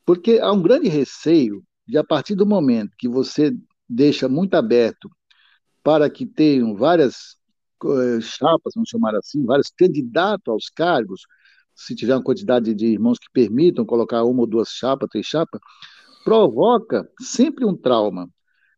Porque 0.06 0.38
há 0.40 0.52
um 0.52 0.62
grande 0.62 0.90
receio 0.90 1.64
de, 1.88 1.98
a 1.98 2.04
partir 2.04 2.36
do 2.36 2.46
momento 2.46 2.92
que 2.98 3.08
você 3.08 3.56
deixa 3.90 4.28
muito 4.28 4.56
aberto 4.56 5.10
para 5.82 6.10
que 6.10 6.26
tenham 6.26 6.76
várias 6.76 7.38
uh, 7.84 8.22
chapas, 8.22 8.74
vamos 8.76 8.90
chamar 8.90 9.16
assim, 9.16 9.46
vários 9.46 9.70
candidatos 9.70 10.52
aos 10.52 10.70
cargos, 10.70 11.22
se 11.74 11.96
tiver 11.96 12.14
uma 12.14 12.24
quantidade 12.24 12.74
de 12.74 12.86
irmãos 12.86 13.18
que 13.18 13.32
permitam 13.32 13.86
colocar 13.86 14.26
uma 14.26 14.42
ou 14.42 14.48
duas 14.48 14.70
chapas, 14.70 15.08
três 15.10 15.26
chapas, 15.26 15.62
provoca 16.26 17.10
sempre 17.22 17.64
um 17.64 17.76
trauma. 17.76 18.30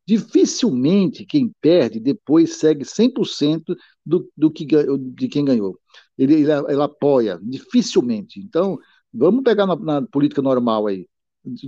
Dificilmente 0.09 1.23
quem 1.23 1.53
perde 1.61 1.99
depois 1.99 2.57
segue 2.57 2.83
100% 2.83 3.75
do, 4.03 4.27
do 4.35 4.49
que, 4.49 4.65
de 4.65 5.27
quem 5.27 5.45
ganhou. 5.45 5.79
Ele, 6.17 6.33
ele, 6.33 6.51
ele 6.51 6.81
apoia, 6.81 7.39
dificilmente. 7.43 8.39
Então, 8.39 8.79
vamos 9.13 9.43
pegar 9.43 9.67
na, 9.67 9.75
na 9.75 10.01
política 10.01 10.41
normal 10.41 10.87
aí, 10.87 11.07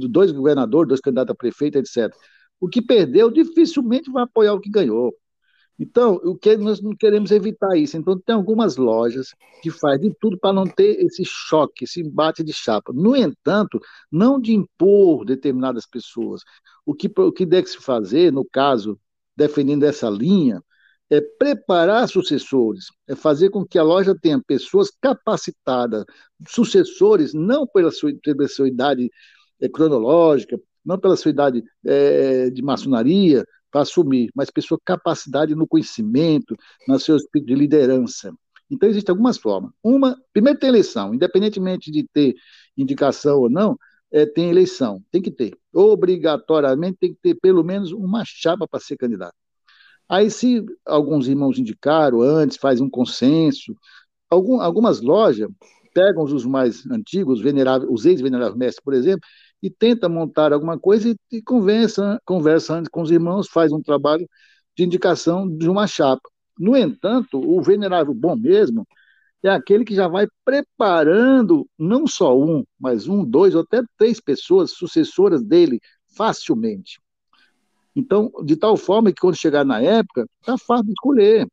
dois 0.09 0.31
governadores, 0.31 0.87
dois 0.87 0.99
candidatos 0.99 1.33
a 1.33 1.35
prefeito, 1.35 1.77
etc. 1.77 2.11
O 2.59 2.67
que 2.67 2.81
perdeu 2.81 3.29
dificilmente 3.29 4.11
vai 4.11 4.23
apoiar 4.23 4.55
o 4.55 4.59
que 4.59 4.71
ganhou. 4.71 5.13
Então, 5.82 6.21
o 6.23 6.38
que 6.38 6.55
nós 6.57 6.79
não 6.79 6.95
queremos 6.95 7.32
evitar 7.32 7.75
isso. 7.75 7.97
Então, 7.97 8.15
tem 8.19 8.36
algumas 8.36 8.77
lojas 8.77 9.34
que 9.63 9.71
fazem 9.71 10.11
de 10.11 10.15
tudo 10.19 10.38
para 10.38 10.53
não 10.53 10.65
ter 10.65 11.03
esse 11.03 11.23
choque, 11.25 11.86
esse 11.86 12.01
embate 12.01 12.43
de 12.43 12.53
chapa. 12.53 12.93
No 12.93 13.15
entanto, 13.15 13.79
não 14.11 14.39
de 14.39 14.53
impor 14.53 15.25
determinadas 15.25 15.88
pessoas. 15.88 16.43
O 16.86 16.93
que, 16.93 17.11
o 17.19 17.32
que 17.32 17.47
deve 17.47 17.67
se 17.67 17.77
fazer, 17.77 18.32
no 18.32 18.45
caso, 18.45 18.99
defendendo 19.36 19.82
essa 19.82 20.07
linha, 20.07 20.63
é 21.09 21.19
preparar 21.19 22.07
sucessores, 22.07 22.86
é 23.07 23.15
fazer 23.15 23.49
com 23.49 23.65
que 23.65 23.79
a 23.79 23.84
loja 23.84 24.15
tenha 24.15 24.39
pessoas 24.39 24.91
capacitadas, 25.01 26.05
sucessores, 26.47 27.34
não 27.34 27.65
pela 27.65 27.89
sua, 27.89 28.13
pela 28.21 28.47
sua 28.47 28.67
idade 28.67 29.09
é, 29.59 29.67
cronológica, 29.67 30.59
não 30.86 30.99
pela 30.99 31.17
sua 31.17 31.32
idade 31.32 31.63
é, 31.84 32.51
de 32.51 32.61
maçonaria, 32.61 33.43
para 33.72 33.82
assumir, 33.82 34.30
mas 34.36 34.49
pessoa 34.49 34.80
capacidade 34.84 35.55
no 35.55 35.67
conhecimento, 35.67 36.55
no 36.88 36.99
seu 36.99 37.15
espírito 37.15 37.47
de 37.47 37.55
liderança. 37.55 38.34
Então, 38.69 38.88
existem 38.89 39.11
algumas 39.11 39.38
formas. 39.38 39.72
Uma, 39.84 40.17
primeiro 40.32 40.59
tem 40.59 40.69
eleição, 40.69 41.13
independentemente 41.13 41.91
de 41.91 42.07
ter 42.07 42.36
indicação 42.78 43.39
ou 43.39 43.49
não, 43.49 43.78
é, 44.11 44.26
tem 44.26 44.49
eleição, 44.49 45.03
tem 45.11 45.22
que 45.22 45.32
ter. 45.32 45.57
Obrigatoriamente 45.74 46.97
tem 46.99 47.13
que 47.13 47.19
ter 47.22 47.36
pelo 47.36 47.63
menos 47.63 47.91
uma 47.91 48.24
chapa 48.26 48.67
para 48.67 48.80
ser 48.80 48.97
candidato. 48.97 49.36
Aí, 50.07 50.30
se 50.30 50.65
alguns 50.86 51.28
irmãos 51.28 51.57
indicaram 51.57 52.22
antes, 52.22 52.57
faz 52.57 52.82
um 52.82 52.89
consenso, 52.89 53.74
algum, 54.30 54.59
algumas 54.59 55.01
lojas 55.01 55.49
pegam 55.93 56.24
os 56.24 56.45
mais 56.45 56.86
antigos, 56.89 57.41
veneráveis, 57.41 57.89
os 57.91 58.05
ex-veneráveis 58.05 58.57
mestres, 58.57 58.84
por 58.84 58.93
exemplo, 58.93 59.28
e 59.62 59.70
tenta 59.70 60.09
montar 60.09 60.53
alguma 60.53 60.80
coisa 60.80 61.09
e, 61.09 61.16
e 61.32 61.41
conversa, 61.41 62.20
conversa 62.26 62.76
antes 62.76 62.89
com 62.89 63.01
os 63.01 63.12
irmãos, 63.12 63.47
faz 63.47 63.72
um 63.72 63.82
trabalho 63.82 64.28
de 64.76 64.84
indicação 64.84 65.47
de 65.47 65.70
uma 65.70 65.88
chapa. 65.88 66.30
No 66.57 66.76
entanto, 66.76 67.39
o 67.39 67.62
venerável 67.62 68.14
bom 68.14 68.36
mesmo 68.36 68.88
é 69.43 69.49
aquele 69.49 69.84
que 69.84 69.95
já 69.95 70.07
vai 70.07 70.28
preparando 70.45 71.68
não 71.78 72.05
só 72.05 72.38
um, 72.38 72.64
mas 72.80 73.07
um, 73.07 73.26
dois 73.26 73.55
ou 73.55 73.62
até 73.62 73.82
três 73.97 74.20
pessoas 74.20 74.72
sucessoras 74.72 75.43
dele 75.43 75.80
facilmente. 76.16 76.99
Então, 77.95 78.32
de 78.45 78.55
tal 78.55 78.78
forma 78.78 79.12
que 79.12 79.20
quando 79.20 79.36
chegar 79.36 79.66
na 79.66 79.82
época, 79.82 80.26
está 80.39 80.57
fácil 80.57 80.86
de 80.86 80.91
escolher. 80.91 81.47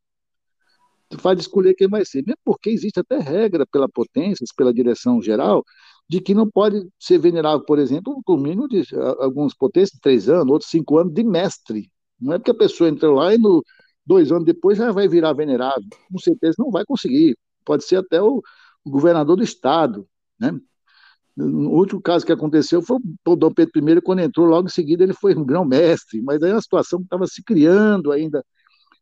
Faz 1.17 1.39
escolher 1.39 1.73
quem 1.73 1.87
vai 1.87 2.05
ser. 2.05 2.23
Mesmo 2.25 2.39
porque 2.45 2.69
existe 2.69 2.99
até 2.99 3.17
regra 3.17 3.65
pela 3.65 3.89
potência, 3.89 4.45
pela 4.55 4.73
direção 4.73 5.21
geral, 5.21 5.65
de 6.09 6.19
que 6.19 6.33
não 6.33 6.49
pode 6.49 6.87
ser 6.99 7.19
venerável, 7.19 7.63
por 7.63 7.77
exemplo, 7.77 8.19
com 8.25 8.35
mínimo 8.35 8.67
de 8.67 8.83
alguns 9.19 9.53
potências, 9.53 9.99
três 10.01 10.27
anos, 10.27 10.51
outros 10.51 10.71
cinco 10.71 10.97
anos 10.97 11.13
de 11.13 11.23
mestre. 11.23 11.91
Não 12.19 12.33
é 12.33 12.39
porque 12.39 12.51
a 12.51 12.55
pessoa 12.55 12.89
entrou 12.89 13.15
lá 13.15 13.33
e 13.33 13.37
no, 13.37 13.63
dois 14.05 14.31
anos 14.31 14.43
depois 14.43 14.77
já 14.77 14.91
vai 14.91 15.07
virar 15.07 15.33
venerável. 15.33 15.87
Com 16.11 16.17
certeza 16.17 16.55
não 16.57 16.71
vai 16.71 16.83
conseguir. 16.83 17.37
Pode 17.63 17.83
ser 17.85 17.97
até 17.97 18.19
o, 18.21 18.41
o 18.83 18.89
governador 18.89 19.37
do 19.37 19.43
estado. 19.43 20.07
Né? 20.39 20.59
O 21.37 21.77
último 21.77 22.01
caso 22.01 22.25
que 22.25 22.31
aconteceu 22.31 22.81
foi 22.81 22.97
o 23.27 23.35
Dom 23.35 23.53
Pedro 23.53 23.89
I, 23.89 24.01
quando 24.01 24.19
entrou, 24.19 24.47
logo 24.47 24.67
em 24.67 24.71
seguida 24.71 25.03
ele 25.03 25.13
foi 25.13 25.35
um 25.35 25.45
grão-mestre, 25.45 26.21
mas 26.23 26.41
aí 26.41 26.51
uma 26.51 26.61
situação 26.61 27.01
estava 27.01 27.27
se 27.27 27.43
criando 27.43 28.11
ainda 28.11 28.43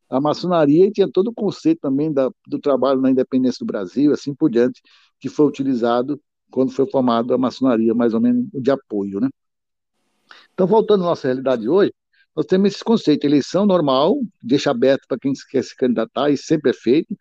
a 0.09 0.19
maçonaria 0.19 0.87
e 0.87 0.91
tinha 0.91 1.09
todo 1.09 1.29
o 1.29 1.33
conceito 1.33 1.79
também 1.81 2.11
da, 2.11 2.29
do 2.45 2.59
trabalho 2.59 3.01
na 3.01 3.09
independência 3.09 3.59
do 3.59 3.65
Brasil, 3.65 4.11
assim 4.11 4.35
por 4.35 4.49
diante, 4.49 4.81
que 5.19 5.29
foi 5.29 5.47
utilizado 5.47 6.21
quando 6.51 6.71
foi 6.71 6.89
formada 6.89 7.35
a 7.35 7.37
maçonaria, 7.37 7.93
mais 7.93 8.13
ou 8.13 8.21
menos 8.21 8.47
de 8.53 8.71
apoio, 8.71 9.19
né? 9.19 9.29
Então, 10.53 10.67
voltando 10.67 11.03
à 11.03 11.07
nossa 11.07 11.27
realidade 11.27 11.67
hoje, 11.69 11.93
nós 12.35 12.45
temos 12.45 12.73
esse 12.73 12.83
conceito, 12.83 13.25
eleição 13.25 13.65
normal, 13.65 14.15
deixa 14.41 14.71
aberto 14.71 15.07
para 15.07 15.17
quem 15.17 15.33
quer 15.49 15.63
se 15.63 15.75
candidatar, 15.75 16.29
e 16.29 16.37
sempre 16.37 16.71
é 16.71 16.73
feito, 16.73 17.17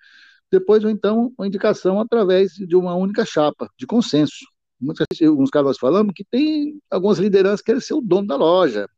depois, 0.51 0.85
ou 0.85 0.91
então, 0.91 1.33
uma 1.37 1.47
indicação 1.47 2.01
através 2.01 2.53
de 2.53 2.77
uma 2.77 2.95
única 2.95 3.25
chapa, 3.25 3.71
de 3.79 3.87
consenso. 3.87 4.45
Muitas, 4.81 5.07
alguns 5.23 5.51
casos 5.51 5.69
nós 5.69 5.79
falamos 5.79 6.13
que 6.15 6.25
tem 6.25 6.79
algumas 6.91 7.19
lideranças 7.19 7.61
que 7.61 7.67
querem 7.67 7.81
ser 7.81 7.95
o 7.95 8.01
dono 8.01 8.27
da 8.27 8.37
loja. 8.37 8.89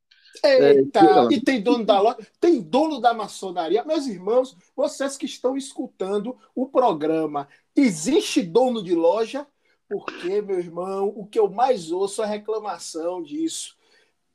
Eita, 0.45 1.01
é, 1.01 1.35
e 1.35 1.41
tem 1.41 1.63
dono 1.63 1.85
da 1.85 2.01
loja, 2.01 2.19
tem 2.41 2.61
dono 2.61 3.01
da 3.01 3.15
maçonaria. 3.15 3.85
Meus 3.85 4.07
irmãos, 4.07 4.57
vocês 4.77 5.17
que 5.17 5.27
estão 5.27 5.57
escutando 5.57 6.37
o 6.55 6.69
programa, 6.69 7.49
existe 7.75 8.43
dono 8.43 8.83
de 8.83 8.95
loja? 8.95 9.47
Porque, 9.89 10.41
meu 10.43 10.59
irmão, 10.59 11.13
o 11.17 11.27
que 11.27 11.39
eu 11.39 11.49
mais 11.49 11.91
ouço 11.91 12.23
é 12.23 12.27
reclamação 12.27 13.23
disso. 13.23 13.77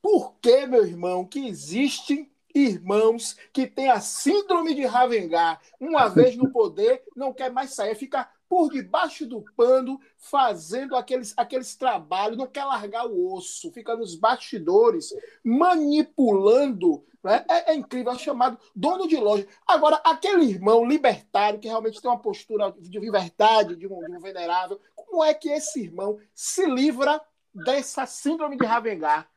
Por 0.01 0.33
que, 0.41 0.65
meu 0.65 0.85
irmão, 0.85 1.25
que 1.25 1.47
existem 1.47 2.31
irmãos 2.53 3.35
que 3.51 3.65
têm 3.65 3.89
a 3.89 3.99
síndrome 3.99 4.75
de 4.75 4.85
Ravengar, 4.85 5.61
uma 5.79 6.07
vez 6.09 6.35
no 6.35 6.51
poder, 6.51 7.03
não 7.15 7.33
quer 7.33 7.51
mais 7.51 7.73
sair, 7.73 7.95
fica 7.95 8.29
por 8.47 8.69
debaixo 8.69 9.25
do 9.25 9.43
pano 9.55 9.99
fazendo 10.15 10.95
aqueles, 10.95 11.33
aqueles 11.35 11.75
trabalhos, 11.75 12.37
não 12.37 12.45
quer 12.45 12.65
largar 12.65 13.07
o 13.07 13.33
osso, 13.33 13.71
fica 13.71 13.95
nos 13.95 14.15
bastidores, 14.15 15.11
manipulando. 15.43 17.03
Né? 17.23 17.43
É, 17.49 17.71
é 17.71 17.75
incrível, 17.75 18.11
é 18.11 18.17
chamado 18.17 18.59
dono 18.75 19.07
de 19.07 19.17
loja. 19.17 19.47
Agora, 19.65 19.95
aquele 20.03 20.45
irmão 20.45 20.85
libertário 20.85 21.59
que 21.59 21.67
realmente 21.67 21.99
tem 21.99 22.11
uma 22.11 22.19
postura 22.19 22.71
de 22.77 22.99
verdade, 23.09 23.75
de 23.75 23.87
um, 23.87 23.99
de 24.01 24.11
um 24.11 24.19
venerável, 24.19 24.79
como 25.13 25.23
é 25.23 25.31
que 25.31 25.47
esse 25.47 25.79
irmão 25.79 26.17
se 26.33 26.65
livra 26.65 27.21
dessa 27.53 28.03
síndrome 28.07 28.57
de 28.57 28.65
Ravengar? 28.65 29.27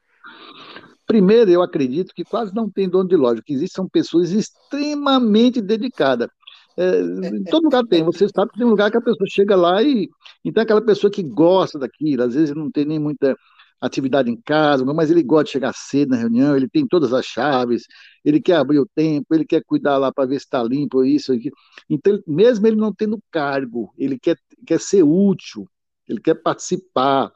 Primeiro, 1.07 1.51
eu 1.51 1.61
acredito 1.61 2.15
que 2.15 2.25
quase 2.25 2.55
não 2.55 2.71
tem 2.71 2.89
dono 2.89 3.07
de 3.07 3.15
loja, 3.15 3.43
que 3.45 3.53
existem 3.53 3.87
pessoas 3.87 4.33
extremamente 4.33 5.61
dedicadas. 5.61 6.29
É, 6.79 7.01
em 7.01 7.45
todo 7.45 7.65
lugar 7.65 7.85
tem, 7.85 8.03
você 8.03 8.27
sabe 8.27 8.53
que 8.53 8.59
tem 8.59 8.67
um 8.67 8.71
lugar 8.71 8.91
que 8.91 8.97
a 8.97 9.03
pessoa 9.03 9.27
chega 9.29 9.55
lá 9.55 9.83
e 9.83 10.09
então 10.43 10.63
é 10.63 10.65
aquela 10.65 10.81
pessoa 10.81 11.11
que 11.11 11.23
gosta 11.23 11.79
daquilo, 11.79 12.23
às 12.23 12.35
vezes 12.35 12.55
não 12.55 12.71
tem 12.71 12.87
nem 12.87 12.99
muita 12.99 13.37
atividade 13.81 14.31
em 14.31 14.41
casa, 14.41 14.85
mas 14.85 15.11
ele 15.11 15.23
gosta 15.23 15.45
de 15.45 15.51
chegar 15.53 15.73
cedo 15.75 16.11
na 16.11 16.17
reunião, 16.17 16.57
ele 16.57 16.69
tem 16.69 16.87
todas 16.87 17.13
as 17.13 17.27
chaves, 17.27 17.85
ele 18.25 18.41
quer 18.41 18.57
abrir 18.57 18.79
o 18.79 18.87
tempo, 18.87 19.35
ele 19.35 19.45
quer 19.45 19.63
cuidar 19.65 19.99
lá 19.99 20.13
para 20.13 20.27
ver 20.27 20.39
se 20.41 20.47
está 20.47 20.63
limpo, 20.63 21.05
isso, 21.05 21.33
aqui. 21.33 21.51
Então, 21.89 22.21
mesmo 22.27 22.67
ele 22.67 22.77
não 22.77 22.93
tendo 22.93 23.19
cargo, 23.31 23.93
ele 23.97 24.19
quer, 24.19 24.39
quer 24.67 24.81
ser 24.81 25.03
útil, 25.03 25.69
ele 26.09 26.21
quer 26.21 26.35
participar, 26.35 27.33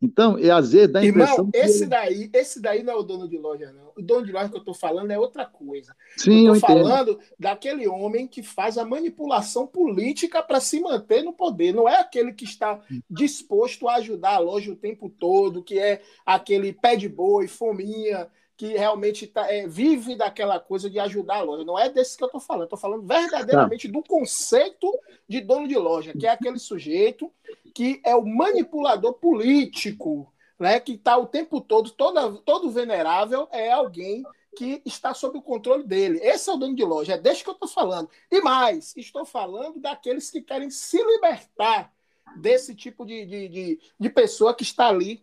então, 0.00 0.38
e 0.38 0.50
às 0.50 0.72
vezes 0.72 0.92
dá 0.92 1.00
a 1.00 1.06
impressão. 1.06 1.36
Irmão, 1.36 1.50
esse 1.54 1.86
daí, 1.86 2.30
esse 2.32 2.60
daí 2.60 2.82
não 2.82 2.92
é 2.92 2.96
o 2.96 3.02
dono 3.02 3.26
de 3.26 3.38
loja, 3.38 3.72
não. 3.72 3.92
O 3.96 4.02
dono 4.02 4.26
de 4.26 4.32
loja 4.32 4.50
que 4.50 4.56
eu 4.56 4.60
estou 4.60 4.74
falando 4.74 5.10
é 5.10 5.18
outra 5.18 5.46
coisa. 5.46 5.96
Sim, 6.18 6.46
eu 6.46 6.54
estou 6.54 6.68
falando 6.68 7.18
daquele 7.38 7.88
homem 7.88 8.28
que 8.28 8.42
faz 8.42 8.76
a 8.76 8.84
manipulação 8.84 9.66
política 9.66 10.42
para 10.42 10.60
se 10.60 10.80
manter 10.80 11.22
no 11.22 11.32
poder. 11.32 11.72
Não 11.72 11.88
é 11.88 11.98
aquele 11.98 12.32
que 12.34 12.44
está 12.44 12.80
disposto 13.08 13.88
a 13.88 13.96
ajudar 13.96 14.34
a 14.34 14.38
loja 14.38 14.70
o 14.70 14.76
tempo 14.76 15.08
todo, 15.08 15.62
que 15.62 15.78
é 15.78 16.02
aquele 16.26 16.74
pé 16.74 16.94
de 16.94 17.08
boi, 17.08 17.48
fominha, 17.48 18.28
que 18.56 18.68
realmente 18.76 19.26
tá, 19.26 19.52
é, 19.52 19.66
vive 19.66 20.16
daquela 20.16 20.58
coisa 20.58 20.88
de 20.88 20.98
ajudar 20.98 21.36
a 21.36 21.42
loja. 21.42 21.64
Não 21.64 21.78
é 21.78 21.90
desse 21.90 22.16
que 22.16 22.24
eu 22.24 22.26
estou 22.26 22.40
falando, 22.40 22.64
estou 22.64 22.78
falando 22.78 23.06
verdadeiramente 23.06 23.86
tá. 23.86 23.92
do 23.92 24.02
conceito 24.02 24.90
de 25.28 25.40
dono 25.40 25.68
de 25.68 25.76
loja, 25.76 26.14
que 26.14 26.26
é 26.26 26.30
aquele 26.30 26.58
sujeito 26.58 27.30
que 27.74 28.00
é 28.04 28.16
o 28.16 28.24
manipulador 28.24 29.12
político, 29.14 30.32
né, 30.58 30.80
que 30.80 30.92
está 30.92 31.18
o 31.18 31.26
tempo 31.26 31.60
todo, 31.60 31.90
toda, 31.90 32.32
todo 32.38 32.70
venerável 32.70 33.46
é 33.52 33.70
alguém 33.70 34.24
que 34.56 34.80
está 34.86 35.12
sob 35.12 35.36
o 35.36 35.42
controle 35.42 35.84
dele. 35.84 36.18
Esse 36.22 36.48
é 36.48 36.52
o 36.54 36.56
dono 36.56 36.74
de 36.74 36.82
loja, 36.82 37.12
é 37.12 37.18
desse 37.18 37.44
que 37.44 37.50
eu 37.50 37.54
estou 37.54 37.68
falando. 37.68 38.08
E 38.30 38.40
mais, 38.40 38.96
estou 38.96 39.26
falando 39.26 39.78
daqueles 39.78 40.30
que 40.30 40.40
querem 40.40 40.70
se 40.70 40.96
libertar 40.96 41.92
desse 42.38 42.74
tipo 42.74 43.04
de, 43.04 43.26
de, 43.26 43.48
de, 43.48 43.80
de 44.00 44.10
pessoa 44.10 44.54
que 44.54 44.62
está 44.62 44.88
ali 44.88 45.22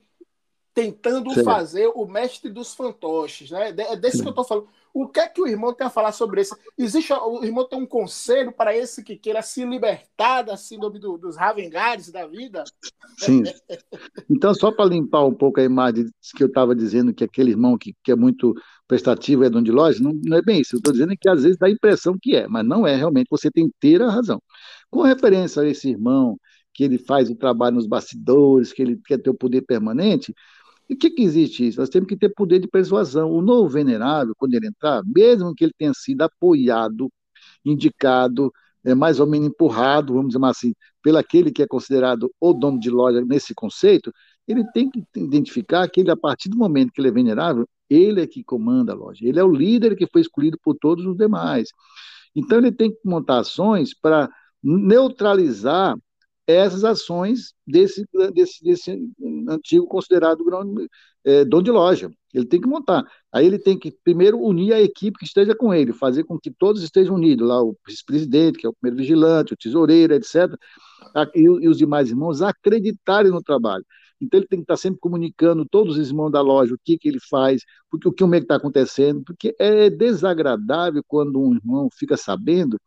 tentando 0.73 1.31
Sim. 1.33 1.43
fazer 1.43 1.87
o 1.93 2.05
mestre 2.05 2.49
dos 2.49 2.73
fantoches, 2.73 3.51
né? 3.51 3.69
É 3.69 3.95
desse 3.95 4.17
Sim. 4.17 4.23
que 4.23 4.29
eu 4.29 4.31
estou 4.31 4.43
falando. 4.43 4.67
O 4.93 5.07
que 5.07 5.19
é 5.19 5.27
que 5.27 5.41
o 5.41 5.47
irmão 5.47 5.73
tem 5.73 5.87
a 5.87 5.89
falar 5.89 6.11
sobre 6.11 6.41
isso? 6.41 6.55
Existe 6.77 7.11
o 7.11 7.43
irmão 7.43 7.67
tem 7.67 7.79
um 7.79 7.85
conselho 7.85 8.51
para 8.51 8.77
esse 8.77 9.03
que 9.03 9.15
queira 9.15 9.41
se 9.41 9.65
libertar 9.65 10.43
da 10.43 10.55
síndrome 10.55 10.99
do, 10.99 11.17
dos 11.17 11.35
Ravengares 11.35 12.11
da 12.11 12.27
vida? 12.27 12.63
Sim. 13.17 13.43
Então, 14.29 14.53
só 14.53 14.71
para 14.71 14.85
limpar 14.85 15.25
um 15.25 15.33
pouco 15.33 15.59
a 15.59 15.63
imagem 15.63 16.05
que 16.35 16.43
eu 16.43 16.47
estava 16.47 16.75
dizendo 16.75 17.11
que 17.11 17.23
aquele 17.23 17.51
irmão 17.51 17.75
que, 17.75 17.95
que 18.03 18.11
é 18.11 18.15
muito 18.15 18.53
prestativo 18.87 19.43
é 19.43 19.49
dono 19.49 19.65
de 19.65 19.71
loja, 19.71 20.03
não, 20.03 20.13
não 20.13 20.37
é 20.37 20.41
bem 20.43 20.61
isso. 20.61 20.75
Eu 20.75 20.77
estou 20.77 20.93
dizendo 20.93 21.15
que 21.19 21.27
às 21.27 21.41
vezes 21.41 21.57
dá 21.57 21.65
a 21.65 21.71
impressão 21.71 22.15
que 22.21 22.35
é, 22.35 22.47
mas 22.47 22.63
não 22.63 22.85
é 22.85 22.95
realmente. 22.95 23.27
Você 23.31 23.49
tem 23.49 23.65
inteira 23.65 24.11
razão. 24.11 24.39
Com 24.91 25.01
referência 25.01 25.63
a 25.63 25.67
esse 25.67 25.89
irmão 25.89 26.37
que 26.71 26.83
ele 26.83 26.99
faz 26.99 27.29
o 27.29 27.35
trabalho 27.35 27.75
nos 27.75 27.87
bastidores, 27.87 28.71
que 28.73 28.81
ele 28.81 28.99
quer 29.05 29.19
ter 29.19 29.29
o 29.29 29.35
poder 29.35 29.61
permanente, 29.61 30.33
e 30.89 30.93
o 30.95 30.97
que, 30.97 31.09
que 31.09 31.23
existe 31.23 31.67
isso? 31.67 31.79
Nós 31.79 31.89
temos 31.89 32.07
que 32.07 32.17
ter 32.17 32.29
poder 32.29 32.59
de 32.59 32.67
persuasão. 32.67 33.31
O 33.31 33.41
novo 33.41 33.69
venerável, 33.69 34.33
quando 34.37 34.53
ele 34.53 34.67
entrar, 34.67 35.01
mesmo 35.05 35.53
que 35.55 35.63
ele 35.63 35.73
tenha 35.77 35.93
sido 35.93 36.21
apoiado, 36.21 37.09
indicado, 37.65 38.51
é, 38.83 38.93
mais 38.93 39.19
ou 39.19 39.27
menos 39.27 39.47
empurrado, 39.47 40.13
vamos 40.13 40.33
dizer 40.33 40.45
assim, 40.45 40.73
pelo 41.01 41.17
aquele 41.17 41.51
que 41.51 41.63
é 41.63 41.67
considerado 41.67 42.31
o 42.39 42.53
dono 42.53 42.79
de 42.79 42.89
loja 42.89 43.23
nesse 43.23 43.53
conceito, 43.53 44.11
ele 44.47 44.63
tem 44.71 44.89
que 44.89 45.03
identificar 45.15 45.87
que 45.89 46.01
ele, 46.01 46.11
a 46.11 46.17
partir 46.17 46.49
do 46.49 46.57
momento 46.57 46.91
que 46.91 46.99
ele 46.99 47.07
é 47.07 47.11
venerável, 47.11 47.67
ele 47.89 48.21
é 48.21 48.27
que 48.27 48.43
comanda 48.43 48.91
a 48.91 48.95
loja. 48.95 49.25
Ele 49.25 49.39
é 49.39 49.43
o 49.43 49.51
líder 49.51 49.95
que 49.95 50.07
foi 50.07 50.21
escolhido 50.21 50.57
por 50.61 50.75
todos 50.75 51.05
os 51.05 51.15
demais. 51.15 51.69
Então, 52.35 52.57
ele 52.57 52.71
tem 52.71 52.91
que 52.91 52.99
montar 53.05 53.39
ações 53.39 53.93
para 53.93 54.29
neutralizar 54.61 55.95
essas 56.45 56.83
ações 56.83 57.53
desse, 57.65 58.05
desse, 58.33 58.63
desse 58.63 59.09
antigo 59.47 59.87
considerado 59.87 60.43
é, 61.23 61.45
dono 61.45 61.63
de 61.63 61.71
loja. 61.71 62.11
Ele 62.33 62.45
tem 62.45 62.59
que 62.59 62.67
montar. 62.67 63.03
Aí 63.31 63.45
ele 63.45 63.59
tem 63.59 63.77
que, 63.77 63.91
primeiro, 64.03 64.39
unir 64.39 64.73
a 64.73 64.81
equipe 64.81 65.17
que 65.19 65.25
esteja 65.25 65.55
com 65.55 65.73
ele, 65.73 65.93
fazer 65.93 66.23
com 66.23 66.39
que 66.39 66.51
todos 66.51 66.83
estejam 66.83 67.15
unidos, 67.15 67.47
lá 67.47 67.61
o 67.61 67.77
vice-presidente, 67.87 68.57
que 68.57 68.65
é 68.65 68.69
o 68.69 68.73
primeiro 68.73 68.97
vigilante, 68.97 69.53
o 69.53 69.57
tesoureiro, 69.57 70.13
etc., 70.13 70.51
e, 71.35 71.41
e 71.41 71.67
os 71.69 71.77
demais 71.77 72.09
irmãos 72.09 72.41
acreditarem 72.41 73.31
no 73.31 73.41
trabalho. 73.41 73.85
Então 74.19 74.39
ele 74.39 74.47
tem 74.47 74.59
que 74.59 74.63
estar 74.63 74.77
sempre 74.77 74.99
comunicando 74.99 75.65
todos 75.65 75.97
os 75.97 76.07
irmãos 76.09 76.31
da 76.31 76.41
loja 76.41 76.73
o 76.73 76.79
que, 76.83 76.97
que 76.97 77.09
ele 77.09 77.19
faz, 77.29 77.61
porque 77.89 78.07
o 78.07 78.11
que 78.11 78.23
é 78.23 78.37
está 78.37 78.55
acontecendo, 78.55 79.21
porque 79.23 79.55
é 79.59 79.89
desagradável 79.89 81.03
quando 81.05 81.39
um 81.39 81.53
irmão 81.53 81.89
fica 81.93 82.15
sabendo 82.17 82.79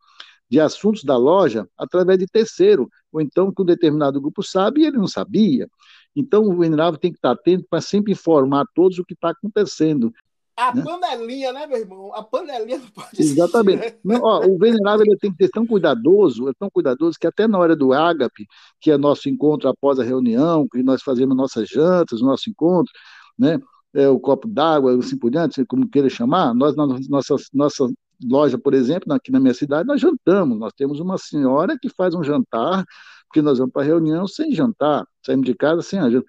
de 0.49 0.59
assuntos 0.59 1.03
da 1.03 1.17
loja 1.17 1.67
através 1.77 2.17
de 2.17 2.25
terceiro, 2.25 2.89
ou 3.17 3.21
então 3.21 3.51
que 3.51 3.61
um 3.61 3.65
determinado 3.65 4.21
grupo 4.21 4.43
sabe 4.43 4.81
e 4.81 4.85
ele 4.85 4.97
não 4.97 5.07
sabia. 5.07 5.67
Então 6.15 6.43
o 6.43 6.57
venerável 6.57 6.99
tem 6.99 7.11
que 7.11 7.17
estar 7.17 7.31
atento 7.31 7.65
para 7.69 7.81
sempre 7.81 8.13
informar 8.13 8.65
todos 8.73 8.99
o 8.99 9.03
que 9.03 9.13
está 9.13 9.31
acontecendo. 9.31 10.13
A 10.55 10.73
né? 10.73 10.83
panelinha, 10.83 11.53
né, 11.53 11.67
meu 11.67 11.77
irmão? 11.77 12.13
A 12.15 12.23
panelinha 12.23 12.79
não 12.79 12.87
pode 12.87 13.21
Exatamente. 13.21 13.79
Existir, 13.79 13.99
né? 14.03 14.17
não, 14.17 14.21
ó, 14.23 14.45
o 14.45 14.57
venerável 14.57 15.05
ele 15.05 15.17
tem 15.17 15.31
que 15.31 15.43
ser 15.45 15.51
tão 15.51 15.67
cuidadoso, 15.67 16.49
é 16.49 16.53
tão 16.57 16.69
cuidadoso 16.69 17.17
que 17.19 17.27
até 17.27 17.47
na 17.47 17.59
hora 17.59 17.75
do 17.75 17.93
ágape, 17.93 18.47
que 18.79 18.89
é 18.89 18.97
nosso 18.97 19.29
encontro 19.29 19.69
após 19.69 19.99
a 19.99 20.03
reunião, 20.03 20.67
que 20.67 20.81
nós 20.81 21.03
fazemos 21.03 21.35
nossas 21.35 21.69
jantas, 21.69 22.21
nosso 22.21 22.49
encontro, 22.49 22.91
né? 23.37 23.59
É, 23.93 24.07
o 24.09 24.19
copo 24.19 24.47
d'água, 24.47 24.97
assim 24.97 25.17
por 25.17 25.31
diante, 25.31 25.65
como 25.65 25.89
queira 25.89 26.09
chamar, 26.09 26.53
nós 26.53 26.75
na 26.75 26.85
nossa, 26.85 27.35
nossa 27.53 27.87
loja, 28.23 28.57
por 28.57 28.73
exemplo, 28.73 29.11
aqui 29.13 29.31
na 29.31 29.39
minha 29.39 29.53
cidade, 29.53 29.87
nós 29.87 30.01
jantamos. 30.01 30.57
Nós 30.57 30.73
temos 30.73 30.99
uma 30.99 31.17
senhora 31.17 31.77
que 31.79 31.89
faz 31.89 32.13
um 32.15 32.23
jantar, 32.23 32.85
porque 33.27 33.41
nós 33.41 33.57
vamos 33.57 33.73
para 33.73 33.83
a 33.83 33.85
reunião 33.85 34.27
sem 34.27 34.53
jantar, 34.53 35.05
saímos 35.25 35.45
de 35.45 35.53
casa 35.53 35.81
sem 35.81 35.99
a 35.99 36.09
janta. 36.09 36.27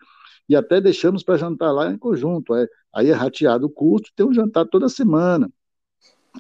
E 0.49 0.57
até 0.57 0.80
deixamos 0.80 1.22
para 1.22 1.36
jantar 1.36 1.72
lá 1.72 1.91
em 1.93 1.99
conjunto. 1.99 2.55
É, 2.55 2.66
aí 2.95 3.11
é 3.11 3.12
rateado 3.12 3.66
o 3.66 3.70
custo, 3.70 4.11
tem 4.16 4.26
um 4.26 4.32
jantar 4.32 4.66
toda 4.66 4.89
semana. 4.89 5.51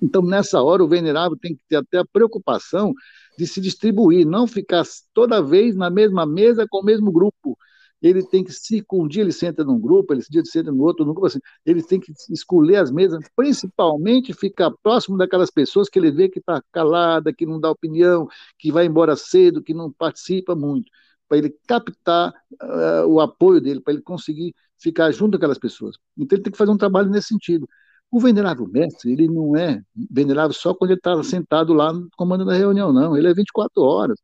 Então, 0.02 0.22
nessa 0.22 0.62
hora, 0.62 0.82
o 0.82 0.88
venerável 0.88 1.36
tem 1.36 1.54
que 1.54 1.62
ter 1.68 1.76
até 1.76 1.98
a 1.98 2.04
preocupação 2.04 2.94
de 3.36 3.46
se 3.46 3.60
distribuir, 3.60 4.26
não 4.26 4.46
ficar 4.46 4.84
toda 5.12 5.42
vez 5.42 5.74
na 5.76 5.90
mesma 5.90 6.26
mesa 6.26 6.66
com 6.68 6.78
o 6.80 6.84
mesmo 6.84 7.10
grupo 7.10 7.58
ele 8.00 8.22
tem 8.22 8.44
que, 8.44 8.52
se 8.52 8.84
um 8.92 9.08
dia 9.08 9.22
ele 9.22 9.32
senta 9.32 9.64
num 9.64 9.78
grupo, 9.80 10.12
ele, 10.12 10.22
dia 10.30 10.40
ele 10.40 10.48
senta 10.48 10.70
no 10.70 10.82
outro, 10.82 11.04
grupo 11.04 11.26
assim, 11.26 11.40
ele 11.66 11.82
tem 11.82 11.98
que 11.98 12.12
escolher 12.30 12.76
as 12.76 12.90
mesas, 12.90 13.24
principalmente 13.34 14.32
ficar 14.32 14.70
próximo 14.82 15.16
daquelas 15.16 15.50
pessoas 15.50 15.88
que 15.88 15.98
ele 15.98 16.10
vê 16.10 16.28
que 16.28 16.38
está 16.38 16.62
calada, 16.72 17.32
que 17.32 17.44
não 17.44 17.60
dá 17.60 17.70
opinião, 17.70 18.28
que 18.58 18.70
vai 18.70 18.86
embora 18.86 19.16
cedo, 19.16 19.62
que 19.62 19.74
não 19.74 19.92
participa 19.92 20.54
muito, 20.54 20.90
para 21.28 21.38
ele 21.38 21.54
captar 21.66 22.32
uh, 22.62 23.06
o 23.06 23.20
apoio 23.20 23.60
dele, 23.60 23.80
para 23.80 23.94
ele 23.94 24.02
conseguir 24.02 24.54
ficar 24.78 25.10
junto 25.10 25.32
daquelas 25.32 25.58
pessoas. 25.58 25.96
Então 26.16 26.36
ele 26.36 26.44
tem 26.44 26.52
que 26.52 26.58
fazer 26.58 26.70
um 26.70 26.78
trabalho 26.78 27.10
nesse 27.10 27.28
sentido. 27.28 27.68
O 28.10 28.20
venerável 28.20 28.66
mestre, 28.66 29.12
ele 29.12 29.28
não 29.28 29.54
é 29.56 29.82
venerável 30.10 30.54
só 30.54 30.72
quando 30.72 30.92
ele 30.92 30.98
está 30.98 31.22
sentado 31.22 31.74
lá 31.74 31.92
no 31.92 32.08
comando 32.16 32.44
da 32.44 32.54
reunião, 32.54 32.92
não. 32.92 33.16
Ele 33.16 33.28
é 33.28 33.34
24 33.34 33.82
horas. 33.82 34.18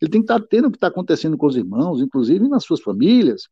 Ele 0.00 0.10
tem 0.10 0.20
que 0.20 0.32
estar 0.32 0.40
tendo 0.46 0.68
o 0.68 0.70
que 0.70 0.76
está 0.76 0.88
acontecendo 0.88 1.36
com 1.36 1.46
os 1.46 1.56
irmãos, 1.56 2.00
inclusive 2.00 2.48
nas 2.48 2.64
suas 2.64 2.80
famílias. 2.80 3.42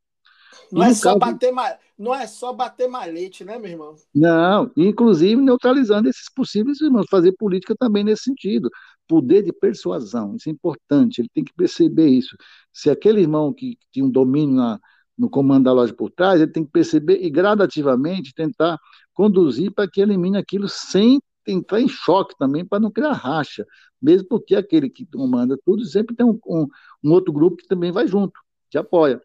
Não 0.70 0.82
é, 0.82 0.95
só 0.95 1.18
caso... 1.18 1.18
bater 1.18 1.53
ma... 1.53 1.76
não 1.99 2.14
é 2.14 2.26
só 2.26 2.53
bater 2.53 2.88
malete, 2.88 3.45
né, 3.45 3.59
meu 3.59 3.70
irmão? 3.70 3.95
Não, 4.14 4.70
inclusive 4.76 5.40
neutralizando 5.40 6.09
esses 6.09 6.32
possíveis 6.32 6.80
irmãos, 6.80 7.07
fazer 7.11 7.32
política 7.32 7.74
também 7.78 8.05
nesse 8.05 8.24
sentido. 8.24 8.70
Poder 9.07 9.42
de 9.42 9.53
persuasão, 9.53 10.34
isso 10.36 10.49
é 10.49 10.53
importante, 10.53 11.20
ele 11.20 11.28
tem 11.32 11.45
que 11.45 11.53
perceber 11.53 12.09
isso. 12.09 12.36
Se 12.72 12.88
aquele 12.88 13.20
irmão 13.20 13.53
que 13.53 13.76
tinha 13.92 14.05
um 14.05 14.11
domínio 14.11 14.57
na, 14.57 14.80
no 15.16 15.28
comando 15.28 15.64
da 15.64 15.72
loja 15.72 15.92
por 15.92 16.11
trás, 16.11 16.40
ele 16.40 16.51
tem 16.51 16.64
que 16.64 16.70
perceber 16.70 17.22
e 17.22 17.30
gradativamente 17.30 18.32
tentar 18.34 18.78
conduzir 19.12 19.72
para 19.72 19.88
que 19.88 20.01
elimine 20.01 20.38
aquilo 20.38 20.68
sem 20.68 21.20
entrar 21.47 21.80
em 21.80 21.88
choque 21.88 22.34
também 22.38 22.64
para 22.64 22.80
não 22.80 22.90
criar 22.90 23.12
racha, 23.12 23.66
mesmo 24.05 24.29
porque 24.29 24.55
aquele 24.55 24.91
que 24.91 25.07
comanda 25.07 25.59
tudo 25.65 25.85
sempre 25.85 26.15
tem 26.15 26.27
um, 26.27 26.39
um, 26.47 26.67
um, 27.03 27.13
outro 27.13 27.33
grupo 27.33 27.57
que 27.57 27.67
também 27.67 27.91
vai 27.91 28.07
junto, 28.07 28.39
que 28.71 28.79
apoia. 28.79 29.21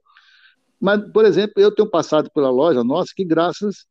Mas, 0.80 1.02
por 1.12 1.26
exemplo, 1.26 1.54
eu 1.58 1.74
tenho 1.74 1.90
passado 1.90 2.32
pela 2.34 2.50
loja 2.50 2.84
nossa 2.84 3.12
que, 3.16 3.26
graças 3.26 3.86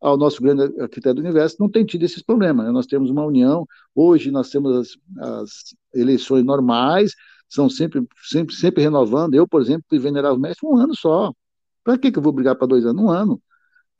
ao 0.00 0.18
nosso 0.18 0.42
grande 0.42 0.62
arquiteto 0.80 1.14
do 1.14 1.20
universo, 1.22 1.56
não 1.58 1.70
tem 1.70 1.84
tido 1.84 2.02
esses 2.04 2.22
problemas. 2.22 2.66
Né? 2.66 2.72
Nós 2.72 2.86
temos 2.86 3.10
uma 3.10 3.24
união, 3.24 3.66
hoje 3.94 4.30
nós 4.30 4.50
temos 4.50 4.76
as, 4.76 5.40
as 5.42 5.50
eleições 5.94 6.44
normais, 6.44 7.12
são 7.48 7.70
sempre, 7.70 8.06
sempre, 8.22 8.54
sempre 8.54 8.82
renovando. 8.82 9.34
Eu, 9.34 9.48
por 9.48 9.62
exemplo, 9.62 9.84
fui 9.88 9.98
venerável 9.98 10.38
mestre 10.38 10.66
um 10.68 10.76
ano 10.76 10.94
só. 10.94 11.32
Para 11.82 11.96
que, 11.98 12.12
que 12.12 12.18
eu 12.18 12.22
vou 12.22 12.32
brigar 12.32 12.56
para 12.56 12.66
dois 12.66 12.84
anos? 12.84 13.02
Um 13.02 13.10
ano. 13.10 13.40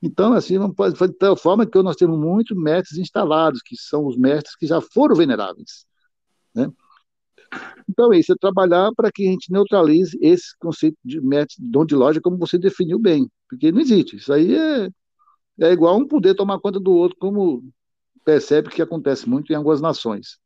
Então, 0.01 0.33
assim, 0.33 0.55
pode 0.73 0.95
de 0.95 1.13
tal 1.13 1.35
forma 1.35 1.65
que 1.65 1.81
nós 1.81 1.95
temos 1.95 2.19
muitos 2.19 2.55
mestres 2.55 2.99
instalados, 2.99 3.61
que 3.63 3.75
são 3.75 4.05
os 4.05 4.17
mestres 4.17 4.55
que 4.55 4.67
já 4.67 4.79
foram 4.81 5.15
veneráveis. 5.15 5.85
Né? 6.55 6.71
Então, 7.87 8.11
é 8.11 8.19
isso, 8.19 8.31
é 8.31 8.35
trabalhar 8.35 8.91
para 8.95 9.11
que 9.11 9.27
a 9.27 9.31
gente 9.31 9.51
neutralize 9.51 10.17
esse 10.21 10.57
conceito 10.57 10.97
de 11.03 11.19
dom 11.59 11.85
de 11.85 11.95
loja, 11.95 12.21
como 12.21 12.37
você 12.37 12.57
definiu 12.57 12.97
bem, 12.97 13.29
porque 13.47 13.71
não 13.71 13.79
existe. 13.79 14.15
Isso 14.15 14.33
aí 14.33 14.55
é, 14.55 14.89
é 15.61 15.71
igual 15.71 15.97
um 15.97 16.07
poder 16.07 16.33
tomar 16.35 16.59
conta 16.59 16.79
do 16.79 16.93
outro, 16.93 17.17
como 17.19 17.63
percebe 18.23 18.69
que 18.69 18.81
acontece 18.81 19.29
muito 19.29 19.53
em 19.53 19.55
algumas 19.55 19.79
nações. 19.81 20.39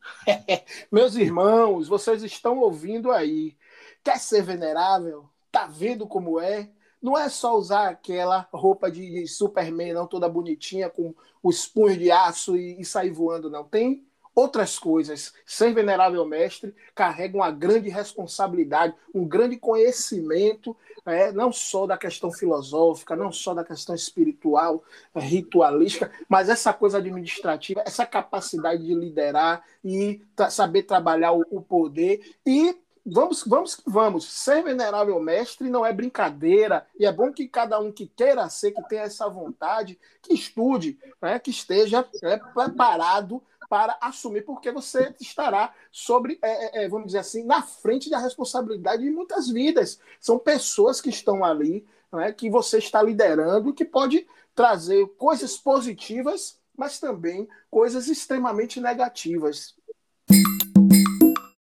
Meus 0.90 1.16
irmãos, 1.16 1.88
vocês 1.88 2.22
estão 2.22 2.58
ouvindo 2.58 3.10
aí. 3.10 3.56
Quer 4.02 4.18
ser 4.18 4.42
venerável? 4.42 5.28
Tá 5.50 5.66
vendo 5.66 6.06
como 6.06 6.40
é? 6.40 6.70
Não 7.02 7.16
é 7.16 7.28
só 7.28 7.56
usar 7.56 7.90
aquela 7.90 8.48
roupa 8.52 8.90
de 8.90 9.26
Superman, 9.26 9.92
não, 9.92 10.06
toda 10.06 10.28
bonitinha, 10.28 10.88
com 10.88 11.14
os 11.42 11.66
punhos 11.66 11.98
de 11.98 12.10
aço 12.10 12.56
e, 12.56 12.80
e 12.80 12.84
sair 12.84 13.10
voando, 13.10 13.50
não. 13.50 13.64
Tem 13.64 14.06
outras 14.36 14.78
coisas. 14.78 15.32
Ser 15.46 15.72
venerável 15.72 16.24
mestre 16.26 16.74
carrega 16.94 17.38
uma 17.38 17.50
grande 17.50 17.88
responsabilidade, 17.88 18.94
um 19.14 19.26
grande 19.26 19.56
conhecimento, 19.56 20.76
é, 21.06 21.32
não 21.32 21.50
só 21.50 21.86
da 21.86 21.96
questão 21.96 22.30
filosófica, 22.30 23.16
não 23.16 23.32
só 23.32 23.54
da 23.54 23.64
questão 23.64 23.94
espiritual, 23.94 24.84
é, 25.14 25.20
ritualística, 25.20 26.12
mas 26.28 26.50
essa 26.50 26.72
coisa 26.72 26.98
administrativa, 26.98 27.82
essa 27.86 28.04
capacidade 28.04 28.84
de 28.84 28.94
liderar 28.94 29.64
e 29.82 30.22
tra 30.36 30.50
saber 30.50 30.82
trabalhar 30.82 31.32
o, 31.32 31.44
o 31.50 31.62
poder 31.62 32.36
e 32.44 32.76
vamos, 33.06 33.44
vamos, 33.46 33.80
vamos. 33.86 34.24
Ser 34.26 34.62
venerável 34.62 35.18
mestre 35.20 35.70
não 35.70 35.86
é 35.86 35.92
brincadeira. 35.92 36.86
E 36.98 37.06
é 37.06 37.12
bom 37.12 37.32
que 37.32 37.46
cada 37.46 37.78
um 37.78 37.92
que 37.92 38.06
queira 38.06 38.48
ser, 38.48 38.72
que 38.72 38.82
tenha 38.88 39.02
essa 39.02 39.28
vontade, 39.28 39.98
que 40.20 40.34
estude, 40.34 40.98
né, 41.22 41.38
que 41.38 41.50
esteja 41.50 42.06
né, 42.22 42.38
preparado 42.52 43.40
para 43.68 43.96
assumir, 44.00 44.42
porque 44.42 44.70
você 44.70 45.14
estará 45.20 45.72
sobre, 45.90 46.38
é, 46.42 46.82
é, 46.82 46.84
é, 46.84 46.88
vamos 46.88 47.06
dizer 47.06 47.18
assim, 47.18 47.44
na 47.44 47.62
frente 47.62 48.08
da 48.08 48.18
responsabilidade 48.18 49.02
de 49.02 49.10
muitas 49.10 49.48
vidas. 49.48 50.00
São 50.20 50.38
pessoas 50.38 51.00
que 51.00 51.10
estão 51.10 51.44
ali, 51.44 51.84
né, 52.12 52.32
que 52.32 52.48
você 52.48 52.78
está 52.78 53.02
liderando, 53.02 53.74
que 53.74 53.84
pode 53.84 54.26
trazer 54.54 55.06
coisas 55.18 55.56
positivas, 55.56 56.58
mas 56.76 57.00
também 57.00 57.48
coisas 57.70 58.08
extremamente 58.08 58.80
negativas. 58.80 59.74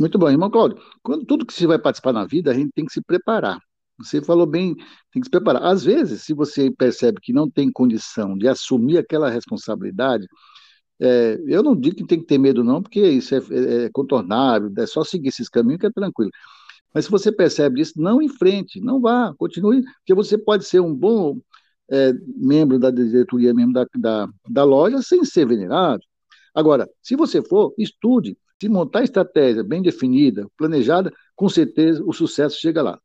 Muito 0.01 0.19
bom, 0.19 0.29
irmão 0.29 0.51
Cláudio. 0.51 0.79
Quando 1.03 1.25
tudo 1.25 1.47
que 1.47 1.55
você 1.55 1.67
vai 1.67 1.79
participar 1.79 2.13
na 2.13 2.27
vida, 2.27 2.51
a 2.51 2.55
gente 2.55 2.73
tem 2.73 2.85
que 2.85 2.93
se 2.93 3.01
preparar. 3.01 3.59
Você 3.99 4.21
falou 4.21 4.47
bem, 4.47 4.75
tem 5.13 5.21
que 5.21 5.27
se 5.27 5.31
preparar. 5.31 5.63
Às 5.65 5.85
vezes, 5.85 6.23
se 6.23 6.35
você 6.35 6.71
percebe 6.71 7.21
que 7.23 7.33
não 7.33 7.49
tem 7.49 7.71
condição 7.71 8.37
de 8.37 8.49
assumir 8.49 8.99
aquela 8.99 9.31
responsabilidade, 9.31 10.27
é, 11.01 11.41
eu 11.47 11.63
não 11.63 11.75
digo 11.75 11.97
que 11.97 12.07
tem 12.07 12.21
que 12.21 12.27
ter 12.27 12.39
medo, 12.39 12.63
não, 12.63 12.83
porque 12.83 13.01
isso 13.01 13.35
é, 13.35 13.39
é, 13.39 13.85
é, 13.85 13.91
contornável, 13.91 14.73
é 14.79 14.87
só 14.87 15.03
seguir 15.05 15.29
esses 15.29 15.49
caminhos 15.49 15.81
que 15.81 15.87
é 15.87 15.91
tranquilo. 15.91 16.31
Mas 16.93 17.07
se 17.07 17.11
você 17.11 17.33
percebe 17.33 17.81
isso, 17.81 18.01
não 18.01 18.23
em 18.23 18.29
frente, 18.29 18.81
não 18.81 19.01
vá, 19.01 19.35
continue, 19.37 19.83
porque 19.99 20.15
você 20.15 20.39
pode 20.39 20.65
ser 20.65 20.81
um 20.81 20.95
bom 20.95 21.39
é, 21.91 22.13
membro 22.37 22.79
da 22.79 22.91
diretoria 22.91 23.53
mesmo 23.53 23.73
da, 23.73 23.87
da, 23.97 24.29
da 24.49 24.65
loja 24.65 25.03
sem 25.03 25.25
ser 25.25 25.47
venerado. 25.47 26.03
Agora, 26.55 26.89
se 27.03 27.17
você 27.17 27.43
for, 27.43 27.75
estude, 27.77 28.39
se 28.61 28.69
montar 28.69 29.03
estratégia 29.03 29.65
bem 29.65 29.83
definida, 29.83 30.47
planejada, 30.57 31.13
com 31.35 31.49
certeza 31.49 32.03
o 32.07 32.13
sucesso 32.13 32.61
chega 32.61 32.81
lá. 32.81 32.99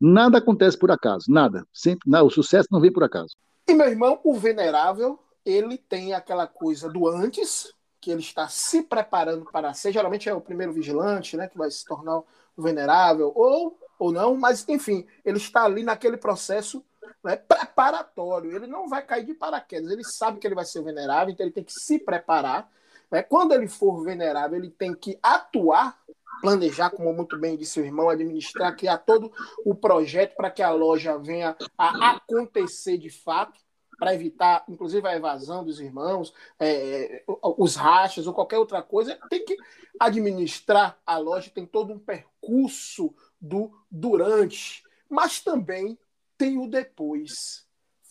Nada 0.00 0.38
acontece 0.38 0.76
por 0.76 0.90
acaso, 0.90 1.26
nada. 1.28 1.64
Sempre, 1.72 2.10
não, 2.10 2.26
o 2.26 2.30
sucesso 2.30 2.68
não 2.72 2.80
vem 2.80 2.92
por 2.92 3.04
acaso. 3.04 3.36
E 3.68 3.74
meu 3.74 3.86
irmão, 3.86 4.20
o 4.24 4.34
venerável, 4.34 5.18
ele 5.44 5.78
tem 5.78 6.14
aquela 6.14 6.46
coisa 6.46 6.88
do 6.88 7.08
antes, 7.08 7.72
que 8.00 8.10
ele 8.10 8.20
está 8.20 8.48
se 8.48 8.82
preparando 8.82 9.44
para 9.50 9.72
ser. 9.74 9.92
Geralmente 9.92 10.28
é 10.28 10.34
o 10.34 10.40
primeiro 10.40 10.72
vigilante, 10.72 11.36
né, 11.36 11.48
que 11.48 11.58
vai 11.58 11.70
se 11.70 11.84
tornar 11.84 12.18
o 12.18 12.26
venerável, 12.58 13.32
ou, 13.34 13.78
ou 13.98 14.12
não, 14.12 14.36
mas 14.36 14.68
enfim, 14.68 15.06
ele 15.24 15.38
está 15.38 15.64
ali 15.64 15.82
naquele 15.82 16.16
processo 16.16 16.84
né, 17.22 17.36
preparatório. 17.36 18.54
Ele 18.54 18.66
não 18.66 18.88
vai 18.88 19.02
cair 19.02 19.24
de 19.24 19.34
paraquedas, 19.34 19.90
ele 19.90 20.04
sabe 20.04 20.38
que 20.38 20.46
ele 20.46 20.54
vai 20.54 20.64
ser 20.64 20.82
venerável, 20.82 21.32
então 21.32 21.44
ele 21.44 21.54
tem 21.54 21.64
que 21.64 21.72
se 21.72 21.98
preparar 21.98 22.68
né? 23.12 23.22
Quando 23.22 23.52
ele 23.52 23.68
for 23.68 24.02
venerável, 24.02 24.56
ele 24.56 24.70
tem 24.70 24.94
que 24.94 25.18
atuar, 25.22 26.00
planejar, 26.40 26.88
como 26.88 27.12
muito 27.12 27.38
bem 27.38 27.58
disse 27.58 27.78
o 27.78 27.84
irmão, 27.84 28.08
administrar, 28.08 28.74
criar 28.74 28.96
todo 28.96 29.30
o 29.66 29.74
projeto 29.74 30.34
para 30.34 30.50
que 30.50 30.62
a 30.62 30.70
loja 30.70 31.18
venha 31.18 31.54
a 31.76 32.12
acontecer 32.12 32.96
de 32.96 33.10
fato, 33.10 33.60
para 34.02 34.16
evitar, 34.16 34.64
inclusive, 34.68 35.06
a 35.06 35.14
evasão 35.14 35.64
dos 35.64 35.78
irmãos, 35.78 36.34
é, 36.58 37.22
os 37.56 37.76
rachas 37.76 38.26
ou 38.26 38.34
qualquer 38.34 38.58
outra 38.58 38.82
coisa. 38.82 39.16
Tem 39.30 39.44
que 39.44 39.56
administrar 39.96 40.98
a 41.06 41.18
loja, 41.18 41.52
tem 41.54 41.64
todo 41.64 41.92
um 41.92 42.00
percurso 42.00 43.14
do 43.40 43.70
durante, 43.88 44.82
mas 45.08 45.40
também 45.40 45.96
tem 46.36 46.58
o 46.58 46.66
depois. 46.66 47.64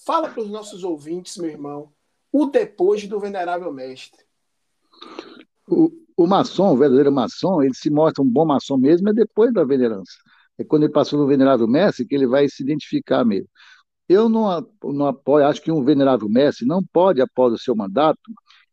Fala 0.05 0.29
para 0.29 0.41
os 0.41 0.49
nossos 0.49 0.85
ouvintes, 0.85 1.35
meu 1.35 1.49
irmão, 1.49 1.91
o 2.31 2.45
depois 2.45 3.05
do 3.05 3.19
venerável 3.19 3.73
mestre. 3.73 4.23
O, 5.67 5.91
o 6.15 6.25
maçom, 6.25 6.71
o 6.71 6.77
verdadeiro 6.77 7.11
maçom, 7.11 7.61
ele 7.61 7.73
se 7.73 7.89
mostra 7.89 8.23
um 8.23 8.29
bom 8.29 8.45
maçom 8.45 8.77
mesmo 8.77 9.09
é 9.09 9.13
depois 9.13 9.51
da 9.51 9.65
venerança. 9.65 10.13
É 10.57 10.63
quando 10.63 10.83
ele 10.83 10.93
passou 10.93 11.19
no 11.19 11.27
venerável 11.27 11.67
mestre 11.67 12.05
que 12.05 12.15
ele 12.15 12.27
vai 12.27 12.47
se 12.47 12.63
identificar 12.63 13.25
mesmo. 13.25 13.49
Eu 14.11 14.27
não, 14.27 14.67
não 14.83 15.05
apoio, 15.05 15.45
acho 15.45 15.61
que 15.61 15.71
um 15.71 15.83
venerável 15.83 16.27
mestre 16.27 16.65
não 16.67 16.83
pode, 16.83 17.21
após 17.21 17.53
o 17.53 17.57
seu 17.57 17.73
mandato, 17.73 18.19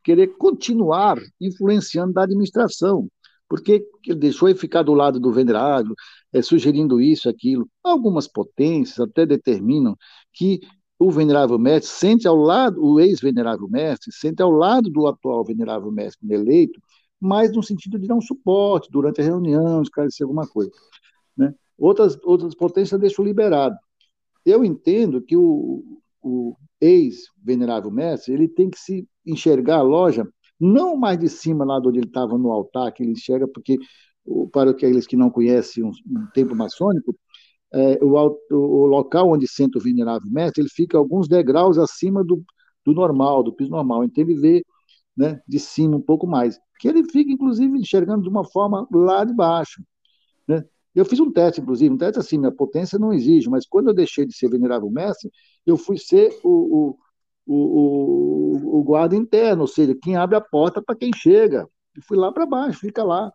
querer 0.03 0.29
continuar 0.37 1.17
influenciando 1.41 2.13
da 2.13 2.25
administração, 2.25 3.09
porque 3.49 3.87
ele 4.05 4.19
deixou 4.19 4.49
ele 4.49 4.59
ficar 4.59 4.83
do 4.83 4.95
lado 4.95 5.21
do 5.21 5.33
venerável, 5.33 5.95
é, 6.33 6.43
sugerindo 6.43 7.01
isso, 7.01 7.29
aquilo. 7.29 7.69
Algumas 7.85 8.27
potências 8.27 8.99
até 8.99 9.25
determinam 9.25 9.97
que 10.33 10.61
o 10.99 11.09
venerável 11.11 11.59
mestre 11.59 11.93
sente 11.93 12.27
ao 12.27 12.37
lado, 12.37 12.85
o 12.85 12.99
ex-venerável 12.99 13.69
mestre, 13.69 14.11
sente 14.13 14.43
ao 14.43 14.51
lado 14.51 14.91
do 14.91 15.07
atual 15.07 15.45
venerável 15.45 15.93
mestre 15.93 16.27
eleito, 16.33 16.81
mas 17.21 17.53
no 17.53 17.63
sentido 17.63 17.97
de 17.97 18.09
dar 18.09 18.17
um 18.17 18.21
suporte 18.21 18.91
durante 18.91 19.21
a 19.21 19.25
reunião, 19.25 19.83
esclarecer 19.83 20.25
alguma 20.25 20.49
coisa. 20.49 20.73
Né? 21.37 21.55
Outras, 21.79 22.19
outras 22.25 22.57
potências 22.57 23.01
deixam 23.01 23.25
liberado. 23.25 23.77
Eu 24.45 24.65
entendo 24.65 25.21
que 25.23 25.37
o, 25.37 26.01
o 26.23 26.57
ex-venerável 26.81 27.91
mestre 27.91 28.35
ele 28.35 28.49
tem 28.49 28.71
que 28.71 28.79
se 28.79 29.07
enxergar 29.27 29.79
a 29.79 29.83
loja 29.83 30.27
não 30.61 30.97
mais 30.97 31.19
de 31.19 31.29
cima 31.29 31.65
lá 31.65 31.79
onde 31.79 31.99
ele 31.99 32.07
estava 32.07 32.37
no 32.37 32.51
altar, 32.51 32.93
que 32.93 33.03
ele 33.03 33.13
enxerga, 33.13 33.47
porque 33.47 33.79
para 34.53 34.71
aqueles 34.71 35.07
que 35.07 35.17
não 35.17 35.31
conhecem 35.31 35.85
um, 35.85 35.91
um 35.91 36.27
templo 36.35 36.57
maçônico, 36.57 37.15
é, 37.73 37.99
o, 38.03 38.39
o, 38.51 38.87
local 38.87 39.31
onde 39.31 39.47
senta 39.47 39.79
o 39.79 39.83
venerável 39.83 40.29
mestre, 40.31 40.63
ele 40.63 40.71
fica 40.71 40.97
alguns 40.99 41.29
degraus 41.29 41.79
acima 41.79 42.25
do, 42.25 42.43
do 42.85 42.93
normal, 42.93 43.43
do 43.43 43.53
piso 43.53 43.71
normal. 43.71 44.05
Então 44.05 44.25
ele 44.25 44.35
vê 44.35 44.65
né, 45.17 45.41
de 45.47 45.59
cima 45.59 45.97
um 45.97 46.03
pouco 46.03 46.27
mais. 46.27 46.59
Que 46.81 46.89
ele 46.89 47.05
fica, 47.05 47.31
inclusive, 47.31 47.77
enxergando 47.79 48.23
de 48.23 48.29
uma 48.29 48.45
forma 48.45 48.87
lá 48.91 49.25
de 49.25 49.35
baixo. 49.35 49.83
Eu 50.95 51.05
fiz 51.05 51.21
um 51.21 51.31
teste, 51.33 51.61
inclusive, 51.61 51.95
um 51.95 51.99
teste 51.99 52.19
assim, 52.19 52.39
minha 52.39 52.53
potência 52.53 52.99
não 52.99 53.13
exige, 53.13 53.49
mas 53.49 53.67
quando 53.67 53.89
eu 53.89 53.95
deixei 53.95 54.27
de 54.27 54.35
ser 54.37 54.49
venerável 54.51 54.91
mestre, 54.91 55.31
eu 55.67 55.77
fui 55.77 55.99
ser 55.99 56.37
o, 56.45 56.97
o, 57.47 57.55
o, 57.55 58.79
o 58.81 58.83
guarda 58.85 59.15
interno, 59.17 59.63
ou 59.63 59.69
seja, 59.69 59.95
quem 60.01 60.17
abre 60.17 60.37
a 60.37 60.41
porta 60.41 60.83
para 60.83 60.97
quem 60.97 61.11
chega. 61.15 61.69
Eu 61.95 62.03
fui 62.03 62.17
lá 62.17 62.33
para 62.33 62.47
baixo, 62.47 62.81
fica 62.81 63.05
lá 63.05 63.33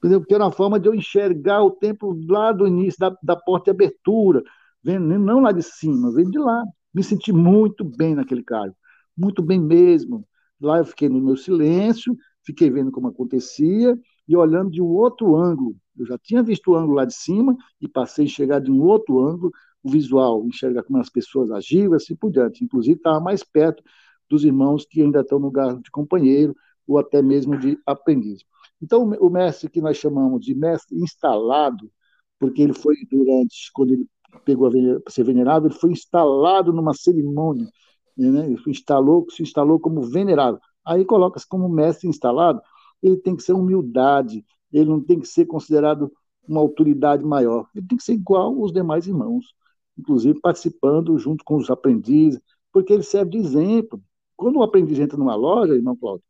porque 0.00 0.34
era 0.34 0.44
uma 0.44 0.52
forma 0.52 0.80
de 0.80 0.88
eu 0.88 0.94
enxergar 0.94 1.62
o 1.62 1.70
tempo 1.70 2.12
lá 2.28 2.50
do 2.52 2.66
início, 2.66 2.98
da, 2.98 3.16
da 3.22 3.36
porta 3.36 3.66
de 3.66 3.70
abertura, 3.70 4.42
vendo, 4.82 5.06
não 5.18 5.40
lá 5.40 5.52
de 5.52 5.62
cima, 5.62 6.12
vendo 6.12 6.32
de 6.32 6.38
lá. 6.38 6.64
Me 6.92 7.02
senti 7.04 7.32
muito 7.32 7.84
bem 7.84 8.14
naquele 8.14 8.42
cargo, 8.42 8.74
muito 9.16 9.42
bem 9.42 9.60
mesmo. 9.60 10.26
Lá 10.60 10.78
eu 10.78 10.84
fiquei 10.84 11.08
no 11.08 11.20
meu 11.20 11.36
silêncio, 11.36 12.16
fiquei 12.44 12.68
vendo 12.70 12.90
como 12.90 13.08
acontecia 13.08 13.96
e 14.28 14.36
olhando 14.36 14.70
de 14.70 14.80
um 14.80 14.86
outro 14.86 15.36
ângulo. 15.36 15.76
Eu 15.96 16.06
já 16.06 16.16
tinha 16.18 16.42
visto 16.42 16.70
o 16.70 16.76
ângulo 16.76 16.94
lá 16.94 17.04
de 17.04 17.14
cima 17.14 17.56
e 17.80 17.88
passei 17.88 18.24
a 18.24 18.26
enxergar 18.26 18.60
de 18.60 18.70
um 18.70 18.82
outro 18.82 19.20
ângulo 19.20 19.52
o 19.82 19.90
visual, 19.90 20.46
enxergar 20.46 20.84
como 20.84 20.98
as 20.98 21.10
pessoas 21.10 21.50
agiam, 21.50 21.92
assim 21.94 22.14
por 22.14 22.30
diante. 22.30 22.64
Inclusive, 22.64 22.96
estava 22.96 23.20
mais 23.20 23.42
perto 23.42 23.82
dos 24.30 24.44
irmãos 24.44 24.86
que 24.86 25.02
ainda 25.02 25.20
estão 25.20 25.38
no 25.38 25.46
lugar 25.46 25.76
de 25.80 25.90
companheiro 25.90 26.54
ou 26.86 26.98
até 26.98 27.20
mesmo 27.20 27.58
de 27.58 27.78
aprendiz. 27.84 28.44
Então, 28.80 29.04
o 29.20 29.30
mestre 29.30 29.68
que 29.68 29.80
nós 29.80 29.96
chamamos 29.96 30.44
de 30.44 30.54
mestre 30.54 30.96
instalado, 30.98 31.90
porque 32.38 32.62
ele 32.62 32.72
foi 32.72 32.96
durante, 33.10 33.70
quando 33.72 33.92
ele 33.92 34.06
pegou 34.44 34.68
a 34.68 35.10
ser 35.10 35.24
venerável, 35.24 35.68
ele 35.68 35.78
foi 35.78 35.92
instalado 35.92 36.72
numa 36.72 36.94
cerimônia, 36.94 37.68
né? 38.16 38.46
ele 38.46 38.58
instalou, 38.66 39.26
se 39.30 39.42
instalou 39.42 39.78
como 39.78 40.02
venerável. 40.02 40.60
Aí 40.84 41.04
coloca-se 41.04 41.46
como 41.46 41.68
mestre 41.68 42.08
instalado, 42.08 42.60
ele 43.02 43.16
tem 43.16 43.36
que 43.36 43.42
ser 43.42 43.52
humildade, 43.52 44.44
ele 44.72 44.88
não 44.88 45.00
tem 45.00 45.18
que 45.18 45.26
ser 45.26 45.46
considerado 45.46 46.12
uma 46.46 46.60
autoridade 46.60 47.24
maior, 47.24 47.68
ele 47.74 47.86
tem 47.86 47.98
que 47.98 48.04
ser 48.04 48.14
igual 48.14 48.54
aos 48.60 48.72
demais 48.72 49.06
irmãos, 49.06 49.54
inclusive 49.98 50.40
participando 50.40 51.18
junto 51.18 51.44
com 51.44 51.56
os 51.56 51.70
aprendizes, 51.70 52.40
porque 52.72 52.92
ele 52.92 53.02
serve 53.02 53.32
de 53.32 53.38
exemplo. 53.38 54.02
Quando 54.36 54.56
o 54.58 54.62
aprendiz 54.62 54.98
entra 54.98 55.18
numa 55.18 55.34
loja, 55.34 55.74
irmão 55.74 55.96
Cláudio, 55.96 56.24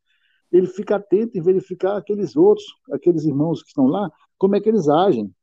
ele 0.51 0.67
fica 0.67 0.97
atento 0.97 1.37
em 1.37 1.41
verificar 1.41 1.97
aqueles 1.97 2.35
outros, 2.35 2.65
aqueles 2.91 3.25
irmãos 3.25 3.63
que 3.63 3.69
estão 3.69 3.87
lá, 3.87 4.11
como 4.37 4.55
é 4.55 4.61
que 4.61 4.69
eles 4.69 4.87
agem. 4.87 5.33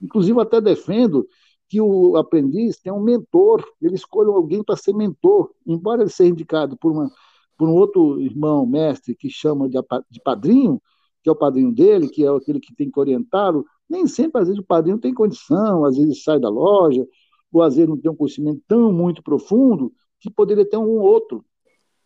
Inclusive, 0.00 0.38
até 0.40 0.60
defendo 0.60 1.26
que 1.68 1.80
o 1.80 2.16
aprendiz 2.16 2.78
tem 2.78 2.92
um 2.92 3.00
mentor, 3.00 3.64
ele 3.80 3.94
escolhe 3.94 4.28
alguém 4.28 4.62
para 4.62 4.76
ser 4.76 4.94
mentor, 4.94 5.50
embora 5.66 6.02
ele 6.02 6.10
seja 6.10 6.30
indicado 6.30 6.76
por, 6.76 6.92
uma, 6.92 7.10
por 7.58 7.68
um 7.68 7.74
outro 7.74 8.20
irmão, 8.20 8.64
mestre, 8.64 9.16
que 9.16 9.28
chama 9.28 9.68
de, 9.68 9.76
de 10.08 10.20
padrinho, 10.22 10.80
que 11.22 11.28
é 11.28 11.32
o 11.32 11.36
padrinho 11.36 11.72
dele, 11.74 12.08
que 12.08 12.24
é 12.24 12.28
aquele 12.28 12.60
que 12.60 12.74
tem 12.74 12.88
que 12.90 12.98
orientá-lo, 12.98 13.66
nem 13.90 14.06
sempre, 14.06 14.40
às 14.40 14.48
vezes, 14.48 14.62
o 14.62 14.66
padrinho 14.66 14.98
tem 14.98 15.12
condição, 15.12 15.84
às 15.84 15.96
vezes 15.96 16.22
sai 16.22 16.38
da 16.38 16.48
loja, 16.48 17.06
ou 17.52 17.62
às 17.62 17.74
vezes 17.74 17.88
não 17.88 17.96
tem 17.96 18.10
um 18.10 18.14
conhecimento 18.14 18.62
tão 18.68 18.92
muito 18.92 19.22
profundo, 19.22 19.92
que 20.20 20.30
poderia 20.30 20.68
ter 20.68 20.76
um 20.76 20.98
outro. 21.00 21.44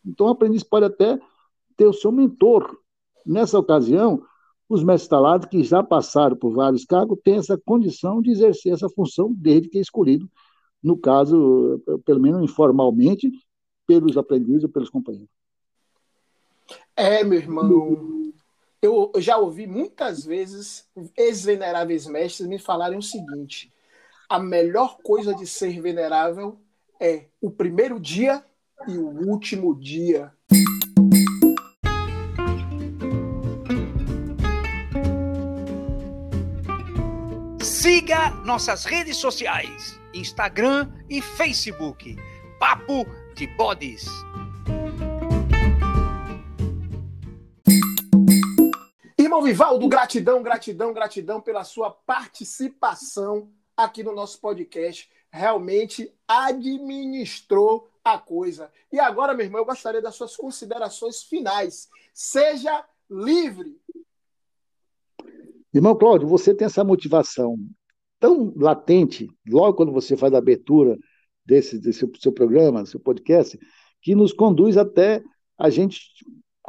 Então, 0.04 0.26
o 0.26 0.30
aprendiz 0.30 0.62
pode 0.62 0.86
até 0.86 1.20
ter 1.76 1.86
o 1.86 1.92
seu 1.92 2.10
mentor. 2.10 2.78
Nessa 3.26 3.58
ocasião, 3.58 4.22
os 4.68 4.82
mestres 4.82 5.08
talados, 5.08 5.46
que 5.48 5.62
já 5.62 5.82
passaram 5.82 6.36
por 6.36 6.52
vários 6.52 6.84
cargos, 6.84 7.18
têm 7.22 7.36
essa 7.36 7.60
condição 7.64 8.22
de 8.22 8.30
exercer 8.30 8.72
essa 8.72 8.88
função 8.88 9.32
desde 9.36 9.68
que 9.68 9.78
é 9.78 9.80
escolhido, 9.80 10.30
no 10.82 10.96
caso, 10.96 11.80
pelo 12.04 12.20
menos 12.20 12.42
informalmente, 12.42 13.30
pelos 13.86 14.16
aprendizes 14.16 14.64
ou 14.64 14.70
pelos 14.70 14.90
companheiros. 14.90 15.41
É, 16.96 17.24
meu 17.24 17.38
irmão. 17.38 18.32
eu, 18.82 19.12
eu 19.14 19.20
já 19.20 19.38
ouvi 19.38 19.66
muitas 19.66 20.24
vezes 20.24 20.86
ex-veneráveis 21.16 22.06
mestres 22.06 22.48
me 22.48 22.58
falarem 22.58 22.98
o 22.98 23.02
seguinte: 23.02 23.72
a 24.28 24.38
melhor 24.38 24.98
coisa 25.02 25.34
de 25.34 25.46
ser 25.46 25.80
venerável 25.80 26.58
é 27.00 27.26
o 27.40 27.50
primeiro 27.50 27.98
dia 27.98 28.44
e 28.86 28.98
o 28.98 29.28
último 29.28 29.74
dia. 29.78 30.32
Siga 37.60 38.30
nossas 38.44 38.84
redes 38.84 39.16
sociais, 39.16 39.98
Instagram 40.14 40.92
e 41.08 41.20
Facebook. 41.20 42.16
Papo 42.58 43.04
de 43.34 43.46
Bodes. 43.56 44.06
Irmão 49.32 49.44
Vivaldo, 49.44 49.88
gratidão, 49.88 50.42
gratidão, 50.42 50.92
gratidão 50.92 51.40
pela 51.40 51.64
sua 51.64 51.90
participação 51.90 53.50
aqui 53.74 54.02
no 54.02 54.14
nosso 54.14 54.38
podcast. 54.38 55.08
Realmente 55.30 56.14
administrou 56.28 57.88
a 58.04 58.18
coisa. 58.18 58.70
E 58.92 59.00
agora, 59.00 59.32
meu 59.32 59.46
irmão, 59.46 59.62
eu 59.62 59.64
gostaria 59.64 60.02
das 60.02 60.16
suas 60.16 60.36
considerações 60.36 61.22
finais. 61.22 61.88
Seja 62.12 62.84
livre. 63.08 63.74
Irmão 65.72 65.96
Cláudio, 65.96 66.28
você 66.28 66.54
tem 66.54 66.66
essa 66.66 66.84
motivação 66.84 67.56
tão 68.20 68.52
latente, 68.54 69.30
logo 69.48 69.78
quando 69.78 69.92
você 69.92 70.14
faz 70.14 70.34
a 70.34 70.38
abertura 70.38 70.98
desse, 71.42 71.78
desse 71.78 72.06
seu 72.20 72.32
programa, 72.32 72.84
seu 72.84 73.00
podcast, 73.00 73.58
que 74.02 74.14
nos 74.14 74.34
conduz 74.34 74.76
até 74.76 75.24
a 75.56 75.70
gente 75.70 76.02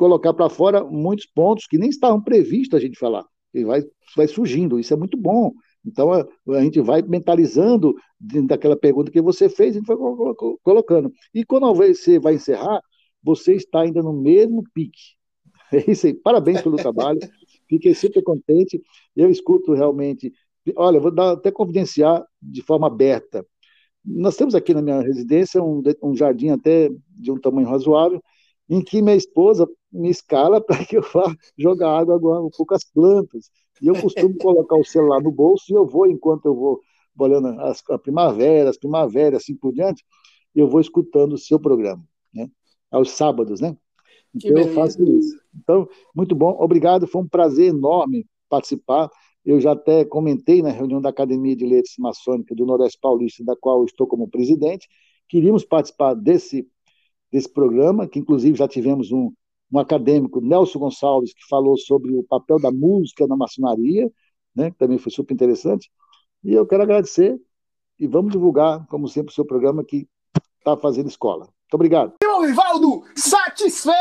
colocar 0.04 0.34
para 0.34 0.50
fora 0.50 0.84
muitos 0.84 1.26
pontos 1.26 1.66
que 1.66 1.78
nem 1.78 1.90
estavam 1.90 2.22
previstos 2.22 2.78
a 2.78 2.82
gente 2.82 3.00
falar. 3.00 3.26
E 3.54 3.64
vai, 3.64 3.82
vai 4.18 4.28
surgindo, 4.28 4.78
isso 4.78 4.94
é 4.94 4.98
muito 4.98 5.18
bom. 5.18 5.54
Então 5.86 6.12
a, 6.12 6.28
a 6.50 6.62
gente 6.62 6.82
vai 6.82 7.02
mentalizando 7.02 7.96
daquela 8.20 8.76
pergunta 8.76 9.12
que 9.12 9.22
você 9.22 9.48
fez, 9.48 9.76
a 9.76 9.80
gente 9.80 9.88
vai 9.88 9.96
colocando. 10.62 11.10
E 11.34 11.46
quando 11.46 11.74
você 11.74 12.20
vai 12.20 12.36
encerrar, 12.36 12.82
você 13.24 13.54
está 13.54 13.82
ainda 13.82 14.04
no 14.04 14.12
mesmo 14.12 14.62
pique. 14.74 15.14
É 15.72 15.90
isso 15.90 16.06
aí. 16.06 16.14
Parabéns 16.14 16.62
pelo 16.62 16.76
trabalho. 16.76 17.20
Fiquei 17.68 17.96
super 17.96 18.22
contente. 18.22 18.80
Eu 19.16 19.32
escuto 19.32 19.74
realmente. 19.74 20.32
Olha, 20.76 21.00
vou 21.00 21.10
dar, 21.10 21.32
até 21.32 21.50
confidenciar 21.50 22.24
de 22.40 22.62
forma 22.62 22.88
aberta. 22.88 23.44
Nós 24.06 24.36
temos 24.36 24.54
aqui 24.54 24.74
na 24.74 24.82
minha 24.82 25.02
residência 25.02 25.64
um, 25.64 25.82
um 26.04 26.16
jardim 26.16 26.50
até 26.50 26.92
de 27.10 27.32
um 27.32 27.40
tamanho 27.40 27.68
razoável, 27.68 28.22
em 28.74 28.84
que 28.84 29.02
minha 29.02 29.16
esposa 29.16 29.70
me 29.92 30.10
escala 30.10 30.60
para 30.66 30.84
que 30.84 30.98
eu 30.98 31.04
vá 31.14 31.34
jogar 31.58 32.00
água 32.00 32.16
agora 32.16 32.42
um 32.42 32.50
pouco 32.50 32.74
as 32.74 32.84
plantas. 32.84 33.50
E 33.82 33.88
eu 33.88 34.00
costumo 34.00 34.36
colocar 34.40 34.76
o 34.76 34.84
celular 34.84 35.22
no 35.22 35.32
bolso 35.32 35.66
e 35.70 35.76
eu 35.76 35.86
vou, 35.86 36.08
enquanto 36.08 36.46
eu 36.46 36.56
vou 36.56 36.82
olhando 37.18 37.48
as, 37.62 37.84
a 37.90 38.00
primavera, 38.00 38.70
as 38.70 38.78
primaveras, 38.78 39.44
assim 39.44 39.56
por 39.56 39.72
diante, 39.72 40.04
eu 40.56 40.68
vou 40.68 40.82
escutando 40.82 41.34
o 41.34 41.38
seu 41.38 41.60
programa, 41.60 42.04
né? 42.34 42.50
Aos 42.92 43.12
sábados, 43.12 43.62
né? 43.62 43.78
Então 44.34 44.58
eu 44.58 44.74
faço 44.74 45.04
isso. 45.04 45.38
Então, 45.56 45.88
muito 46.16 46.34
bom, 46.34 46.58
obrigado, 46.60 47.06
foi 47.06 47.22
um 47.22 47.28
prazer 47.28 47.68
enorme 47.68 48.26
participar. 48.50 49.10
Eu 49.46 49.60
já 49.60 49.74
até 49.74 50.04
comentei 50.04 50.62
na 50.64 50.70
reunião 50.70 51.00
da 51.00 51.10
Academia 51.10 51.56
de 51.56 51.66
Letras 51.66 51.96
Maçônica 52.00 52.56
do 52.56 52.66
Nordeste 52.66 52.98
Paulista, 53.00 53.44
da 53.44 53.56
qual 53.56 53.80
eu 53.80 53.86
estou 53.86 54.08
como 54.08 54.28
presidente. 54.28 54.88
Queríamos 55.28 55.64
participar 55.64 56.16
desse, 56.16 56.68
desse 57.34 57.50
programa, 57.52 58.08
que 58.08 58.20
inclusive 58.20 58.56
já 58.56 58.68
tivemos 58.68 59.12
um, 59.12 59.34
um 59.72 59.80
acadêmico, 59.80 60.40
Nelson 60.40 60.78
Gonçalves, 60.78 61.34
que 61.34 61.42
falou 61.50 61.76
sobre 61.76 62.16
o 62.16 62.24
papel 62.24 62.60
da 62.60 62.72
música 62.72 63.26
na 63.26 63.36
maçonaria, 63.36 64.08
né, 64.56 64.70
que 64.70 64.78
também 64.78 65.00
foi 65.00 65.12
super 65.12 65.34
interessante. 65.34 65.90
E 66.44 66.54
eu 66.54 66.68
quero 66.68 66.84
agradecer 66.84 67.42
e 68.00 68.06
vamos 68.06 68.32
divulgar, 68.32 68.86
como 68.86 69.08
sempre, 69.08 69.32
o 69.32 69.34
seu 69.34 69.44
programa 69.44 69.84
que 69.84 70.08
está 70.60 70.78
fazendo 70.78 71.10
escola. 71.10 71.46
Muito 71.46 71.74
obrigado. 71.74 72.14
Meu 72.22 72.42
Rivaldo, 72.42 73.04
satisfeito! 73.16 73.96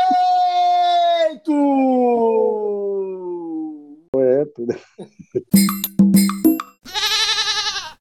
Tudo. 4.53 4.75